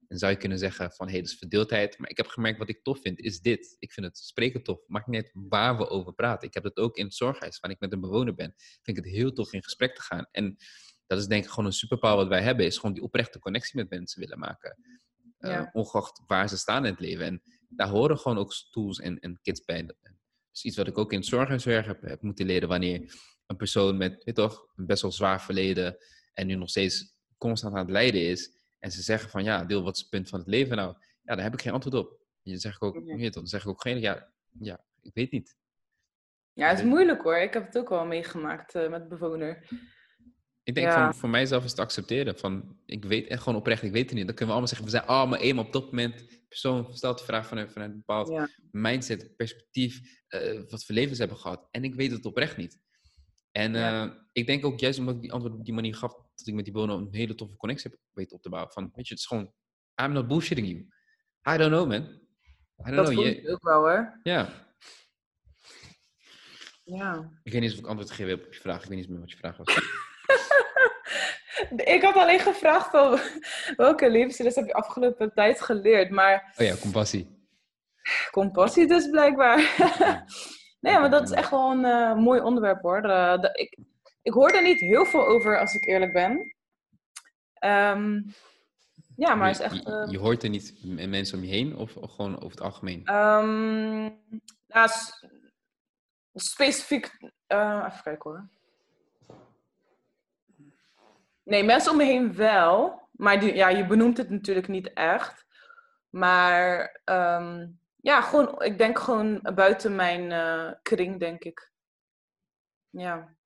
Dan 0.08 0.18
zou 0.18 0.32
je 0.32 0.38
kunnen 0.38 0.58
zeggen 0.58 0.92
van, 0.92 1.06
hé, 1.06 1.12
hey, 1.12 1.22
dat 1.22 1.30
is 1.30 1.38
verdeeldheid. 1.38 1.98
Maar 1.98 2.10
ik 2.10 2.16
heb 2.16 2.26
gemerkt, 2.26 2.58
wat 2.58 2.68
ik 2.68 2.82
tof 2.82 3.00
vind, 3.00 3.18
is 3.18 3.40
dit. 3.40 3.76
Ik 3.78 3.92
vind 3.92 4.06
het 4.06 4.18
spreken 4.18 4.62
tof. 4.62 4.78
Maakt 4.86 5.06
niet 5.06 5.22
uit 5.22 5.30
waar 5.48 5.76
we 5.76 5.88
over 5.88 6.12
praten. 6.14 6.48
Ik 6.48 6.54
heb 6.54 6.62
dat 6.62 6.76
ook 6.76 6.96
in 6.96 7.04
het 7.04 7.14
zorghuis, 7.14 7.60
waar 7.60 7.70
ik 7.70 7.80
met 7.80 7.92
een 7.92 8.00
bewoner 8.00 8.34
ben. 8.34 8.54
Vind 8.82 8.96
ik 8.98 9.04
het 9.04 9.12
heel 9.14 9.32
tof 9.32 9.52
in 9.52 9.62
gesprek 9.62 9.94
te 9.94 10.02
gaan. 10.02 10.26
En 10.30 10.56
dat 11.06 11.18
is 11.18 11.26
denk 11.26 11.44
ik 11.44 11.50
gewoon 11.50 11.64
een 11.66 11.72
superpower 11.72 12.16
wat 12.16 12.28
wij 12.28 12.42
hebben, 12.42 12.66
is 12.66 12.78
gewoon 12.78 12.94
die 12.94 13.02
oprechte 13.02 13.38
connectie 13.38 13.76
met 13.76 13.90
mensen 13.90 14.20
willen 14.20 14.38
maken. 14.38 14.76
Eh, 15.38 15.50
Ja. 15.50 15.70
ongeacht 15.72 16.20
waar 16.26 16.48
ze 16.48 16.56
staan 16.56 16.84
in 16.84 16.90
het 16.90 17.00
leven. 17.00 17.24
En 17.24 17.42
daar 17.68 17.88
horen 17.88 18.18
gewoon 18.18 18.38
ook 18.38 18.52
tools 18.70 19.00
en, 19.00 19.18
en 19.18 19.38
kids 19.42 19.64
bij. 19.64 19.86
Dat 19.86 19.96
is 20.52 20.64
iets 20.64 20.76
wat 20.76 20.86
ik 20.86 20.98
ook 20.98 21.12
in 21.12 21.18
het 21.18 21.26
zorghuiswerk 21.26 21.86
heb, 21.86 22.02
heb 22.02 22.22
moeten 22.22 22.46
leren. 22.46 22.68
Wanneer 22.68 23.14
een 23.46 23.56
persoon 23.56 23.96
met, 23.96 24.12
weet 24.12 24.24
je 24.24 24.32
toch, 24.32 24.66
een 24.76 24.86
best 24.86 25.02
wel 25.02 25.12
zwaar 25.12 25.42
verleden 25.42 25.96
en 26.34 26.46
nu 26.46 26.54
nog 26.54 26.68
steeds 26.68 27.16
constant 27.38 27.74
aan 27.74 27.80
het 27.80 27.90
lijden 27.90 28.20
is. 28.28 28.56
En 28.78 28.90
ze 28.92 29.02
zeggen 29.02 29.30
van, 29.30 29.44
ja, 29.44 29.64
deel 29.64 29.82
wat 29.82 29.94
is 29.94 30.00
het 30.00 30.10
punt 30.10 30.28
van 30.28 30.38
het 30.38 30.48
leven 30.48 30.76
nou? 30.76 30.94
Ja, 31.22 31.34
daar 31.34 31.44
heb 31.44 31.52
ik 31.54 31.62
geen 31.62 31.72
antwoord 31.72 31.94
op. 31.96 32.20
Dan 32.42 32.58
zeg 32.58 32.74
ik 32.74 32.82
ook, 32.82 32.94
Nee. 32.94 33.04
weet 33.04 33.18
je 33.24 33.24
toch, 33.30 33.34
dan 33.34 33.46
zeg 33.46 33.62
ik 33.62 33.68
ook 33.68 33.82
geen, 33.82 34.00
ja, 34.00 34.32
ja, 34.60 34.84
ik 35.02 35.14
weet 35.14 35.30
niet. 35.30 35.56
Ja, 36.52 36.68
het 36.68 36.78
is 36.78 36.84
moeilijk 36.84 37.22
hoor. 37.22 37.36
Ik 37.36 37.52
heb 37.52 37.66
het 37.66 37.78
ook 37.78 37.88
wel 37.88 38.06
meegemaakt 38.06 38.74
eh, 38.74 38.88
met 38.90 39.08
bewoner. 39.08 39.68
Ik 40.68 40.74
denk 40.74 40.86
Ja. 40.86 41.04
van, 41.04 41.14
voor 41.20 41.28
mijzelf 41.28 41.64
is 41.64 41.70
het 41.70 41.78
accepteren 41.80 42.38
van, 42.38 42.78
ik 42.86 43.04
weet 43.04 43.26
echt 43.26 43.42
gewoon 43.42 43.58
oprecht, 43.58 43.82
ik 43.82 43.92
weet 43.92 44.04
het 44.08 44.14
niet. 44.14 44.26
Dan 44.26 44.34
kunnen 44.34 44.46
we 44.54 44.60
allemaal 44.60 44.68
zeggen, 44.68 44.86
we 44.86 44.92
zijn 44.92 45.04
allemaal 45.06 45.38
eenmaal 45.38 45.64
op 45.64 45.72
dat 45.72 45.84
moment. 45.84 46.24
Persoon 46.48 46.94
stelt 46.96 47.18
de 47.18 47.24
vraag 47.24 47.46
vanuit, 47.46 47.72
vanuit 47.72 47.90
een 47.90 47.96
bepaald 47.96 48.28
Ja. 48.28 48.48
mindset, 48.70 49.36
perspectief, 49.36 50.00
eh, 50.28 50.60
wat 50.68 50.84
voor 50.84 50.94
levens 50.94 51.18
hebben 51.18 51.36
gehad. 51.36 51.68
En 51.70 51.84
ik 51.84 51.94
weet 51.94 52.10
het 52.10 52.24
oprecht 52.24 52.56
niet. 52.56 52.78
En 53.52 53.72
Ja. 53.72 54.04
eh, 54.04 54.12
ik 54.32 54.46
denk 54.46 54.64
ook 54.64 54.80
juist 54.80 54.98
omdat 54.98 55.14
ik 55.14 55.20
die 55.20 55.32
antwoord 55.32 55.54
op 55.54 55.64
die 55.64 55.74
manier 55.74 55.94
gaf, 55.94 56.12
dat 56.34 56.46
ik 56.46 56.54
met 56.54 56.64
die 56.64 56.74
bono 56.74 56.96
een 56.98 57.08
hele 57.10 57.34
toffe 57.34 57.56
connectie 57.56 57.90
heb 57.90 58.00
weten 58.12 58.36
op 58.36 58.42
te 58.42 58.48
bouwen. 58.48 58.72
Van, 58.72 58.82
weet 58.94 59.06
je, 59.08 59.14
het 59.14 59.22
is 59.22 59.26
gewoon, 59.26 59.52
I'm 60.02 60.12
not 60.12 60.28
bullshitting 60.28 60.68
you. 60.68 60.78
I 61.54 61.58
don't 61.58 61.72
know, 61.72 61.88
man. 61.88 62.02
I 62.02 62.10
don't 62.76 62.96
Dat 62.96 63.04
know. 63.04 63.12
voel 63.14 63.24
Je- 63.24 63.40
ik 63.40 63.48
ook 63.48 63.62
wel 63.62 63.78
hoor. 63.80 64.20
ja, 64.22 64.66
Ja. 66.84 67.30
ik 67.42 67.52
weet 67.52 67.60
niet 67.60 67.72
of 67.72 67.78
ik 67.78 67.86
antwoord 67.86 68.10
gegeven 68.10 68.30
heb 68.38 68.46
op 68.46 68.52
je 68.54 68.60
vraag. 68.60 68.82
Ik 68.82 68.88
weet 68.88 68.98
niet 68.98 69.08
meer 69.08 69.20
wat 69.20 69.30
je 69.30 69.36
vraag 69.36 69.56
was. 69.56 70.06
Ik 71.96 72.02
had 72.02 72.14
alleen 72.14 72.38
gevraagd 72.38 72.90
van 72.90 73.18
welke 73.86 74.10
levensles 74.10 74.54
heb 74.54 74.66
je 74.66 74.74
afgelopen 74.74 75.32
tijd 75.34 75.60
geleerd, 75.60 76.10
maar 76.10 76.54
Oh 76.58 76.66
ja, 76.66 76.74
compassie. 76.80 77.46
compassie 78.30 78.86
dus 78.86 79.10
blijkbaar. 79.10 79.58
nee, 80.80 80.98
maar 80.98 81.10
dat 81.10 81.22
is 81.22 81.30
echt 81.30 81.50
wel 81.50 81.70
een 81.70 81.84
eh, 81.84 82.14
mooi 82.14 82.40
onderwerp 82.40 82.82
hoor. 82.82 83.02
Eh, 83.02 83.40
de- 83.40 83.50
ik, 83.52 83.78
ik 84.22 84.32
hoor 84.32 84.50
er 84.50 84.62
niet 84.62 84.80
heel 84.80 85.04
veel 85.06 85.26
over 85.26 85.58
als 85.60 85.74
ik 85.74 85.86
eerlijk 85.86 86.12
ben. 86.12 86.54
Ehm, 87.54 88.20
ja, 89.16 89.34
maar 89.34 89.48
het 89.48 89.58
is 89.58 89.64
echt... 89.64 89.74
je, 89.74 90.02
eh, 90.04 90.10
je 90.10 90.18
hoort 90.18 90.42
er 90.42 90.48
niet 90.48 90.74
mensen 91.08 91.38
om 91.38 91.44
je 91.44 91.50
heen 91.50 91.76
of, 91.76 91.96
of 91.96 92.10
gewoon 92.14 92.36
over 92.36 92.50
het 92.50 92.60
algemeen? 92.60 93.02
Nou, 94.66 94.88
s- 94.88 95.24
specifiek. 96.34 97.10
even 97.46 98.00
kijken 98.02 98.30
hoor. 98.30 98.48
Nee, 101.48 101.64
mensen 101.64 101.90
om 101.90 101.96
me 101.96 102.04
heen 102.04 102.34
wel. 102.34 103.08
Maar 103.10 103.40
die, 103.40 103.54
ja, 103.54 103.68
je 103.68 103.86
benoemt 103.86 104.16
het 104.16 104.30
natuurlijk 104.30 104.68
niet 104.68 104.92
echt. 104.92 105.46
Maar 106.08 107.00
ehm, 107.04 107.68
ja, 107.96 108.20
gewoon, 108.20 108.62
ik 108.62 108.78
denk 108.78 108.98
gewoon 108.98 109.40
buiten 109.54 109.94
mijn 109.94 110.30
uh, 110.30 110.72
kring, 110.82 111.20
denk 111.20 111.44
ik. 111.44 111.70
Ja. 112.90 113.36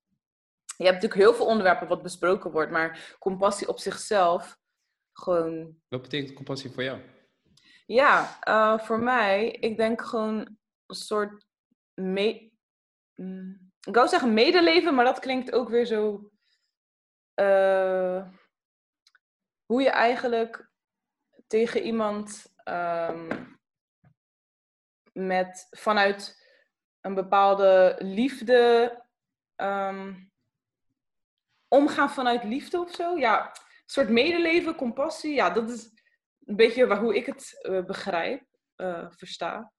Je 0.77 0.85
hebt 0.85 1.03
natuurlijk 1.03 1.21
heel 1.21 1.35
veel 1.35 1.47
onderwerpen 1.47 1.89
wat 1.89 2.03
besproken 2.03 2.51
wordt, 2.51 2.71
maar 2.71 3.17
compassie 3.19 3.69
op 3.69 3.79
zichzelf, 3.79 4.59
gewoon... 5.13 5.77
Wat 5.89 6.03
betekent 6.03 6.33
compassie 6.33 6.71
voor 6.71 6.83
jou? 6.83 7.01
Ja, 7.87 8.39
uh, 8.49 8.79
voor 8.79 8.99
mij, 8.99 9.51
ik 9.51 9.77
denk 9.77 10.03
gewoon 10.03 10.57
een 10.87 10.95
soort... 10.95 11.47
Me 11.95 12.51
mm, 13.15 13.73
ik 13.87 13.95
wou 13.95 14.09
zeggen 14.09 14.35
medeleven, 14.35 14.95
maar 14.95 15.05
dat 15.05 15.19
klinkt 15.19 15.53
ook 15.53 15.69
weer 15.69 15.85
zo... 15.85 16.31
Uh, 17.35 18.29
hoe 19.65 19.83
je 19.83 19.91
eigenlijk 19.91 20.71
tegen 21.47 21.83
iemand 21.83 22.55
um, 22.65 23.61
met 25.13 25.67
vanuit 25.71 26.47
een 27.01 27.15
bepaalde 27.15 27.97
liefde 27.99 29.03
um, 29.57 30.33
omgaan 31.69 32.11
vanuit 32.11 32.45
liefde 32.45 32.81
of 32.81 32.95
zo. 32.95 33.17
Ja, 33.17 33.47
een 33.47 33.55
soort 33.87 34.09
medeleven, 34.09 34.75
compassie. 34.75 35.35
Ja, 35.35 35.51
dat 35.51 35.71
is 35.71 35.85
een 36.45 36.57
beetje 36.57 36.97
hoe 36.97 37.17
ik 37.17 37.27
het 37.27 37.59
uh, 37.63 37.85
begrijp, 37.85 38.45
uh, 38.77 39.11
versta. 39.11 39.73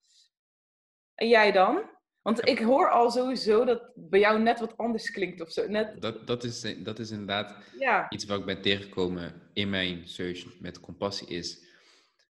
En 1.15 1.27
jij 1.27 1.51
dan? 1.51 2.01
Want 2.23 2.47
ik 2.47 2.59
hoor 2.59 2.89
al 2.89 3.12
sowieso 3.12 3.65
dat 3.65 3.91
bij 3.95 4.19
jou 4.19 4.41
net 4.41 4.59
wat 4.59 4.77
anders 4.77 5.12
klinkt 5.12 5.41
of 5.41 5.51
zo. 5.51 5.67
Net... 5.67 6.01
Dat, 6.01 6.27
dat, 6.27 6.43
is, 6.43 6.75
dat 6.77 6.99
is 6.99 7.12
inderdaad 7.12 7.57
ja. 7.79 8.09
iets 8.09 8.25
wat 8.25 8.39
ik 8.39 8.45
ben 8.45 8.62
tegengekomen 8.62 9.49
in 9.53 9.69
mijn 9.69 10.07
search 10.07 10.59
met 10.59 10.79
compassie 10.79 11.27
is... 11.27 11.71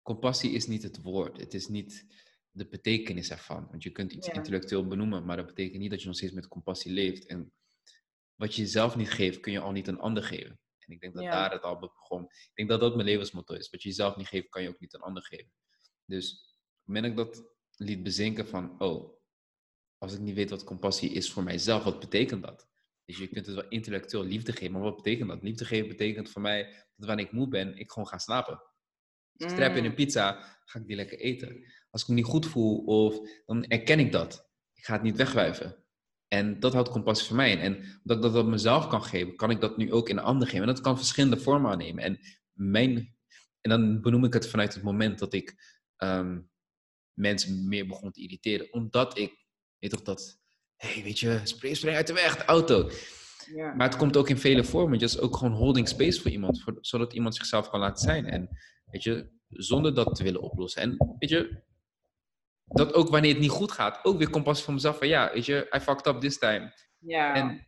Compassie 0.02 0.52
is 0.52 0.68
niet 0.68 0.84
het 0.84 1.02
woord. 1.02 1.40
Het 1.40 1.54
is 1.54 1.68
niet 1.68 2.06
de 2.52 2.68
betekenis 2.68 3.32
ervan. 3.32 3.68
Want 3.70 3.84
je 3.84 3.90
kunt 3.90 4.14
iets 4.14 4.28
intellectueel 4.28 4.88
benoemen, 4.88 5.26
maar 5.26 5.38
dat 5.38 5.46
betekent 5.46 5.82
niet 5.82 5.90
dat 5.90 6.02
je 6.02 6.08
nog 6.08 6.16
steeds 6.16 6.34
met 6.34 6.48
compassie 6.48 6.92
leeft. 6.92 7.26
En 7.26 7.54
wat 8.36 8.56
je 8.56 8.62
jezelf 8.62 8.96
niet 8.96 9.12
geeft, 9.12 9.40
kun 9.40 9.52
je 9.52 9.60
al 9.60 9.72
niet 9.72 9.88
een 9.88 10.00
ander 10.00 10.24
geven. 10.24 10.60
En 10.80 10.94
ik 10.94 11.02
denk 11.02 11.14
dat 11.14 11.24
daar 11.24 11.52
het 11.52 11.64
al 11.64 11.80
begon. 11.80 12.24
Ik 12.24 12.52
denk 12.54 12.70
dat 12.70 12.80
dat 12.80 12.96
mijn 12.96 13.08
levensmotto 13.08 13.56
is. 13.56 13.70
Wat 13.70 13.82
je 13.82 13.90
jezelf 13.90 14.16
niet 14.16 14.28
geeft, 14.28 14.50
kan 14.50 14.62
je 14.62 14.70
ook 14.70 14.80
niet 14.80 14.94
een 14.94 15.02
ander 15.02 15.24
geven. 15.24 15.52
Dus 16.06 16.58
moment 16.84 17.06
ik 17.06 17.16
dat 17.16 17.44
liet 17.76 18.04
bezinken 18.04 18.48
van, 18.48 18.82
oh, 18.82 19.23
als 20.04 20.14
ik 20.14 20.20
niet 20.20 20.36
weet 20.36 20.50
wat 20.50 20.64
compassie 20.64 21.10
is 21.10 21.32
voor 21.32 21.44
mijzelf, 21.44 21.84
wat 21.84 22.00
betekent 22.00 22.44
dat? 22.44 22.68
Dus 23.06 23.18
je 23.18 23.28
kunt 23.28 23.46
het 23.46 23.56
wel 23.56 23.68
intellectueel 23.70 24.24
liefde 24.24 24.52
geven, 24.52 24.72
maar 24.72 24.82
wat 24.82 24.96
betekent 24.96 25.30
dat? 25.30 25.44
Liefde 25.44 25.66
geven 25.66 25.88
betekent 25.88 26.30
voor 26.30 26.42
mij 26.42 26.64
dat 26.96 27.08
wanneer 27.08 27.26
ik 27.26 27.32
moe 27.32 27.48
ben, 27.48 27.78
ik 27.78 27.92
gewoon 27.92 28.08
ga 28.08 28.18
slapen. 28.18 28.62
Als 29.38 29.52
ik 29.52 29.58
trap 29.58 29.76
in 29.76 29.84
een 29.84 29.90
mm. 29.90 29.96
pizza, 29.96 30.58
ga 30.66 30.80
ik 30.80 30.88
die 30.88 30.96
lekker 30.96 31.20
eten. 31.20 31.74
Als 31.90 32.02
ik 32.02 32.08
me 32.08 32.14
niet 32.14 32.26
goed 32.26 32.46
voel, 32.46 32.84
of, 32.84 33.20
dan 33.46 33.66
erken 33.66 34.00
ik 34.00 34.12
dat. 34.12 34.50
Ik 34.74 34.86
ga 34.86 34.94
het 34.94 35.02
niet 35.02 35.16
wegwuiven. 35.16 35.84
En 36.28 36.60
dat 36.60 36.74
houdt 36.74 36.90
compassie 36.90 37.28
voor 37.28 37.36
mij 37.36 37.52
in. 37.52 37.60
En 37.60 38.00
dat 38.04 38.18
ik 38.18 38.24
dat 38.24 38.36
op 38.36 38.46
mezelf 38.46 38.88
kan 38.88 39.04
geven, 39.04 39.36
kan 39.36 39.50
ik 39.50 39.62
dat 39.62 39.78
nu 39.78 39.94
ook 39.94 40.10
in 40.10 40.18
een 40.18 40.24
ander 40.24 40.48
geven. 40.48 40.62
En 40.62 40.74
dat 40.74 40.82
kan 40.82 40.98
verschillende 40.98 41.38
vormen 41.38 41.72
aannemen. 41.72 42.04
En, 42.04 42.20
mijn, 42.54 43.16
en 43.62 43.70
dan 43.70 44.02
benoem 44.02 44.24
ik 44.24 44.34
het 44.34 44.48
vanuit 44.48 44.74
het 44.74 44.84
moment 44.84 45.20
dat 45.20 45.34
ik 45.34 45.56
ehm, 45.96 46.42
mensen 47.14 47.68
meer 47.68 47.88
begon 47.88 48.12
te 48.12 48.22
irriteren. 48.22 48.74
Omdat 48.74 49.18
ik, 49.18 49.43
weet 49.84 49.92
toch, 49.92 50.16
dat, 50.16 50.40
hey, 50.76 51.04
weet 51.04 51.20
je, 51.20 51.40
spring, 51.44 51.76
spring 51.76 51.96
uit 51.96 52.08
de 52.08 52.14
weg, 52.14 52.38
de 52.38 52.46
auto. 52.46 52.90
Ja. 53.54 53.74
Maar 53.74 53.88
het 53.88 53.98
komt 53.98 54.18
ook 54.18 54.30
in 54.30 54.38
vele 54.38 54.64
vormen. 54.64 55.00
Het 55.00 55.10
is 55.10 55.20
ook 55.20 55.38
gewoon 55.38 55.54
holding 55.54 55.88
space 55.88 56.22
voor 56.22 56.32
iemand, 56.32 56.62
voor, 56.62 56.78
zodat 56.82 57.14
iemand 57.14 57.36
zichzelf 57.36 57.70
kan 57.70 57.80
laten 57.80 58.04
zijn. 58.04 58.26
En 58.26 58.50
weet 58.86 59.04
je, 59.04 59.30
zonder 59.48 59.96
dat 59.96 60.16
te 60.16 60.24
willen 60.24 60.42
oplossen. 60.42 60.82
En 60.82 61.16
weet 61.20 61.30
je, 61.30 61.64
dat 62.66 62.94
ook 62.94 63.10
wanneer 63.10 63.32
het 63.32 63.42
niet 63.42 63.50
goed 63.50 63.72
gaat, 63.72 64.00
ook 64.04 64.18
weer 64.18 64.30
compassie 64.30 64.66
voor 64.66 64.74
mezelf 64.74 64.98
van 64.98 65.08
ja, 65.08 65.32
weet 65.34 65.46
je, 65.46 65.68
I 65.76 65.80
fucked 65.80 66.08
up 66.08 66.22
this 66.22 66.38
time. 66.38 66.74
Ja. 66.98 67.36
En 67.36 67.68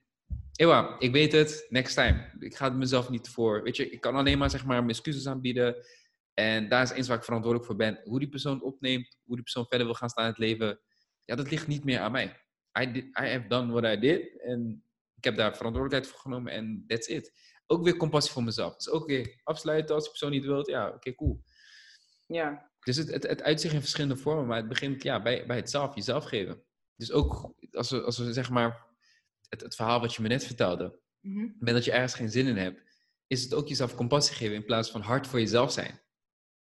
ewa, 0.56 0.96
ik 1.00 1.12
weet 1.12 1.32
het, 1.32 1.66
next 1.70 1.96
time. 1.96 2.32
Ik 2.40 2.56
ga 2.56 2.66
het 2.66 2.78
mezelf 2.78 3.10
niet 3.10 3.30
voor. 3.30 3.64
Weet 3.64 3.76
je, 3.76 3.90
ik 3.90 4.02
kan 4.02 4.16
alleen 4.16 4.38
maar 4.38 4.50
zeg 4.50 4.66
maar 4.66 4.78
mijn 4.78 4.90
excuses 4.90 5.28
aanbieden. 5.28 5.76
En 6.34 6.70
daar 6.70 6.84
is 6.84 6.92
eens 6.92 7.08
waar 7.08 7.18
ik 7.18 7.24
verantwoordelijk 7.24 7.70
voor 7.70 7.80
ben. 7.80 8.00
Hoe 8.04 8.20
die 8.20 8.30
persoon 8.30 8.62
opneemt, 8.62 9.18
hoe 9.24 9.36
die 9.36 9.44
persoon 9.44 9.68
verder 9.68 9.88
wil 9.88 9.96
gaan 9.96 10.10
staan 10.10 10.24
in 10.24 10.30
het 10.30 10.40
leven. 10.40 10.80
Ja, 11.26 11.36
dat 11.36 11.50
ligt 11.50 11.68
niet 11.68 11.84
meer 11.84 12.00
aan 12.00 12.12
mij. 12.12 12.40
I, 12.82 12.92
did, 12.92 13.04
I 13.04 13.28
have 13.28 13.48
done 13.48 13.72
what 13.72 13.96
I 13.96 14.00
did. 14.00 14.42
En 14.42 14.84
ik 15.16 15.24
heb 15.24 15.36
daar 15.36 15.56
verantwoordelijkheid 15.56 16.14
voor 16.14 16.22
genomen 16.22 16.52
en 16.52 16.84
that's 16.88 17.08
it. 17.08 17.34
Ook 17.66 17.84
weer 17.84 17.98
compassie 17.98 18.34
voor 18.34 18.44
mezelf. 18.44 18.76
Dus 18.76 18.90
ook 18.90 19.08
weer 19.08 19.42
afsluiten 19.44 19.96
als 19.96 20.04
die 20.04 20.12
persoon 20.12 20.32
niet 20.32 20.46
wilt. 20.46 20.68
Ja, 20.68 20.90
oké, 20.90 21.16
cool. 21.16 21.42
Ja. 22.28 22.72
Dus 22.80 22.96
het, 22.96 23.08
het, 23.08 23.24
het 23.24 23.42
uitzicht 23.42 23.74
in 23.74 23.80
verschillende 23.80 24.18
vormen, 24.18 24.46
maar 24.46 24.58
het 24.58 24.68
begint 24.68 25.04
ja, 25.04 25.22
bij, 25.22 25.46
bij 25.46 25.56
het 25.56 25.70
zelf, 25.70 25.96
jezelf 25.96 26.24
geven. 26.24 26.64
Dus 26.96 27.12
ook 27.12 27.54
als 27.72 27.90
we, 27.90 28.02
als 28.02 28.18
we 28.18 28.34
zeg 28.34 28.50
maar 28.50 28.86
het, 29.50 29.62
het 29.62 29.76
verhaal 29.76 30.00
wat 30.00 30.14
je 30.14 30.22
me 30.22 30.28
net 30.28 30.46
vertelde, 30.46 31.00
mm 31.22 31.56
met 31.60 31.74
dat 31.74 31.86
je 31.86 31.92
ergens 31.92 32.14
geen 32.14 32.32
zin 32.32 32.48
in 32.48 32.58
hebt, 32.58 32.82
is 33.28 33.44
het 33.44 33.54
ook 33.54 33.68
jezelf 33.68 33.96
compassie 33.96 34.36
geven 34.36 34.56
in 34.56 34.66
plaats 34.66 34.92
van 34.92 35.02
hard 35.02 35.28
voor 35.28 35.40
jezelf 35.40 35.72
zijn. 35.72 36.02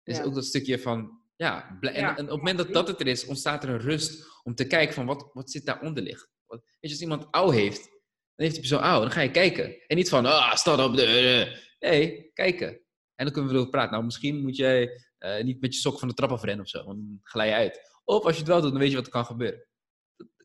Is 0.02 0.20
ook 0.20 0.34
dat 0.34 0.44
stukje 0.44 0.78
van, 0.78 1.20
ja, 1.38 1.78
en, 1.80 1.94
en, 1.94 2.10
op 2.10 2.16
het 2.16 2.28
moment 2.36 2.58
dat 2.58 2.72
dat 2.72 2.88
het 2.88 3.00
er 3.00 3.06
is, 3.06 3.26
ontstaat 3.26 3.62
er 3.62 3.70
een 3.70 3.80
rust 3.80 4.26
om 4.42 4.54
te 4.54 4.66
kijken 4.66 4.94
van 4.94 5.06
wat, 5.06 5.30
wat 5.32 5.50
zit 5.50 5.66
daaronder 5.66 6.02
ligt. 6.02 6.28
Weet 6.46 6.60
je, 6.80 6.88
als 6.88 7.00
iemand 7.00 7.30
ouw 7.30 7.50
heeft, 7.50 7.82
dan 7.82 8.46
heeft 8.46 8.52
die 8.52 8.60
persoon 8.60 8.80
ouw, 8.80 9.00
dan 9.00 9.10
ga 9.10 9.20
je 9.20 9.30
kijken. 9.30 9.86
En 9.86 9.96
niet 9.96 10.08
van, 10.08 10.26
ah, 10.26 10.54
sta 10.54 10.84
op 10.84 10.96
de... 10.96 11.66
Nee, 11.78 12.30
kijken. 12.32 12.68
En 13.14 13.24
dan 13.24 13.32
kunnen 13.32 13.50
we 13.50 13.56
erover 13.56 13.72
praten. 13.72 13.92
Nou, 13.92 14.04
misschien 14.04 14.42
moet 14.42 14.56
jij 14.56 14.90
uh, 15.18 15.42
niet 15.42 15.60
met 15.60 15.74
je 15.74 15.80
sok 15.80 15.98
van 15.98 16.08
de 16.08 16.14
trap 16.14 16.30
afrennen 16.30 16.64
of 16.64 16.70
zo, 16.70 16.84
want 16.84 16.98
dan 16.98 17.20
glij 17.22 17.46
je 17.46 17.54
uit. 17.54 17.80
Of 18.04 18.24
als 18.24 18.32
je 18.32 18.38
het 18.38 18.48
wel 18.48 18.60
doet, 18.60 18.70
dan 18.70 18.80
weet 18.80 18.90
je 18.90 18.96
wat 18.96 19.06
er 19.06 19.12
kan 19.12 19.24
gebeuren. 19.24 19.66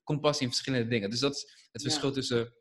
Compassie 0.03 0.45
in 0.45 0.51
verschillende 0.51 0.87
dingen. 0.87 1.09
Dus 1.09 1.19
dat 1.19 1.35
is 1.35 1.69
het 1.71 1.81
verschil 1.81 2.11
tussen 2.11 2.53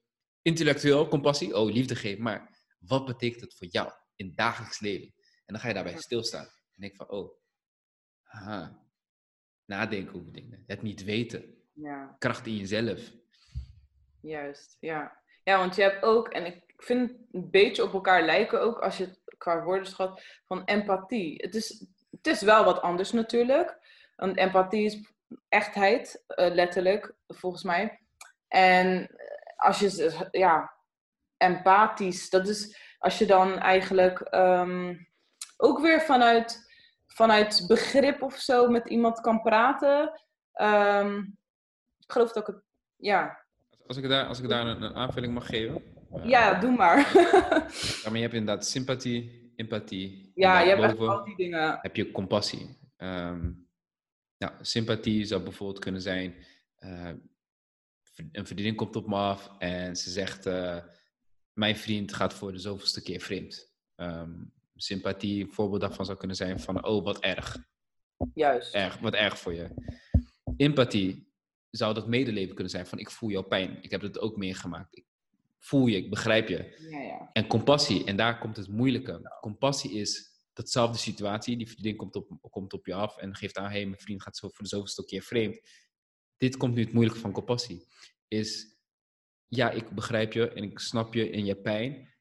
intellectueel 0.42 1.08
compassie, 1.08 1.56
oh, 1.56 1.72
liefde 1.72 1.94
geven, 1.94 2.22
maar 2.22 2.66
wat 2.78 3.06
betekent 3.06 3.40
het 3.40 3.54
voor 3.54 3.66
jou 3.66 3.92
in 4.16 4.26
het 4.26 4.36
dagelijks 4.36 4.80
leven? 4.80 5.14
En 5.16 5.54
dan 5.54 5.60
ga 5.60 5.68
je 5.68 5.74
daarbij 5.74 5.98
stilstaan 5.98 6.44
en 6.44 6.80
denk 6.80 6.96
van, 6.96 7.10
oh, 7.10 7.41
aha, 8.32 8.78
nadenken 9.64 10.20
over 10.20 10.32
dingen, 10.32 10.64
het 10.66 10.82
niet 10.82 11.04
weten, 11.04 11.54
ja. 11.72 12.16
kracht 12.18 12.46
in 12.46 12.56
jezelf. 12.56 13.00
Juist, 14.20 14.76
ja. 14.80 15.20
Ja, 15.44 15.58
want 15.58 15.74
je 15.74 15.82
hebt 15.82 16.02
ook, 16.02 16.28
en 16.28 16.46
ik 16.46 16.62
vind 16.76 17.10
het 17.10 17.18
een 17.32 17.50
beetje 17.50 17.82
op 17.82 17.92
elkaar 17.92 18.24
lijken 18.24 18.60
ook 18.60 18.78
als 18.78 18.96
je 18.96 19.04
het 19.04 19.20
qua 19.38 19.62
woordenschat, 19.62 20.22
van 20.46 20.64
empathie. 20.64 21.34
Het 21.36 21.54
is 21.54 21.86
het 22.12 22.26
is 22.26 22.42
wel 22.42 22.64
wat 22.64 22.82
anders 22.82 23.12
natuurlijk. 23.12 23.78
Want 24.16 24.36
empathie 24.36 24.84
is 24.84 25.10
echtheid, 25.48 26.24
uh, 26.28 26.54
letterlijk, 26.54 27.14
volgens 27.26 27.62
mij. 27.62 28.00
En 28.48 29.16
als 29.56 29.78
je, 29.78 30.28
ja, 30.30 30.74
empathisch, 31.36 32.30
dat 32.30 32.48
is 32.48 32.78
als 32.98 33.18
je 33.18 33.26
dan 33.26 33.58
eigenlijk 33.58 34.34
um, 34.34 35.08
ook 35.56 35.80
weer 35.80 36.00
vanuit, 36.00 36.71
vanuit 37.14 37.64
begrip 37.66 38.22
of 38.22 38.34
zo 38.34 38.68
met 38.68 38.88
iemand 38.88 39.20
kan 39.20 39.42
praten. 39.42 40.20
Um, 40.60 41.38
ik 41.98 42.12
geloof 42.12 42.32
dat 42.32 42.48
ik 42.48 42.54
het, 42.54 42.64
ja. 42.96 43.46
Als 43.86 43.96
ik 43.96 44.08
daar, 44.08 44.26
als 44.26 44.40
ik 44.40 44.48
daar 44.48 44.66
een, 44.66 44.82
een 44.82 44.94
aanvulling 44.94 45.34
mag 45.34 45.46
geven. 45.46 45.82
ja, 46.24 46.60
doe 46.60 46.70
maar. 46.70 46.98
ja, 48.02 48.04
maar 48.04 48.16
je 48.16 48.20
hebt 48.20 48.34
inderdaad 48.34 48.66
sympathie, 48.66 49.52
empathie. 49.56 50.32
Ja, 50.34 50.60
je 50.60 50.76
hebt 50.76 50.98
al 50.98 51.24
die 51.24 51.36
dingen. 51.36 51.78
Heb 51.80 51.96
je 51.96 52.10
compassie. 52.10 52.78
Um, 52.96 53.68
nou, 54.38 54.52
sympathie 54.60 55.24
zou 55.24 55.42
bijvoorbeeld 55.42 55.78
kunnen 55.78 56.00
zijn... 56.00 56.34
Uh, 56.78 57.10
een 58.32 58.46
vriendin 58.46 58.74
komt 58.74 58.96
op 58.96 59.06
me 59.06 59.16
af 59.16 59.50
en 59.58 59.96
ze 59.96 60.10
zegt... 60.10 60.46
Uh, 60.46 60.76
mijn 61.52 61.76
vriend 61.76 62.12
gaat 62.12 62.34
voor 62.34 62.52
de 62.52 62.58
zoveelste 62.58 63.02
keer 63.02 63.20
vreemd. 63.20 63.72
Um, 63.96 64.52
sympathie, 64.76 65.44
een 65.44 65.52
voorbeeld 65.52 65.80
daarvan 65.80 66.04
zou 66.04 66.18
kunnen 66.18 66.36
zijn 66.36 66.60
van... 66.60 66.84
Oh, 66.84 67.04
wat 67.04 67.18
erg. 67.18 67.56
Juist. 68.34 68.74
Erg, 68.74 68.98
wat 68.98 69.14
erg 69.14 69.38
voor 69.38 69.54
je. 69.54 69.68
Empathie 70.56 71.32
zou 71.70 71.94
dat 71.94 72.08
medeleven 72.08 72.54
kunnen 72.54 72.72
zijn 72.72 72.86
van... 72.86 72.98
Ik 72.98 73.10
voel 73.10 73.30
jouw 73.30 73.42
pijn. 73.42 73.82
Ik 73.82 73.90
heb 73.90 74.00
het 74.00 74.18
ook 74.18 74.36
meegemaakt 74.36 75.02
voel 75.62 75.86
je, 75.86 75.96
ik 75.96 76.10
begrijp 76.10 76.48
je. 76.48 76.86
Ja, 76.90 77.00
ja. 77.00 77.30
En 77.32 77.46
compassie, 77.46 78.04
en 78.04 78.16
daar 78.16 78.38
komt 78.38 78.56
het 78.56 78.68
moeilijke. 78.68 79.38
Compassie 79.40 79.92
is 79.92 80.30
datzelfde 80.52 80.98
situatie. 80.98 81.56
Die 81.56 81.70
vriendin 81.70 81.96
komt 81.96 82.16
op, 82.16 82.38
komt 82.50 82.72
op 82.72 82.86
je 82.86 82.94
af 82.94 83.16
en 83.16 83.36
geeft 83.36 83.58
aan: 83.58 83.70
hé, 83.70 83.70
hey, 83.70 83.86
mijn 83.86 84.00
vriend 84.00 84.22
gaat 84.22 84.36
zo 84.36 84.48
voor 84.48 84.62
de 84.62 84.68
zoveelste 84.68 85.04
keer 85.04 85.22
vreemd. 85.22 85.60
Dit 86.36 86.56
komt 86.56 86.74
nu 86.74 86.82
het 86.82 86.92
moeilijke 86.92 87.20
van 87.20 87.32
compassie. 87.32 87.86
Is 88.28 88.76
ja, 89.48 89.70
ik 89.70 89.90
begrijp 89.90 90.32
je 90.32 90.48
en 90.48 90.62
ik 90.62 90.78
snap 90.78 91.14
je 91.14 91.30
in 91.30 91.44
je 91.44 91.56
pijn, 91.56 92.14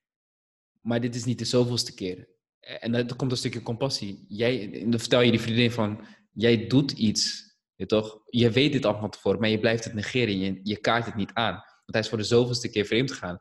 maar 0.81 1.01
dit 1.01 1.15
is 1.15 1.25
niet 1.25 1.39
de 1.39 1.45
zoveelste 1.45 1.93
keer. 1.93 2.29
En 2.61 2.91
dan 2.91 3.15
komt 3.15 3.31
een 3.31 3.37
stukje 3.37 3.61
compassie. 3.61 4.25
Jij, 4.27 4.83
dan 4.87 4.99
vertel 4.99 5.21
je 5.21 5.31
die 5.31 5.41
vriendin 5.41 5.71
van: 5.71 6.05
jij 6.31 6.67
doet 6.67 6.91
iets. 6.91 7.49
Je, 7.75 7.85
toch? 7.85 8.21
je 8.29 8.51
weet 8.51 8.71
dit 8.71 8.85
allemaal 8.85 9.09
tevoren, 9.09 9.39
maar 9.39 9.49
je 9.49 9.59
blijft 9.59 9.83
het 9.83 9.93
negeren. 9.93 10.39
Je, 10.39 10.59
je 10.63 10.77
kaart 10.77 11.05
het 11.05 11.15
niet 11.15 11.33
aan 11.33 11.63
hij 11.91 12.01
is 12.01 12.09
voor 12.09 12.17
de 12.17 12.23
zoveelste 12.23 12.69
keer 12.69 12.85
vreemd 12.85 13.11
gegaan. 13.11 13.39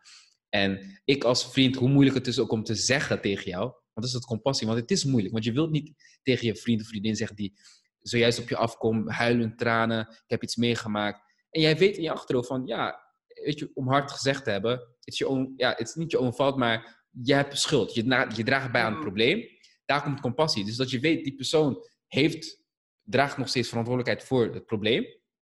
En 0.48 1.00
ik 1.04 1.24
als 1.24 1.52
vriend, 1.52 1.76
hoe 1.76 1.88
moeilijk 1.88 2.16
het 2.16 2.26
is 2.26 2.38
ook 2.38 2.52
om 2.52 2.64
te 2.64 2.74
zeggen 2.74 3.20
tegen 3.20 3.50
jou, 3.50 3.64
want 3.64 3.94
dat 3.94 4.04
is 4.04 4.12
dat 4.12 4.24
compassie, 4.24 4.66
want 4.66 4.80
het 4.80 4.90
is 4.90 5.04
moeilijk, 5.04 5.32
want 5.32 5.44
je 5.44 5.52
wilt 5.52 5.70
niet 5.70 6.18
tegen 6.22 6.46
je 6.46 6.56
vriend 6.56 6.80
of 6.80 6.86
vriendin 6.86 7.16
zeggen 7.16 7.36
die 7.36 7.58
zojuist 8.00 8.38
op 8.38 8.48
je 8.48 8.56
afkomt, 8.56 9.10
huilen, 9.10 9.56
tranen, 9.56 10.00
ik 10.10 10.24
heb 10.26 10.42
iets 10.42 10.56
meegemaakt. 10.56 11.20
En 11.50 11.60
jij 11.60 11.76
weet 11.76 11.96
in 11.96 12.02
je 12.02 12.10
achterhoofd 12.10 12.48
van, 12.48 12.66
ja, 12.66 13.02
weet 13.26 13.58
je, 13.58 13.70
om 13.74 13.88
hard 13.88 14.10
gezegd 14.10 14.44
te 14.44 14.50
hebben, 14.50 14.70
het 14.70 14.88
is, 15.02 15.18
je 15.18 15.28
own, 15.28 15.52
ja, 15.56 15.74
het 15.76 15.88
is 15.88 15.94
niet 15.94 16.10
je 16.10 16.20
onfout, 16.20 16.56
maar 16.56 16.99
je 17.10 17.34
hebt 17.34 17.58
schuld. 17.58 17.94
Je, 17.94 18.26
je 18.34 18.44
draagt 18.44 18.72
bij 18.72 18.82
aan 18.82 18.92
het 18.92 19.00
probleem. 19.00 19.48
Daar 19.84 20.02
komt 20.02 20.20
compassie. 20.20 20.64
Dus 20.64 20.76
dat 20.76 20.90
je 20.90 21.00
weet, 21.00 21.24
die 21.24 21.34
persoon 21.34 21.86
heeft, 22.06 22.64
draagt 23.02 23.36
nog 23.36 23.48
steeds 23.48 23.68
verantwoordelijkheid 23.68 24.28
voor 24.28 24.54
het 24.54 24.66
probleem. 24.66 25.06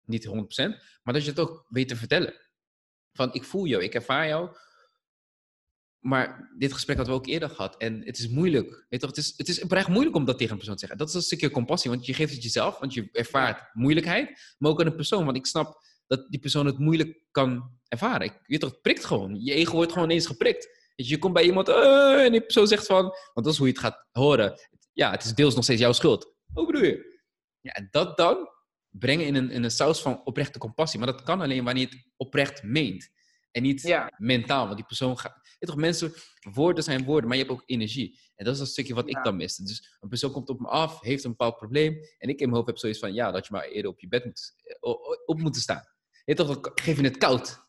Niet 0.04 0.26
100%. 0.26 0.30
Maar 1.02 1.14
dat 1.14 1.24
je 1.24 1.30
het 1.30 1.40
ook 1.40 1.66
weet 1.68 1.88
te 1.88 1.96
vertellen. 1.96 2.34
Van, 3.12 3.34
ik 3.34 3.44
voel 3.44 3.66
jou, 3.66 3.82
ik 3.82 3.94
ervaar 3.94 4.26
jou. 4.26 4.56
Maar 5.98 6.52
dit 6.58 6.72
gesprek 6.72 6.96
hadden 6.96 7.14
we 7.14 7.20
ook 7.20 7.26
eerder 7.26 7.50
gehad. 7.50 7.76
En 7.76 8.04
het 8.04 8.18
is 8.18 8.28
moeilijk. 8.28 8.86
Weet 8.88 9.00
toch, 9.00 9.10
het, 9.10 9.18
is, 9.18 9.34
het 9.36 9.48
is 9.48 9.62
oprecht 9.62 9.88
moeilijk 9.88 10.16
om 10.16 10.24
dat 10.24 10.38
tegen 10.38 10.52
een 10.52 10.58
persoon 10.58 10.76
te 10.76 10.80
zeggen. 10.80 10.98
Dat 10.98 11.08
is 11.08 11.14
een 11.14 11.22
stukje 11.22 11.50
compassie. 11.50 11.90
Want 11.90 12.06
je 12.06 12.14
geeft 12.14 12.32
het 12.32 12.42
jezelf. 12.42 12.78
Want 12.78 12.94
je 12.94 13.08
ervaart 13.12 13.74
moeilijkheid. 13.74 14.54
Maar 14.58 14.70
ook 14.70 14.80
aan 14.80 14.86
een 14.86 14.96
persoon. 14.96 15.24
Want 15.24 15.36
ik 15.36 15.46
snap 15.46 15.82
dat 16.06 16.30
die 16.30 16.40
persoon 16.40 16.66
het 16.66 16.78
moeilijk 16.78 17.24
kan 17.30 17.78
ervaren. 17.88 18.26
Ik 18.26 18.40
weet 18.46 18.60
toch, 18.60 18.70
het 18.70 18.82
prikt 18.82 19.04
gewoon. 19.04 19.44
Je 19.44 19.52
ego 19.52 19.72
wordt 19.72 19.92
gewoon 19.92 20.10
ineens 20.10 20.26
geprikt. 20.26 20.77
Je, 20.98 21.08
je 21.08 21.18
komt 21.18 21.32
bij 21.34 21.44
iemand 21.44 21.68
uh, 21.68 22.24
en 22.24 22.32
die 22.32 22.40
persoon 22.40 22.66
zegt 22.66 22.86
van... 22.86 23.02
Want 23.02 23.46
dat 23.46 23.46
is 23.46 23.58
hoe 23.58 23.66
je 23.66 23.72
het 23.72 23.82
gaat 23.82 24.06
horen. 24.10 24.58
Ja, 24.92 25.10
het 25.10 25.24
is 25.24 25.34
deels 25.34 25.54
nog 25.54 25.64
steeds 25.64 25.80
jouw 25.80 25.92
schuld. 25.92 26.34
Hoe 26.52 26.66
bedoel 26.66 26.82
je? 26.82 27.20
Ja, 27.60 27.72
en 27.72 27.88
dat 27.90 28.16
dan 28.16 28.48
brengen 28.88 29.26
in 29.26 29.34
een, 29.34 29.50
in 29.50 29.64
een 29.64 29.70
saus 29.70 30.00
van 30.00 30.24
oprechte 30.24 30.58
compassie. 30.58 30.98
Maar 30.98 31.12
dat 31.12 31.22
kan 31.22 31.40
alleen 31.40 31.64
wanneer 31.64 31.88
je 31.88 31.96
het 31.96 32.06
oprecht 32.16 32.62
meent. 32.62 33.08
En 33.50 33.62
niet 33.62 34.08
mentaal. 34.16 34.64
Want 34.64 34.76
die 34.76 34.86
persoon 34.86 35.18
gaat... 35.18 35.34
Weet 35.58 35.70
toch, 35.70 35.76
mensen... 35.76 36.12
Woorden 36.52 36.84
zijn 36.84 37.04
woorden, 37.04 37.28
maar 37.28 37.38
je 37.38 37.44
hebt 37.44 37.54
ook 37.54 37.62
energie. 37.66 38.20
En 38.34 38.44
dat 38.44 38.54
is 38.54 38.60
een 38.60 38.66
stukje 38.66 38.94
wat 38.94 39.08
ik 39.08 39.24
dan 39.24 39.36
miste. 39.36 39.62
Dus 39.62 39.96
een 40.00 40.08
persoon 40.08 40.32
komt 40.32 40.48
op 40.48 40.60
me 40.60 40.68
af, 40.68 41.00
heeft 41.00 41.24
een 41.24 41.30
bepaald 41.30 41.56
probleem. 41.56 41.94
En 42.18 42.28
ik 42.28 42.40
in 42.40 42.44
mijn 42.44 42.54
hoofd 42.54 42.66
heb 42.66 42.78
zoiets 42.78 42.98
van... 42.98 43.14
Ja, 43.14 43.30
dat 43.30 43.46
je 43.46 43.52
maar 43.52 43.64
eerder 43.64 43.90
op 43.90 44.00
je 44.00 44.08
bed 44.08 44.24
moet, 44.24 44.54
op 45.24 45.40
moet 45.40 45.56
staan. 45.56 45.82
Weet 46.24 46.36
toch, 46.36 46.58
geef 46.74 46.96
je 46.96 47.02
het 47.02 47.18
koud. 47.18 47.66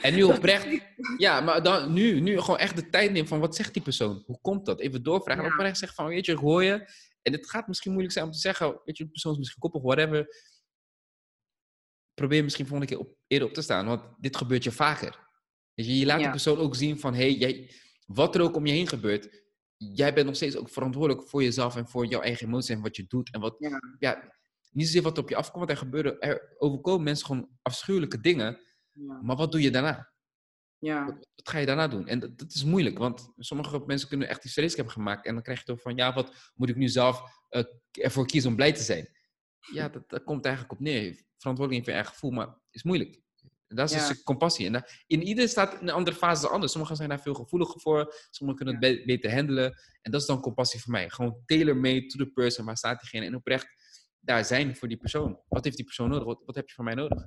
En 0.00 0.14
nu 0.14 0.22
oprecht, 0.34 0.82
ja, 1.16 1.40
maar 1.40 1.62
dan, 1.62 1.92
nu, 1.92 2.20
nu 2.20 2.40
gewoon 2.40 2.58
echt 2.58 2.76
de 2.76 2.90
tijd 2.90 3.12
nemen 3.12 3.28
van 3.28 3.40
wat 3.40 3.56
zegt 3.56 3.72
die 3.72 3.82
persoon? 3.82 4.22
Hoe 4.26 4.38
komt 4.40 4.66
dat? 4.66 4.80
Even 4.80 5.02
doorvragen. 5.02 5.44
En 5.44 5.52
oprecht 5.52 5.78
zeggen 5.78 5.96
van, 5.96 6.06
weet 6.06 6.26
je, 6.26 6.32
ik 6.32 6.38
hoor 6.38 6.64
je. 6.64 6.90
En 7.22 7.32
het 7.32 7.50
gaat 7.50 7.68
misschien 7.68 7.90
moeilijk 7.90 8.14
zijn 8.14 8.26
om 8.26 8.32
te 8.32 8.38
zeggen, 8.38 8.80
weet 8.84 8.96
je, 8.96 9.04
de 9.04 9.10
persoon 9.10 9.32
is 9.32 9.38
misschien 9.38 9.60
koppig, 9.60 9.82
whatever. 9.82 10.26
Probeer 12.14 12.44
misschien 12.44 12.66
volgende 12.66 12.94
keer 12.94 13.04
op, 13.04 13.16
eerder 13.26 13.48
op 13.48 13.54
te 13.54 13.62
staan, 13.62 13.86
want 13.86 14.02
dit 14.18 14.36
gebeurt 14.36 14.64
je 14.64 14.72
vaker. 14.72 15.26
Weet 15.74 15.86
je, 15.86 15.98
je 15.98 16.06
laat 16.06 16.22
de 16.22 16.30
persoon 16.30 16.58
ook 16.58 16.74
zien 16.74 16.98
van, 16.98 17.14
hey, 17.14 17.32
jij, 17.32 17.70
wat 18.06 18.34
er 18.34 18.40
ook 18.40 18.56
om 18.56 18.66
je 18.66 18.72
heen 18.72 18.88
gebeurt, 18.88 19.44
jij 19.76 20.14
bent 20.14 20.26
nog 20.26 20.36
steeds 20.36 20.56
ook 20.56 20.70
verantwoordelijk 20.70 21.28
voor 21.28 21.42
jezelf 21.42 21.76
en 21.76 21.88
voor 21.88 22.06
jouw 22.06 22.20
eigen 22.20 22.46
emoties 22.46 22.70
en 22.70 22.82
wat 22.82 22.96
je 22.96 23.04
doet. 23.06 23.32
En 23.32 23.40
wat, 23.40 23.56
ja, 23.58 23.80
ja 23.98 24.36
niet 24.70 24.86
zozeer 24.86 25.02
wat 25.02 25.18
op 25.18 25.28
je 25.28 25.36
afkomt, 25.36 25.58
want 25.58 25.70
er 25.70 25.84
gebeuren, 25.84 26.20
er 26.20 26.54
overkomen 26.58 27.04
mensen 27.04 27.26
gewoon 27.26 27.48
afschuwelijke 27.62 28.20
dingen. 28.20 28.60
Ja. 29.06 29.20
Maar 29.22 29.36
wat 29.36 29.52
doe 29.52 29.62
je 29.62 29.70
daarna? 29.70 30.12
Ja. 30.78 31.04
Wat, 31.04 31.28
ga 31.34 31.58
je 31.58 31.66
daarna 31.66 31.88
doen? 31.88 32.06
En 32.06 32.18
dat, 32.18 32.38
dat, 32.38 32.54
is 32.54 32.64
moeilijk, 32.64 32.98
want 32.98 33.32
sommige 33.36 33.82
mensen 33.86 34.08
kunnen 34.08 34.28
echt 34.28 34.42
die 34.42 34.64
hebben 34.64 34.90
gemaakt. 34.90 35.26
En 35.26 35.34
dan 35.34 35.42
krijg 35.42 35.58
je 35.58 35.64
toch 35.64 35.80
van, 35.80 35.96
ja, 35.96 36.14
wat 36.14 36.52
moet 36.54 36.68
ik 36.68 36.76
nu 36.76 36.88
zelf 36.88 37.22
uh, 37.50 37.62
ervoor 37.90 38.26
kiezen 38.26 38.50
om 38.50 38.56
blij 38.56 38.72
te 38.72 38.82
zijn? 38.82 39.08
Ja, 39.72 39.88
dat, 39.88 40.08
dat 40.08 40.24
komt 40.24 40.44
eigenlijk 40.44 40.74
op 40.74 40.80
neer. 40.80 41.26
Verantwoordelijk 41.36 41.84
voor 41.84 41.94
je 41.94 42.00
eigen 42.00 42.14
gevoel, 42.14 42.30
maar 42.30 42.58
is 42.70 42.82
moeilijk. 42.82 43.20
Dat 43.66 43.90
is 43.90 43.96
ja. 43.96 44.08
dus 44.08 44.22
compassie. 44.22 44.66
En 44.66 44.84
in 45.06 45.22
ieder 45.22 45.48
staat 45.48 45.80
in 45.80 45.88
een 45.88 45.94
andere 45.94 46.16
fase 46.16 46.48
anders. 46.48 46.72
Sommigen 46.72 46.96
zijn 46.96 47.08
daar 47.08 47.20
veel 47.20 47.34
gevoeliger 47.34 47.80
voor. 47.80 48.14
Sommigen 48.30 48.64
kunnen 48.64 48.90
het 48.90 49.06
beter 49.06 49.34
handelen. 49.34 49.80
En 50.02 50.10
dat 50.10 50.20
is 50.20 50.26
dan 50.26 50.40
compassie 50.40 50.80
voor 50.80 50.92
mij. 50.92 51.10
Gewoon 51.10 51.42
tailor-made 51.46 52.06
to 52.06 52.18
the 52.18 52.30
person. 52.30 52.64
Waar 52.64 52.76
staat 52.76 53.00
diegene? 53.00 53.26
En 53.26 53.34
oprecht 53.34 53.68
daar 54.20 54.44
zijn 54.44 54.76
voor 54.76 54.88
die 54.88 54.96
persoon. 54.96 55.40
Wat 55.48 55.64
heeft 55.64 55.76
die 55.76 55.84
persoon 55.84 56.08
nodig? 56.08 56.24
Wat, 56.24 56.42
wat 56.44 56.54
heb 56.54 56.68
je 56.68 56.74
van 56.74 56.84
mij 56.84 56.94
nodig? 56.94 57.24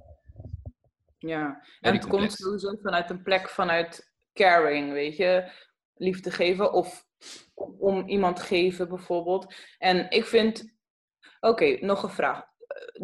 Ja, 1.28 1.66
en 1.80 1.94
het 1.94 2.08
komt 2.08 2.32
sowieso 2.32 2.78
vanuit 2.82 3.10
een 3.10 3.24
plek 3.24 3.50
vanuit 3.50 4.14
caring, 4.34 4.92
weet 4.92 5.18
je. 5.18 5.52
Liefde 5.94 6.32
geven 6.32 6.74
of 6.74 7.06
om 7.80 8.08
iemand 8.08 8.40
geven 8.40 8.90
bijvoorbeeld. 8.90 9.54
En 9.78 10.10
ik 10.10 10.26
vind... 10.26 10.76
Oké, 11.40 11.78
nog 11.86 12.04
een 12.04 12.10
vraag. 12.10 12.44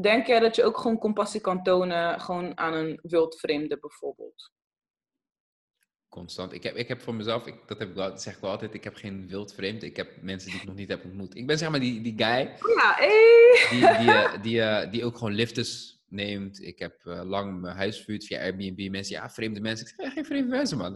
Denk 0.02 0.28
jij 0.28 0.40
dat 0.40 0.56
je 0.56 0.64
ook 0.64 0.78
gewoon 0.78 0.98
compassie 0.98 1.42
kan 1.42 1.64
tonen 1.64 2.20
gewoon 2.20 2.58
aan 2.58 2.74
een 2.74 3.00
wildvreemde 3.02 3.80
bijvoorbeeld? 3.80 4.52
Constant. 6.10 6.54
Ik 6.54 6.64
heb, 6.64 6.76
ik 6.76 6.88
heb 6.88 7.02
voor 7.02 7.16
mezelf, 7.16 7.48
ik, 7.48 7.68
dat, 7.68 7.80
heb 7.80 7.90
ik 7.90 7.96
wel, 7.96 8.18
zeg 8.18 8.36
ik 8.36 8.42
wel 8.42 8.52
altijd, 8.52 8.74
ik 8.74 8.84
heb 8.84 8.96
geen 8.96 9.28
wildvreemd. 9.28 9.84
Ik 9.84 9.96
heb 9.96 10.22
mensen 10.22 10.52
die 10.52 10.60
ik 10.60 10.66
nog 10.66 10.76
niet 10.76 10.90
heb 10.90 11.04
ontmoet. 11.04 11.36
Ik 11.36 11.48
ben 11.48 11.58
zeg 11.58 11.70
maar 11.70 11.80
die, 11.80 12.02
die 12.02 12.14
guy. 12.18 12.56
Ja, 12.76 12.94
hey. 12.96 13.68
Die, 13.70 13.80
die, 13.80 13.98
die, 13.98 14.12
eh, 14.12 14.42
die, 14.42 14.62
eh, 14.62 14.92
die 14.92 15.06
ook 15.06 15.18
gewoon 15.18 15.34
lifters 15.34 15.97
neemt. 16.10 16.62
Ik 16.62 16.80
heb 16.80 17.04
uh, 17.06 17.22
lang 17.24 17.62
mijn 17.62 17.76
huis 17.76 17.98
verhuurd 17.98 18.26
via 18.26 18.42
Airbnb. 18.42 18.90
Mensen, 18.92 19.16
ja, 19.16 19.30
vreemde 19.30 19.60
mensen. 19.60 19.88
Ik 19.88 19.94
zeg, 19.96 20.06
ja, 20.06 20.12
geen 20.12 20.26
vreemde 20.26 20.50
mensen, 20.50 20.78
man. 20.78 20.92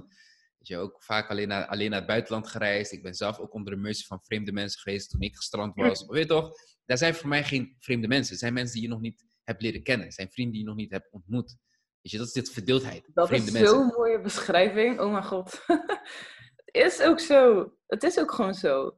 Weet 0.57 0.67
je, 0.67 0.77
ook 0.77 1.03
vaak 1.03 1.29
alleen 1.29 1.47
naar, 1.47 1.65
alleen 1.65 1.89
naar 1.89 1.99
het 1.99 2.07
buitenland 2.07 2.47
gereisd. 2.47 2.91
Ik 2.91 3.03
ben 3.03 3.13
zelf 3.13 3.39
ook 3.39 3.53
onder 3.53 3.73
de 3.73 3.79
mercy 3.79 4.05
van 4.05 4.23
vreemde 4.23 4.51
mensen 4.51 4.81
geweest 4.81 5.09
toen 5.09 5.21
ik 5.21 5.35
gestrand 5.35 5.75
was. 5.75 6.05
Maar 6.05 6.13
weet 6.15 6.23
je 6.23 6.29
toch, 6.29 6.51
daar 6.85 6.97
zijn 6.97 7.15
voor 7.15 7.29
mij 7.29 7.43
geen 7.43 7.75
vreemde 7.79 8.07
mensen. 8.07 8.31
Het 8.31 8.39
zijn 8.39 8.53
mensen 8.53 8.73
die 8.73 8.83
je 8.83 8.93
nog 8.93 9.01
niet 9.01 9.25
hebt 9.43 9.61
leren 9.61 9.83
kennen. 9.83 10.05
Het 10.05 10.15
zijn 10.15 10.31
vrienden 10.31 10.53
die 10.53 10.61
je 10.61 10.67
nog 10.67 10.77
niet 10.77 10.91
hebt 10.91 11.11
ontmoet. 11.11 11.55
Weet 12.01 12.11
je, 12.11 12.17
dat 12.17 12.27
is 12.27 12.33
dit 12.33 12.49
verdeeldheid. 12.49 13.09
Dat 13.13 13.31
is 13.31 13.51
zo'n 13.51 13.87
mooie 13.87 14.21
beschrijving. 14.21 14.99
Oh 14.99 15.11
mijn 15.11 15.23
god. 15.23 15.63
het 16.65 16.83
is 16.85 17.01
ook 17.01 17.19
zo. 17.19 17.71
Het 17.87 18.03
is 18.03 18.19
ook 18.19 18.31
gewoon 18.31 18.53
zo. 18.53 18.97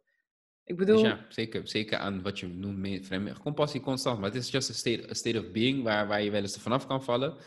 Ik 0.66 0.78
bedoel... 0.78 1.02
Dus 1.02 1.12
ja, 1.12 1.26
zeker, 1.30 1.68
zeker 1.68 1.98
aan 1.98 2.22
wat 2.22 2.40
je 2.40 2.48
noemt 2.48 3.40
compassie 3.40 3.82
constant. 3.82 4.20
Maar 4.20 4.30
het 4.30 4.40
is 4.40 4.52
just 4.52 4.70
a 4.70 4.74
state, 4.74 5.10
a 5.10 5.14
state 5.14 5.40
of 5.40 5.52
being 5.52 5.84
waar, 5.84 6.08
waar 6.08 6.22
je 6.22 6.32
wel 6.32 6.42
eens 6.42 6.58
vanaf 6.58 6.88
kan 6.88 7.04
vallen. 7.04 7.38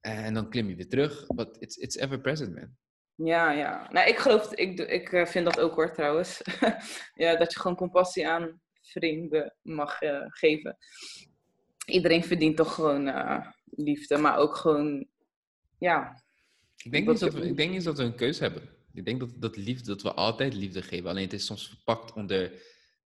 En 0.00 0.34
dan 0.34 0.50
klim 0.50 0.68
je 0.68 0.74
weer 0.74 0.88
terug. 0.88 1.26
But 1.26 1.56
it's, 1.60 1.76
it's 1.76 1.96
ever 1.96 2.20
present, 2.20 2.54
man. 2.54 2.76
Ja, 3.14 3.50
ja. 3.50 3.88
Nou, 3.90 4.08
ik 4.08 4.18
geloof, 4.18 4.52
ik, 4.52 4.78
ik 4.78 5.12
eh, 5.12 5.26
vind 5.26 5.44
dat 5.44 5.60
ook 5.60 5.74
hoor 5.74 5.92
trouwens. 5.92 6.42
ja, 7.14 7.36
dat 7.36 7.52
je 7.52 7.60
gewoon 7.60 7.76
compassie 7.76 8.28
aan 8.28 8.60
vrienden 8.80 9.54
mag 9.62 10.02
uh, 10.02 10.24
geven. 10.26 10.76
Iedereen 11.86 12.24
verdient 12.24 12.56
toch 12.56 12.74
gewoon 12.74 13.06
uh, 13.06 13.46
liefde, 13.64 14.16
maar 14.16 14.36
ook 14.36 14.56
gewoon, 14.56 15.06
ja. 15.78 16.22
Ik 16.76 16.92
denk, 16.92 17.08
niet 17.08 17.20
dat 17.20 17.34
we, 17.34 17.46
ik 17.46 17.56
denk 17.56 17.70
niet 17.70 17.84
dat 17.84 17.98
we 17.98 18.04
een 18.04 18.14
keuze 18.14 18.42
hebben. 18.42 18.62
Ik 18.98 19.04
denk 19.04 19.20
dat, 19.20 19.30
dat 19.34 19.56
liefde, 19.56 19.86
dat 19.86 20.02
we 20.02 20.12
altijd 20.12 20.54
liefde 20.54 20.82
geven. 20.82 21.10
Alleen 21.10 21.24
het 21.24 21.32
is 21.32 21.46
soms 21.46 21.68
verpakt 21.68 22.12
onder 22.12 22.52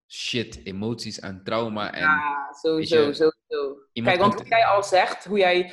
shit, 0.09 0.61
emoties 0.65 1.21
en 1.21 1.41
trauma. 1.45 1.93
En, 1.93 2.01
ja, 2.01 2.53
sowieso, 2.53 2.97
sowieso. 2.97 3.79
Kijk, 3.93 4.19
want 4.19 4.35
wat 4.35 4.49
jij 4.49 4.65
al 4.65 4.83
zegt, 4.83 5.25
hoe 5.25 5.39
jij 5.39 5.65
eh, 5.65 5.73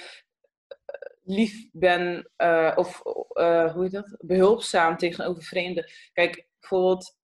lief 1.24 1.70
bent, 1.72 2.30
uh, 2.38 2.72
of 2.76 3.02
uh, 3.34 3.74
hoe 3.74 3.84
heet 3.84 3.92
dat? 3.92 4.16
Behulpzaam 4.20 4.98
tegenover 4.98 5.44
vreemden. 5.44 5.92
Kijk, 6.14 6.48
bijvoorbeeld, 6.60 7.18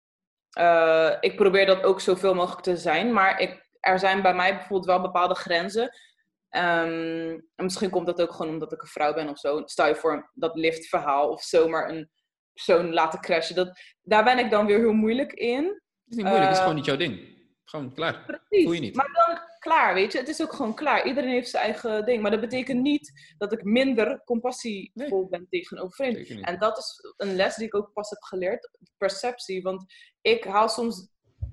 uh, 0.60 1.14
ik 1.20 1.36
probeer 1.36 1.66
dat 1.66 1.84
ook 1.84 2.02
zoveel 2.02 2.34
mogelijk 2.34 2.64
te 2.64 2.78
zijn, 2.78 3.14
maar 3.14 3.40
ik, 3.40 3.70
er 3.80 4.00
zijn 4.00 4.22
bij 4.22 4.36
mij 4.36 4.52
bijvoorbeeld 4.52 4.86
wel 4.86 5.02
bepaalde 5.02 5.36
grenzen. 5.36 5.84
Um, 5.84 7.48
en 7.56 7.64
misschien 7.64 7.90
komt 7.90 8.06
dat 8.06 8.22
ook 8.22 8.32
gewoon 8.32 8.54
omdat 8.54 8.72
ik 8.72 8.82
een 8.82 8.88
vrouw 8.88 9.14
ben 9.14 9.30
of 9.30 9.40
zo. 9.40 9.62
Stel 9.66 9.88
je 9.88 9.96
voor 9.96 10.32
dat 10.34 10.56
liftverhaal 10.56 11.30
of 11.30 11.44
zomaar 11.44 11.90
een 11.90 12.10
persoon 12.56 12.94
laten 12.94 13.20
crashen. 13.20 13.56
Dat, 13.56 13.80
daar 14.02 14.24
ben 14.24 14.40
ik 14.40 14.50
dan 14.50 14.66
weer 14.66 14.80
heel 14.80 14.94
moeilijk 14.94 15.34
in. 15.34 15.64
Het 15.64 16.14
is 16.14 16.16
niet 16.16 16.26
moeilijk, 16.26 16.46
het 16.46 16.56
is 16.56 16.60
gewoon 16.60 16.76
niet 16.76 16.86
jouw 16.86 16.98
ding. 16.98 17.34
Gewoon 17.66 17.94
klaar. 17.94 18.24
Precies. 18.26 18.64
Voel 18.64 18.74
je 18.74 18.80
niet. 18.80 18.96
Maar 18.96 19.12
dan 19.12 19.40
klaar, 19.60 19.94
weet 19.94 20.12
je. 20.12 20.18
Het 20.18 20.28
is 20.28 20.42
ook 20.42 20.54
gewoon 20.54 20.76
klaar. 20.76 21.08
Iedereen 21.08 21.30
heeft 21.30 21.50
zijn 21.50 21.64
eigen 21.64 22.06
ding. 22.06 22.22
Maar 22.22 22.32
dat 22.32 22.40
betekent 22.40 22.82
niet 22.82 23.34
dat 23.38 23.54
ik 23.54 23.64
minder 23.64 24.22
compassievol 24.26 25.28
ben 25.30 25.48
tegenover 25.50 25.96
vreemden. 25.96 26.42
En 26.42 26.60
dat 26.60 26.78
is 26.78 27.14
een 27.18 27.36
les 27.36 27.56
die 27.56 27.66
ik 27.66 27.76
ook 27.76 27.94
pas 27.94 28.10
heb 28.10 28.22
geleerd. 28.22 28.70
Perceptie. 28.98 29.62
Want 29.62 29.86
ik 30.22 30.44
haal 30.44 30.70
soms 30.70 31.08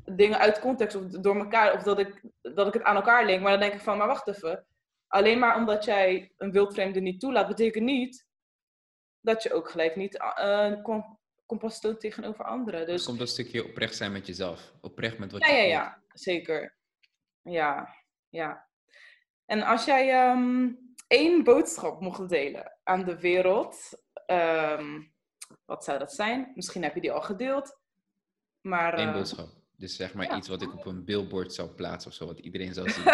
dingen 0.05 0.39
uit 0.39 0.61
context 0.61 0.97
of 0.97 1.05
door 1.05 1.37
elkaar. 1.37 1.75
Of 1.75 1.83
dat 1.83 1.99
ik, 1.99 2.23
dat 2.41 2.67
ik 2.67 2.73
het 2.73 2.83
aan 2.83 2.97
elkaar 2.97 3.27
link. 3.27 3.43
Maar 3.43 3.51
dan 3.51 3.61
denk 3.61 3.75
ik 3.75 3.81
van, 3.81 3.99
maar 3.99 4.07
wacht 4.07 4.29
even. 4.29 4.67
Alleen 5.09 5.39
maar 5.39 5.57
omdat 5.57 5.85
jij 5.85 6.33
een 6.37 6.53
wildvreemde 6.53 7.01
niet 7.01 7.21
toelaat, 7.21 7.49
betekent 7.49 7.85
niet 7.85 8.27
dat 9.23 9.43
je 9.43 9.53
ook 9.53 9.71
gelijk 9.71 9.97
niet 9.97 10.15
uh, 10.39 10.83
kompas 11.47 11.81
toont 11.81 12.01
tegenover 12.01 12.45
anderen. 12.45 12.87
Dus... 12.87 13.05
komt 13.05 13.19
dat 13.19 13.29
stukje 13.29 13.65
oprecht 13.65 13.97
zijn 13.97 14.13
met 14.13 14.27
jezelf. 14.27 14.73
Oprecht 14.81 15.19
met 15.19 15.33
wat 15.33 15.47
ja, 15.47 15.57
je 15.57 15.57
Ja, 15.57 15.69
ja, 15.69 16.03
zeker. 16.13 16.77
Ja, 17.43 17.97
ja. 18.29 18.69
En 19.45 19.63
als 19.63 19.85
jij 19.85 20.31
um, 20.31 20.79
één 21.07 21.45
boodschap 21.45 22.01
mocht 22.01 22.29
delen 22.29 22.79
aan 22.83 23.05
de 23.05 23.21
wereld, 23.21 24.03
um, 24.27 25.15
wat 25.65 25.85
zou 25.85 25.99
dat 25.99 26.13
zijn? 26.13 26.53
Misschien 26.55 26.83
heb 26.83 26.95
je 26.95 27.01
die 27.01 27.13
al 27.13 27.23
gedeeld. 27.23 27.81
Maar, 28.61 28.99
Eén 28.99 29.09
uh... 29.09 29.13
boodschap. 29.13 29.49
Dus 29.77 29.97
zeg 29.97 30.15
maar 30.15 30.37
iets 30.37 30.49
wat 30.49 30.63
ik 30.63 30.73
op 30.73 30.87
een 30.87 31.05
billboard 31.05 31.55
zou 31.55 31.69
plaatsen 31.69 32.11
of 32.11 32.17
zo, 32.17 32.27
wat 32.27 32.39
iedereen 32.39 32.75
zou 32.75 32.91
zien. 32.93 33.05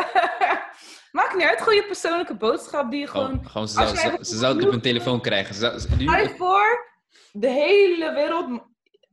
Maakt 1.19 1.35
niet 1.35 1.47
uit, 1.47 1.59
gewoon 1.59 1.75
je 1.75 1.87
persoonlijke 1.87 2.37
boodschap 2.37 2.91
die 2.91 3.01
je 3.01 3.07
gewoon... 3.07 3.47
gewoon, 3.47 3.69
ze, 3.69 3.75
zou, 3.75 3.97
ze, 3.97 4.19
ze, 4.21 4.37
zou 4.37 4.57
het 4.57 4.67
op 4.67 4.73
een 4.73 4.81
telefoon 4.81 5.21
krijgen. 5.21 5.55
Ze 5.55 5.79
zou, 5.79 5.97
nu... 5.97 6.37
voor, 6.37 6.91
de 7.33 7.49
hele 7.49 8.13
wereld, 8.13 8.63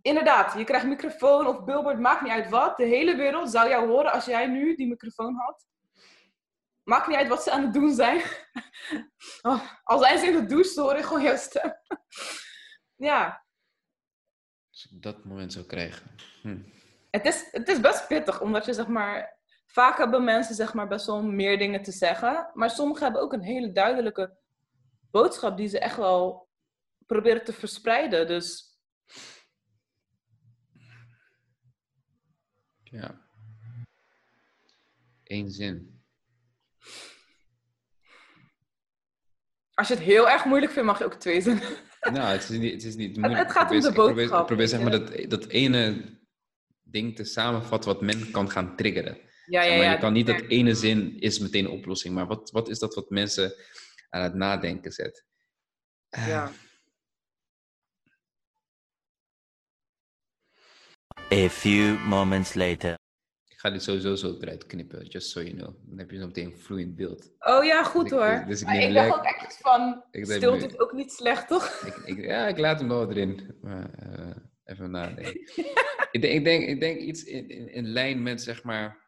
inderdaad, 0.02 0.58
je 0.58 0.64
krijgt 0.64 0.86
microfoon 0.86 1.48
of 1.48 1.64
billboard, 1.64 2.00
maakt 2.00 2.22
niet 2.22 2.32
uit 2.32 2.50
wat. 2.50 2.78
De 2.78 2.86
hele 2.86 3.16
wereld 3.16 3.52
zou 3.52 3.70
jou 3.70 3.88
horen 3.88 4.12
als 4.12 4.26
jij 4.26 4.48
nu 4.48 4.76
die 4.76 4.88
microfoon 4.88 5.36
had. 5.36 5.66
Maakt 6.84 7.08
niet 7.08 7.18
uit 7.18 7.28
wat 7.28 7.44
ze 7.44 7.52
aan 7.52 7.62
het 7.62 7.74
doen 7.74 7.94
zijn. 7.94 8.22
Oh, 9.42 9.62
al 9.84 10.00
zijn 10.00 10.20
ze 10.20 10.26
in 10.26 10.34
de 10.34 10.46
douche, 10.46 10.82
hoor 10.82 10.96
ik 10.96 11.04
gewoon 11.04 11.24
jouw 11.24 11.38
stem. 11.38 11.74
ja. 13.10 13.46
Als 14.72 14.88
ik 14.92 15.02
dat 15.02 15.26
moment 15.26 15.54
zou 15.54 15.66
krijgen. 15.66 16.16
Hm. 16.42 16.58
Het, 17.10 17.26
is, 17.26 17.48
het 17.52 17.68
is 17.68 17.80
best 17.80 18.08
pittig, 18.08 18.42
omdat 18.42 18.66
je 18.66 18.74
zeg 18.74 18.88
maar... 18.88 19.35
Vaak 19.76 19.98
hebben 19.98 20.24
mensen 20.24 20.56
zeg 20.56 20.74
maar 20.74 20.88
best 20.88 21.06
wel 21.06 21.24
meer 21.24 21.58
dingen 21.58 21.82
te 21.82 21.92
zeggen. 21.92 22.50
Maar 22.54 22.70
sommigen 22.70 23.04
hebben 23.04 23.22
ook 23.22 23.34
een 23.34 23.42
hele 23.44 23.72
duidelijke 23.72 24.38
boodschap 25.12 25.58
die 25.58 25.68
ze 25.68 25.80
echt 25.80 25.98
wel 25.98 26.50
proberen 27.06 27.44
te 27.44 27.54
verspreiden. 27.54 28.28
Dus 28.28 28.78
Ja. 32.84 33.22
Eén 35.24 35.52
zin. 35.52 36.04
als 39.74 39.88
je 39.88 39.94
het 39.94 40.04
heel 40.04 40.30
erg 40.30 40.46
moeilijk 40.46 40.72
vindt, 40.72 40.88
mag 40.88 40.98
je 41.00 41.06
ook 41.06 41.14
twee 41.14 41.42
zinnen. 41.42 41.64
Nou, 42.02 42.20
het 42.32 42.50
is 42.50 42.50
niet, 42.50 42.74
het 42.74 42.84
is 42.84 42.96
niet 42.96 43.18
moeilijk. 43.18 43.44
het 43.44 43.52
gaat 43.52 43.72
om 43.72 43.80
de 43.80 43.92
probeer- 43.92 44.10
ik 44.10 44.16
boodschap. 44.16 44.46
probeer, 44.48 44.66
ik 44.66 44.68
probeer 44.68 44.68
zeg 44.68 44.82
maar 44.82 44.92
dat, 44.92 45.30
dat 45.30 45.46
ene 45.52 46.04
ding 46.84 47.16
te 47.16 47.24
samenvatten 47.24 47.92
wat 47.94 48.02
men 48.02 48.32
kan 48.32 48.50
gaan 48.50 48.76
triggeren. 48.76 49.18
Ja, 49.46 49.62
ja, 49.62 49.68
Zeg 49.68 49.78
maar 49.78 49.86
ja. 49.86 49.92
je 49.92 49.98
kan 50.00 50.14
niet 50.14 50.28
dat 50.28 50.40
ja. 50.40 50.48
ene 50.48 50.76
zin 50.76 51.20
is 51.20 51.40
meteen 51.40 51.66
een 51.66 51.72
oplossing. 51.72 52.16
Maar 52.16 52.28
wat, 52.28 52.52
wat 52.52 52.70
is 52.70 52.80
dat 52.80 52.96
wat 52.96 53.10
mensen 53.10 53.54
aan 54.10 54.24
het 54.24 54.34
nadenken 54.34 54.92
zet? 54.92 55.26
Eh, 56.10 56.28
Ja. 56.28 56.52
A 61.34 61.50
few 61.50 61.98
moments 62.08 62.54
later. 62.54 62.94
Ik 63.48 63.60
ga 63.60 63.70
dit 63.70 63.84
sowieso 63.84 64.16
zo 64.16 64.38
eruit 64.42 64.66
knippen, 64.66 65.06
just 65.06 65.30
so 65.30 65.42
you 65.42 65.56
know. 65.56 65.76
Dan 65.82 65.98
heb 65.98 66.12
je 66.12 66.18
zo 66.18 66.26
meteen 66.26 66.46
een 66.52 66.58
vloeiend 66.58 66.96
beeld. 66.96 67.32
Oh 67.40 67.64
ja, 67.64 67.84
goed 67.84 68.06
Ik- 68.06 68.12
hoor. 68.12 68.44
dus 68.48 68.60
ik 68.62 68.66
Maar 68.68 68.76
neem 68.76 68.88
ik 68.90 68.94
dacht 68.96 69.18
ook 69.18 69.24
echt 69.26 69.58
van, 69.58 70.04
stilte 70.12 70.66
is 70.68 70.80
ook 70.80 70.94
niet 70.94 71.12
slecht, 71.12 71.48
toch? 71.48 71.68
Ik, 71.86 71.96
ik, 72.18 72.24
ja, 72.26 72.48
ik 72.48 72.58
laat 72.58 72.80
hem 72.80 72.88
wel 72.88 73.10
erin. 73.10 73.56
Maar 73.62 73.94
eh, 73.94 74.36
even 74.64 74.92
nadenken. 74.92 75.34
ik, 76.12 76.22
denk, 76.22 76.34
ik, 76.34 76.44
denk, 76.44 76.68
ik 76.68 76.80
denk 76.80 77.00
iets 77.00 77.24
in, 77.24 77.50
in, 77.50 77.74
in 77.74 77.88
lijn 77.88 78.24
met, 78.24 78.42
zeg 78.42 78.64
maar... 78.64 79.04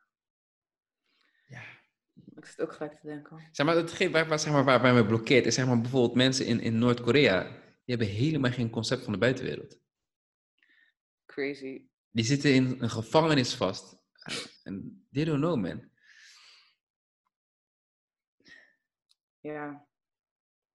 Ik 2.47 2.53
zit 2.53 2.61
ook 2.61 2.73
gelijk 2.73 2.99
te 2.99 3.07
denken. 3.07 3.49
zeg 3.51 3.65
maar, 3.65 3.75
hetgeen 3.75 4.11
waar, 4.11 4.27
waar, 4.27 4.39
zeg 4.39 4.53
maar, 4.53 4.63
waar, 4.63 4.81
waar 4.81 4.93
me 4.93 5.05
blokkeert, 5.05 5.45
is 5.45 5.55
zeg 5.55 5.65
maar, 5.65 5.81
bijvoorbeeld 5.81 6.15
mensen 6.15 6.45
in, 6.45 6.59
in 6.59 6.77
Noord-Korea. 6.77 7.43
Die 7.43 7.95
hebben 7.95 8.07
helemaal 8.07 8.51
geen 8.51 8.69
concept 8.69 9.03
van 9.03 9.13
de 9.13 9.19
buitenwereld. 9.19 9.79
Crazy. 11.25 11.87
Die 12.11 12.25
zitten 12.25 12.53
in 12.53 12.75
een 12.79 12.89
gevangenis 12.89 13.53
vast. 13.53 13.97
En 14.63 15.07
they 15.11 15.23
don't 15.23 15.39
know, 15.39 15.61
man. 15.61 15.89
Ja. 19.39 19.87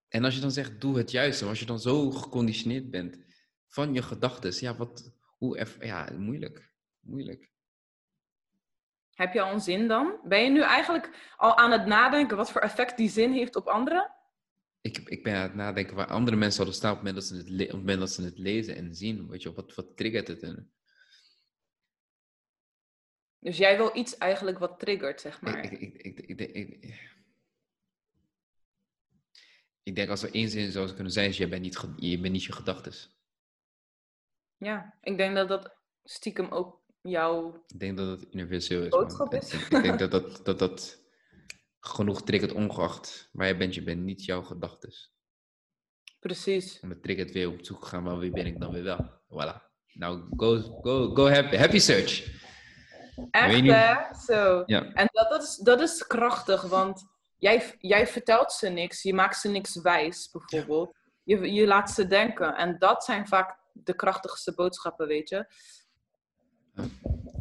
En 0.07 0.23
als 0.23 0.35
je 0.35 0.41
dan 0.41 0.51
zegt, 0.51 0.81
doe 0.81 0.97
het 0.97 1.11
juiste, 1.11 1.45
als 1.45 1.59
je 1.59 1.65
dan 1.65 1.79
zo 1.79 2.11
geconditioneerd 2.11 2.89
bent 2.89 3.17
van 3.67 3.93
je 3.93 4.01
gedachten, 4.01 4.53
ja, 4.59 4.75
wat, 4.75 5.15
hoe, 5.37 5.67
ja, 5.79 6.09
moeilijk. 6.17 6.73
Moeilijk. 6.99 7.52
Heb 9.13 9.33
je 9.33 9.41
al 9.41 9.53
een 9.53 9.59
zin 9.61 9.87
dan? 9.87 10.19
Ben 10.23 10.43
je 10.43 10.49
nu 10.49 10.61
eigenlijk 10.61 11.33
al 11.37 11.57
aan 11.57 11.71
het 11.71 11.85
nadenken 11.85 12.37
wat 12.37 12.51
voor 12.51 12.61
effect 12.61 12.97
die 12.97 13.09
zin 13.09 13.31
heeft 13.31 13.55
op 13.55 13.67
anderen? 13.67 14.11
Ik, 14.81 14.97
ik 14.97 15.23
ben 15.23 15.35
aan 15.35 15.41
het 15.41 15.55
nadenken 15.55 15.95
waar 15.95 16.07
andere 16.07 16.37
mensen 16.37 16.55
zouden 16.55 16.75
staan 16.75 16.91
op 16.91 16.97
het 16.97 17.05
moment 17.05 17.27
dat 17.29 17.37
ze 17.37 17.43
het, 17.43 17.49
le- 17.49 17.63
op 17.63 17.69
het, 17.69 17.79
moment 17.79 17.99
dat 17.99 18.11
ze 18.11 18.23
het 18.23 18.37
lezen 18.37 18.75
en 18.75 18.95
zien. 18.95 19.27
Weet 19.27 19.41
je, 19.41 19.53
wat, 19.53 19.75
wat 19.75 19.97
triggert 19.97 20.27
het 20.27 20.41
hen? 20.41 20.73
Dus 23.39 23.57
jij 23.57 23.77
wil 23.77 23.97
iets 23.97 24.17
eigenlijk 24.17 24.59
wat 24.59 24.79
triggert, 24.79 25.21
zeg 25.21 25.41
maar. 25.41 25.63
Ik, 25.63 25.71
ik, 25.71 26.19
ik, 26.19 26.19
ik, 26.19 26.95
ik, 29.83 29.95
denk- 29.95 30.09
als 30.09 30.23
er 30.23 30.33
één 30.33 30.49
zin 30.49 30.71
zou 30.71 30.93
kunnen 30.93 31.11
zijn, 31.13 31.29
is 31.29 31.37
je 31.37 31.47
bent 31.47 31.61
niet, 31.61 31.85
je, 31.95 32.19
bent 32.19 32.33
niet 32.33 32.43
je 32.43 32.51
gedachtes. 32.51 33.17
Ja, 34.57 34.97
ik 35.01 35.17
denk 35.17 35.35
dat 35.35 35.47
dat 35.47 35.75
stiekem 36.03 36.51
ook 36.51 36.82
jouw... 37.03 37.63
Ik 37.67 37.79
denk 37.79 37.97
dat 37.97 38.07
het 38.07 38.33
universeel 38.33 38.81
is. 38.81 38.89
Boodschap 38.89 39.33
is. 39.33 39.53
Ik, 39.53 39.69
denk 39.69 39.99
dat 39.99 40.11
dat, 40.21 40.45
dat 40.45 40.59
dat 40.59 40.99
genoeg 41.79 42.21
triggert, 42.23 42.51
ongeacht 42.51 43.29
waar 43.31 43.47
je 43.47 43.57
bent. 43.57 43.75
Je 43.75 43.83
bent 43.83 44.03
niet 44.03 44.25
jouw 44.25 44.41
gedachtes. 44.41 45.13
Precies. 46.19 46.79
En 46.79 46.89
dat 46.89 47.03
triggert 47.03 47.31
weer 47.31 47.47
op 47.47 47.65
zoek 47.65 47.85
gaan, 47.85 48.03
maar 48.03 48.17
wie 48.17 48.31
ben 48.31 48.45
ik 48.45 48.59
dan 48.59 48.71
weer 48.71 48.83
wel? 48.83 49.09
Voilà. 49.09 49.71
Nou, 49.93 50.23
go, 50.37 50.61
go, 50.81 51.13
go 51.13 51.29
happy. 51.29 51.55
Happy 51.55 51.79
search. 51.79 52.41
Echt, 53.31 53.61
niet- 53.61 53.71
hè? 53.71 53.95
Zo. 54.25 54.63
Ja. 54.65 54.93
En 54.93 55.09
dat, 55.11 55.29
dat, 55.29 55.43
is, 55.43 55.55
dat 55.55 55.79
is 55.81 56.07
krachtig, 56.07 56.61
want 56.61 57.03
jij, 57.37 57.75
jij 57.79 58.07
vertelt 58.07 58.51
ze 58.51 58.69
niks. 58.69 59.01
Je 59.03 59.13
maakt 59.13 59.37
ze 59.37 59.49
niks 59.49 59.81
wijs, 59.81 60.29
bijvoorbeeld. 60.31 60.97
Je, 61.23 61.53
je 61.53 61.67
laat 61.67 61.91
ze 61.91 62.07
denken. 62.07 62.55
En 62.55 62.79
dat 62.79 63.03
zijn 63.03 63.27
vaak 63.27 63.57
de 63.73 63.95
krachtigste 63.95 64.53
boodschappen, 64.53 65.07
weet 65.07 65.29
je. 65.29 65.45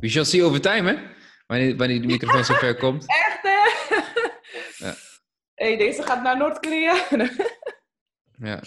We 0.02 0.08
shall 0.08 0.24
see 0.24 0.42
over 0.42 0.60
time, 0.60 0.90
hè? 0.90 0.96
Wanneer, 1.46 1.76
wanneer 1.76 2.00
de 2.00 2.06
microfoon 2.06 2.44
zo 2.44 2.54
ver 2.54 2.76
komt. 2.76 3.06
Echt, 3.26 3.42
hè? 3.42 3.60
Ja. 4.86 4.94
hey, 5.54 5.76
deze 5.76 6.02
gaat 6.02 6.22
naar 6.22 6.36
Noord-Korea. 6.36 7.06
Ja. 8.38 8.62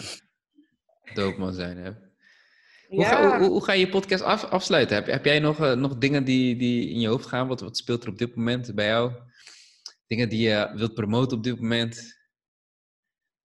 Doop 1.14 1.36
man 1.36 1.52
zijn, 1.52 1.76
hè? 1.76 1.90
Hoe, 2.88 3.00
ja. 3.00 3.08
ga, 3.08 3.38
hoe, 3.38 3.48
hoe 3.48 3.64
ga 3.64 3.72
je 3.72 3.80
je 3.80 3.88
podcast 3.88 4.22
af, 4.22 4.44
afsluiten? 4.44 4.96
Heb, 4.96 5.06
heb 5.06 5.24
jij 5.24 5.38
nog, 5.38 5.60
eh, 5.60 5.72
nog 5.72 5.98
dingen 5.98 6.24
die, 6.24 6.56
die 6.56 6.88
in 6.88 7.00
je 7.00 7.08
hoofd 7.08 7.26
gaan? 7.26 7.48
Wat, 7.48 7.60
wat 7.60 7.76
speelt 7.76 8.02
er 8.02 8.08
op 8.08 8.18
dit 8.18 8.36
moment 8.36 8.74
bij 8.74 8.86
jou? 8.86 9.12
Dingen 10.06 10.28
die 10.28 10.48
je 10.48 10.72
wilt 10.74 10.94
promoten 10.94 11.36
op 11.36 11.44
dit 11.44 11.60
moment? 11.60 12.18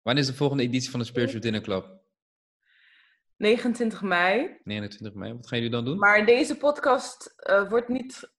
Wanneer 0.02 0.24
is 0.24 0.30
de 0.30 0.36
volgende 0.36 0.64
editie 0.64 0.90
van 0.90 1.00
de 1.00 1.06
Spiritual 1.06 1.42
Dinner 1.42 1.62
Club? 1.62 1.97
29 3.38 4.02
mei. 4.02 4.58
29 4.64 5.20
mei. 5.20 5.34
Wat 5.34 5.48
gaan 5.48 5.58
jullie 5.58 5.74
dan 5.74 5.86
doen? 5.86 5.98
Maar 5.98 6.26
deze 6.26 6.58
podcast 6.58 7.34
eh, 7.38 7.70
wordt 7.70 7.88
niet 7.88 8.30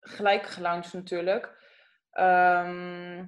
gelijk 0.00 0.46
gelaunched 0.46 0.92
natuurlijk. 0.92 1.62
Ehm, 2.10 3.24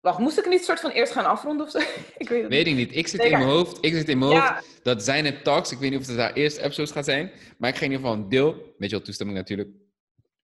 Wacht, 0.00 0.18
moest 0.18 0.38
ik 0.38 0.48
niet 0.48 0.64
soort 0.64 0.80
van 0.80 0.90
eerst 0.90 1.12
gaan 1.12 1.24
afronden 1.24 1.66
of 1.66 1.72
zo? 1.72 1.78
ik 2.18 2.28
weet 2.28 2.42
het 2.42 2.50
Weet 2.50 2.64
niet. 2.66 2.66
ik 2.66 2.74
niet. 2.86 2.96
Ik 2.96 3.06
zit 3.06 3.20
Nee, 3.20 3.30
in 3.30 3.38
mijn 3.38 3.50
hoofd. 3.50 3.84
Ik 3.84 3.94
zit 3.94 4.08
in 4.08 4.18
mijn 4.18 4.30
Ja. 4.30 4.54
hoofd. 4.54 4.80
Dat 4.84 5.02
zijn 5.02 5.24
het 5.24 5.44
talks. 5.44 5.72
Ik 5.72 5.78
weet 5.78 5.90
niet 5.90 6.00
of 6.00 6.06
het 6.06 6.16
haar 6.16 6.32
eerste 6.32 6.62
episodes 6.62 6.90
gaat 6.90 7.04
zijn. 7.04 7.32
Maar 7.58 7.70
ik 7.70 7.76
ga 7.76 7.84
in 7.84 7.90
ieder 7.90 8.06
geval 8.06 8.22
een 8.22 8.28
deel, 8.28 8.74
je 8.78 8.88
wel, 8.88 9.00
toestemming 9.02 9.38
natuurlijk, 9.38 9.70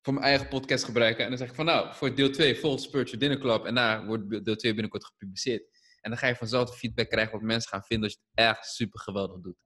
voor 0.00 0.12
mijn 0.14 0.26
eigen 0.26 0.48
podcast 0.48 0.84
gebruiken. 0.84 1.22
En 1.24 1.28
dan 1.28 1.38
zeg 1.38 1.48
ik 1.48 1.54
van 1.54 1.64
nou, 1.64 1.94
voor 1.94 2.14
deel 2.14 2.30
2 2.30 2.56
volgt 2.58 2.82
Spiritual 2.82 3.18
Dinner 3.18 3.38
Club. 3.38 3.64
En 3.64 3.74
daar 3.74 4.06
wordt 4.06 4.44
deel 4.44 4.56
2 4.56 4.72
binnenkort 4.72 5.04
gepubliceerd. 5.04 5.62
En 6.02 6.10
dan 6.10 6.18
ga 6.18 6.26
je 6.26 6.36
vanzelf 6.36 6.70
de 6.70 6.76
feedback 6.76 7.08
krijgen 7.10 7.32
wat 7.32 7.42
mensen 7.42 7.68
gaan 7.70 7.82
vinden 7.82 8.04
als 8.08 8.12
je 8.12 8.18
het 8.34 8.46
echt 8.48 8.66
super 8.66 9.00
geweldig 9.00 9.40
doet. 9.40 9.56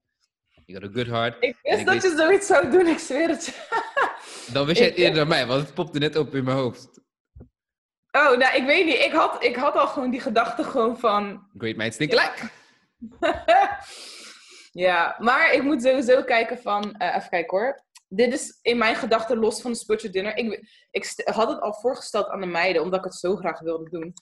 You 0.65 0.81
got 0.81 0.91
a 0.91 0.93
good 0.95 1.07
heart. 1.07 1.37
Ik 1.43 1.57
wist 1.63 1.79
ik 1.81 1.85
dat 1.87 1.95
weet- 1.95 2.03
je 2.03 2.17
zoiets 2.17 2.47
zou 2.47 2.71
doen, 2.71 2.87
ik 2.87 2.99
zweer 2.99 3.29
het 3.29 3.47
je. 3.47 3.53
Dan 4.53 4.67
wist 4.67 4.79
jij 4.79 4.89
het 4.89 4.97
eerder 4.97 5.15
dan 5.19 5.29
mij, 5.29 5.47
want 5.47 5.63
het 5.63 5.75
popte 5.75 5.99
net 5.99 6.17
op 6.17 6.35
in 6.35 6.45
mijn 6.45 6.57
hoofd. 6.57 7.01
Oh, 8.11 8.37
nou, 8.37 8.57
ik 8.57 8.65
weet 8.67 8.85
niet. 8.85 8.99
Ik 8.99 9.13
had, 9.13 9.45
ik 9.45 9.57
had 9.57 9.75
al 9.77 9.87
gewoon 9.87 10.11
die 10.11 10.21
gedachte 10.21 10.65
gewoon 10.65 10.99
van... 10.99 11.49
Great 11.59 11.77
minds 11.77 11.97
think 11.97 12.15
alike. 12.15 12.49
ja, 14.87 15.17
maar 15.19 15.53
ik 15.53 15.63
moet 15.63 15.83
sowieso 15.83 16.23
kijken 16.23 16.59
van... 16.59 16.95
eh, 16.95 17.17
even 17.17 17.29
kijken 17.29 17.59
hoor. 17.59 17.85
Dit 18.09 18.33
is 18.33 18.59
in 18.63 18.79
mijn 18.79 18.97
gedachten 18.97 19.39
los 19.39 19.61
van 19.61 19.73
de 19.73 19.79
spiritual 19.79 20.13
dinner. 20.13 20.37
Ik, 20.37 20.69
ik 20.91 21.13
had 21.25 21.49
het 21.49 21.61
al 21.61 21.75
voorgesteld 21.75 22.29
aan 22.29 22.41
de 22.41 22.47
meiden, 22.47 22.83
omdat 22.83 22.99
ik 22.99 23.05
het 23.05 23.15
zo 23.15 23.37
graag 23.37 23.61
wilde 23.61 23.91
doen. 23.91 24.13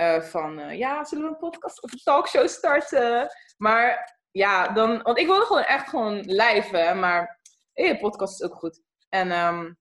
Eh, 0.00 0.20
van, 0.22 0.58
eh, 0.58 0.78
ja, 0.78 1.04
zullen 1.04 1.24
we 1.24 1.30
een 1.30 1.38
podcast 1.38 1.82
of 1.82 1.92
een 1.92 1.98
talkshow 2.02 2.48
starten? 2.48 3.28
Maar 3.56 4.18
ja, 4.30 4.68
dan... 4.68 5.02
Want 5.02 5.18
ik 5.18 5.26
wilde 5.26 5.44
gewoon 5.44 5.62
echt 5.62 5.88
gewoon 5.88 6.14
live, 6.20 6.76
hè. 6.76 6.94
Maar 6.94 7.40
eh, 7.72 8.00
podcast 8.00 8.40
is 8.40 8.46
ook 8.50 8.54
goed. 8.58 8.80
En, 9.08 9.30
ehm, 9.30 9.72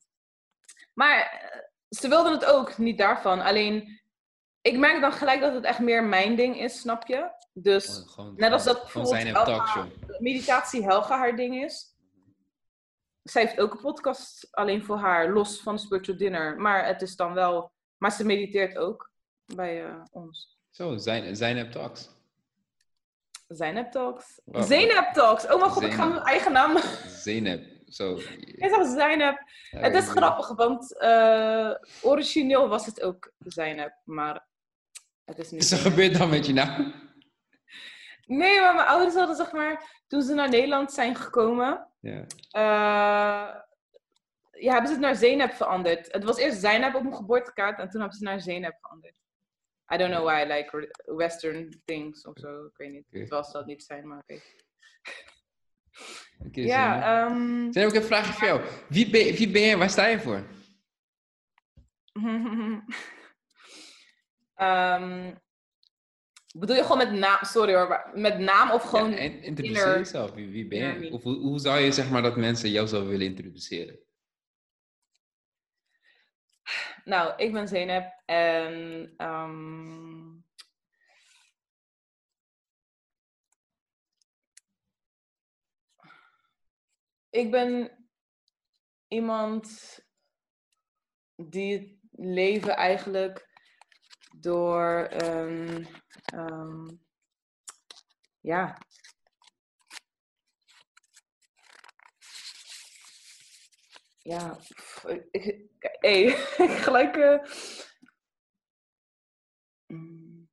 maar 0.93 1.49
ze 1.89 2.07
wilden 2.07 2.31
het 2.31 2.45
ook, 2.45 2.77
niet 2.77 2.97
daarvan. 2.97 3.41
Alleen, 3.41 4.01
ik 4.61 4.77
merk 4.77 5.01
dan 5.01 5.11
gelijk 5.11 5.41
dat 5.41 5.53
het 5.53 5.63
echt 5.63 5.79
meer 5.79 6.03
mijn 6.03 6.35
ding 6.35 6.59
is, 6.59 6.79
snap 6.79 7.07
je? 7.07 7.31
Dus... 7.53 8.03
Gewoon- 8.05 8.33
Net 8.35 8.51
als 8.51 8.63
dat 8.63 8.81
bijvoorbeeld 8.81 9.13
zijn 9.15 9.27
Elga- 9.27 9.43
talkshow. 9.43 9.87
meditatie 10.17 10.83
Helga 10.83 11.17
haar 11.17 11.35
ding 11.35 11.63
is. 11.63 11.95
Zij 13.23 13.41
heeft 13.41 13.59
ook 13.59 13.73
een 13.73 13.81
podcast 13.81 14.47
alleen 14.51 14.85
voor 14.85 14.97
haar, 14.97 15.29
los 15.29 15.61
van 15.61 15.79
Spiritual 15.79 16.17
Dinner. 16.17 16.57
Maar 16.57 16.85
het 16.85 17.01
is 17.01 17.15
dan 17.15 17.33
wel... 17.33 17.71
Maar 17.97 18.11
ze 18.11 18.25
mediteert 18.25 18.77
ook 18.77 19.08
bij 19.55 19.85
eh, 19.85 20.01
ons. 20.11 20.57
Zo, 20.69 20.97
zijn, 20.97 21.35
zijn 21.35 21.71
talks. 21.71 22.09
Zainab 23.49 23.91
Talks. 23.91 24.39
Oh, 24.45 25.11
Talks. 25.13 25.47
Oh 25.47 25.59
mijn 25.59 25.71
god, 25.71 25.83
ik 25.83 25.93
ga 25.93 26.05
mijn 26.05 26.21
eigen 26.21 26.51
naam... 26.51 26.77
Zeynep. 27.07 27.65
Zo. 27.87 28.15
Ik 28.39 28.69
zeg 28.69 28.87
Zainab. 28.87 29.37
Het 29.69 29.95
is 29.95 30.07
grappig, 30.07 30.47
want 30.47 30.97
eh, 30.97 31.71
origineel 32.01 32.67
was 32.67 32.85
het 32.85 33.01
ook 33.01 33.31
Zainab. 33.39 33.93
Maar 34.03 34.47
het 35.25 35.39
is 35.39 35.51
nu... 35.51 35.57
Is 35.57 35.71
er 35.71 35.77
gebeurd 35.77 36.17
dan 36.17 36.29
met 36.29 36.45
je 36.45 36.53
naam? 36.53 36.93
Nee, 38.25 38.59
maar 38.59 38.75
mijn 38.75 38.87
ouders 38.87 39.15
hadden 39.15 39.35
zeg 39.35 39.51
maar, 39.51 40.01
toen 40.07 40.21
ze 40.21 40.33
naar 40.33 40.49
Nederland 40.49 40.91
zijn 40.91 41.15
gekomen, 41.15 41.87
Ja. 41.99 42.25
eh, 42.51 43.55
ja, 44.51 44.71
hebben 44.71 44.87
ze 44.87 44.93
het 44.93 44.99
naar 44.99 45.15
Zeynep 45.15 45.53
veranderd. 45.53 46.11
Het 46.11 46.23
was 46.23 46.37
eerst 46.37 46.59
Zeynep 46.59 46.95
op 46.95 47.03
mijn 47.03 47.15
geboortekaart 47.15 47.79
en 47.79 47.89
toen 47.89 47.99
hebben 48.01 48.17
ze 48.17 48.23
het 48.23 48.33
naar 48.33 48.43
Zeynep 48.43 48.77
veranderd. 48.79 49.19
I 49.93 49.97
don't 49.97 50.11
know 50.11 50.23
why, 50.25 50.43
like 50.53 50.77
re- 50.77 51.15
western 51.15 51.81
things 51.85 52.25
of 52.25 52.33
zo, 52.39 52.65
ik 52.65 52.77
weet 52.77 52.91
niet. 52.91 53.05
Terwijl 53.09 53.43
ze 53.43 53.51
dat 53.51 53.65
niet 53.65 53.83
zijn, 53.83 54.07
maar 54.07 54.17
oké. 54.19 54.39
Oké, 56.47 56.61
Ja, 56.61 57.01
Zeynep. 57.01 57.31
ehm, 57.31 57.71
Zeynep, 57.71 57.89
ik 57.89 57.93
heb 57.93 58.01
een 58.01 58.07
vraagje 58.07 58.33
voor 58.33 58.47
jou. 58.47 58.61
Wie 58.89 59.09
ben, 59.09 59.33
wie 59.35 59.49
ben 59.51 59.61
jij? 59.61 59.77
Waar 59.77 59.89
sta 59.89 60.07
je 60.07 60.19
voor? 60.19 60.43
Ehm, 64.55 65.33
bedoel 66.55 66.75
je 66.75 66.81
gewoon 66.81 66.97
met 66.97 67.11
naam, 67.11 67.37
sorry 67.41 67.73
hoor, 67.75 68.09
met 68.13 68.37
naam 68.39 68.71
of 68.71 68.83
gewoon... 68.83 69.11
Ja, 69.11 69.17
introduceer 69.17 69.83
inner- 69.85 69.97
jezelf. 69.97 70.31
Wie, 70.33 70.49
wie 70.49 70.67
ben 70.67 70.99
me. 70.99 71.11
Of 71.11 71.23
hoe, 71.23 71.35
hoe 71.35 71.59
zou 71.59 71.79
je 71.79 71.91
zeg 71.91 72.09
maar 72.09 72.21
dat 72.21 72.37
mensen 72.37 72.69
jou 72.69 72.87
zouden 72.87 73.09
willen 73.11 73.25
introduceren? 73.25 73.99
Nou, 77.09 77.33
ik 77.37 77.53
ben 77.53 77.67
Zeynep 77.67 78.21
en 78.25 79.13
ehm, 79.17 80.35
ik 87.29 87.51
ben 87.51 87.91
iemand 89.07 89.99
die 91.35 91.73
het 91.79 91.97
leven 92.11 92.75
eigenlijk 92.75 93.49
door 94.35 95.07
een, 95.09 95.87
ehm, 96.23 96.87
ja, 98.39 98.77
ja, 104.19 104.57
hey, 105.99 106.29
gelijk. 106.85 107.15
eh, 107.15 107.39
mm. 109.87 110.49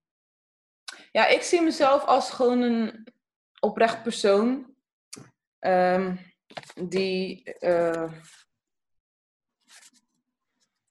Ja, 1.12 1.26
ik 1.26 1.42
zie 1.42 1.62
mezelf 1.62 2.04
als 2.04 2.30
gewoon 2.30 2.60
een 2.60 3.06
oprecht 3.60 4.02
persoon. 4.02 4.74
ehm, 5.58 6.16
die 6.74 7.42
eh, 7.52 8.12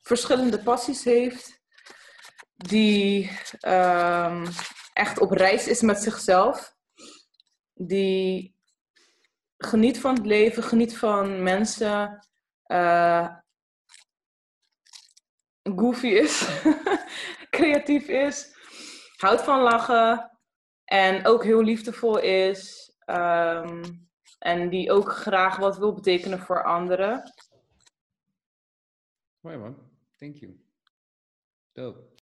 verschillende 0.02 0.64
passies 0.64 1.04
heeft. 1.04 1.62
Die 2.56 3.32
ehm, 3.60 4.48
echt 4.94 5.20
op 5.20 5.32
reis 5.32 5.68
is 5.68 5.82
met 5.82 6.02
zichzelf. 6.02 6.76
Die 7.74 8.56
geniet 9.58 10.00
van 10.00 10.16
het 10.16 10.26
leven, 10.26 10.64
geniet 10.64 10.98
van 10.98 11.44
mensen 11.44 12.28
eh, 12.66 13.36
goofy 15.76 16.08
is, 16.08 16.62
creatief 17.58 18.08
is, 18.08 18.56
houdt 19.16 19.42
van 19.42 19.62
lachen 19.62 20.40
en 20.84 21.26
ook 21.26 21.44
heel 21.44 21.64
liefdevol 21.64 22.20
is. 22.20 22.94
ehm, 23.06 23.84
en 24.40 24.70
die 24.70 24.92
ook 24.92 25.12
graag 25.12 25.58
wat 25.58 25.78
wil 25.78 25.94
betekenen 25.94 26.40
voor 26.40 26.64
anderen. 26.64 27.34
Mooi 29.40 29.58
man. 29.58 29.92
Thank 30.18 30.36
you. 30.36 30.60
Dope. 31.74 32.14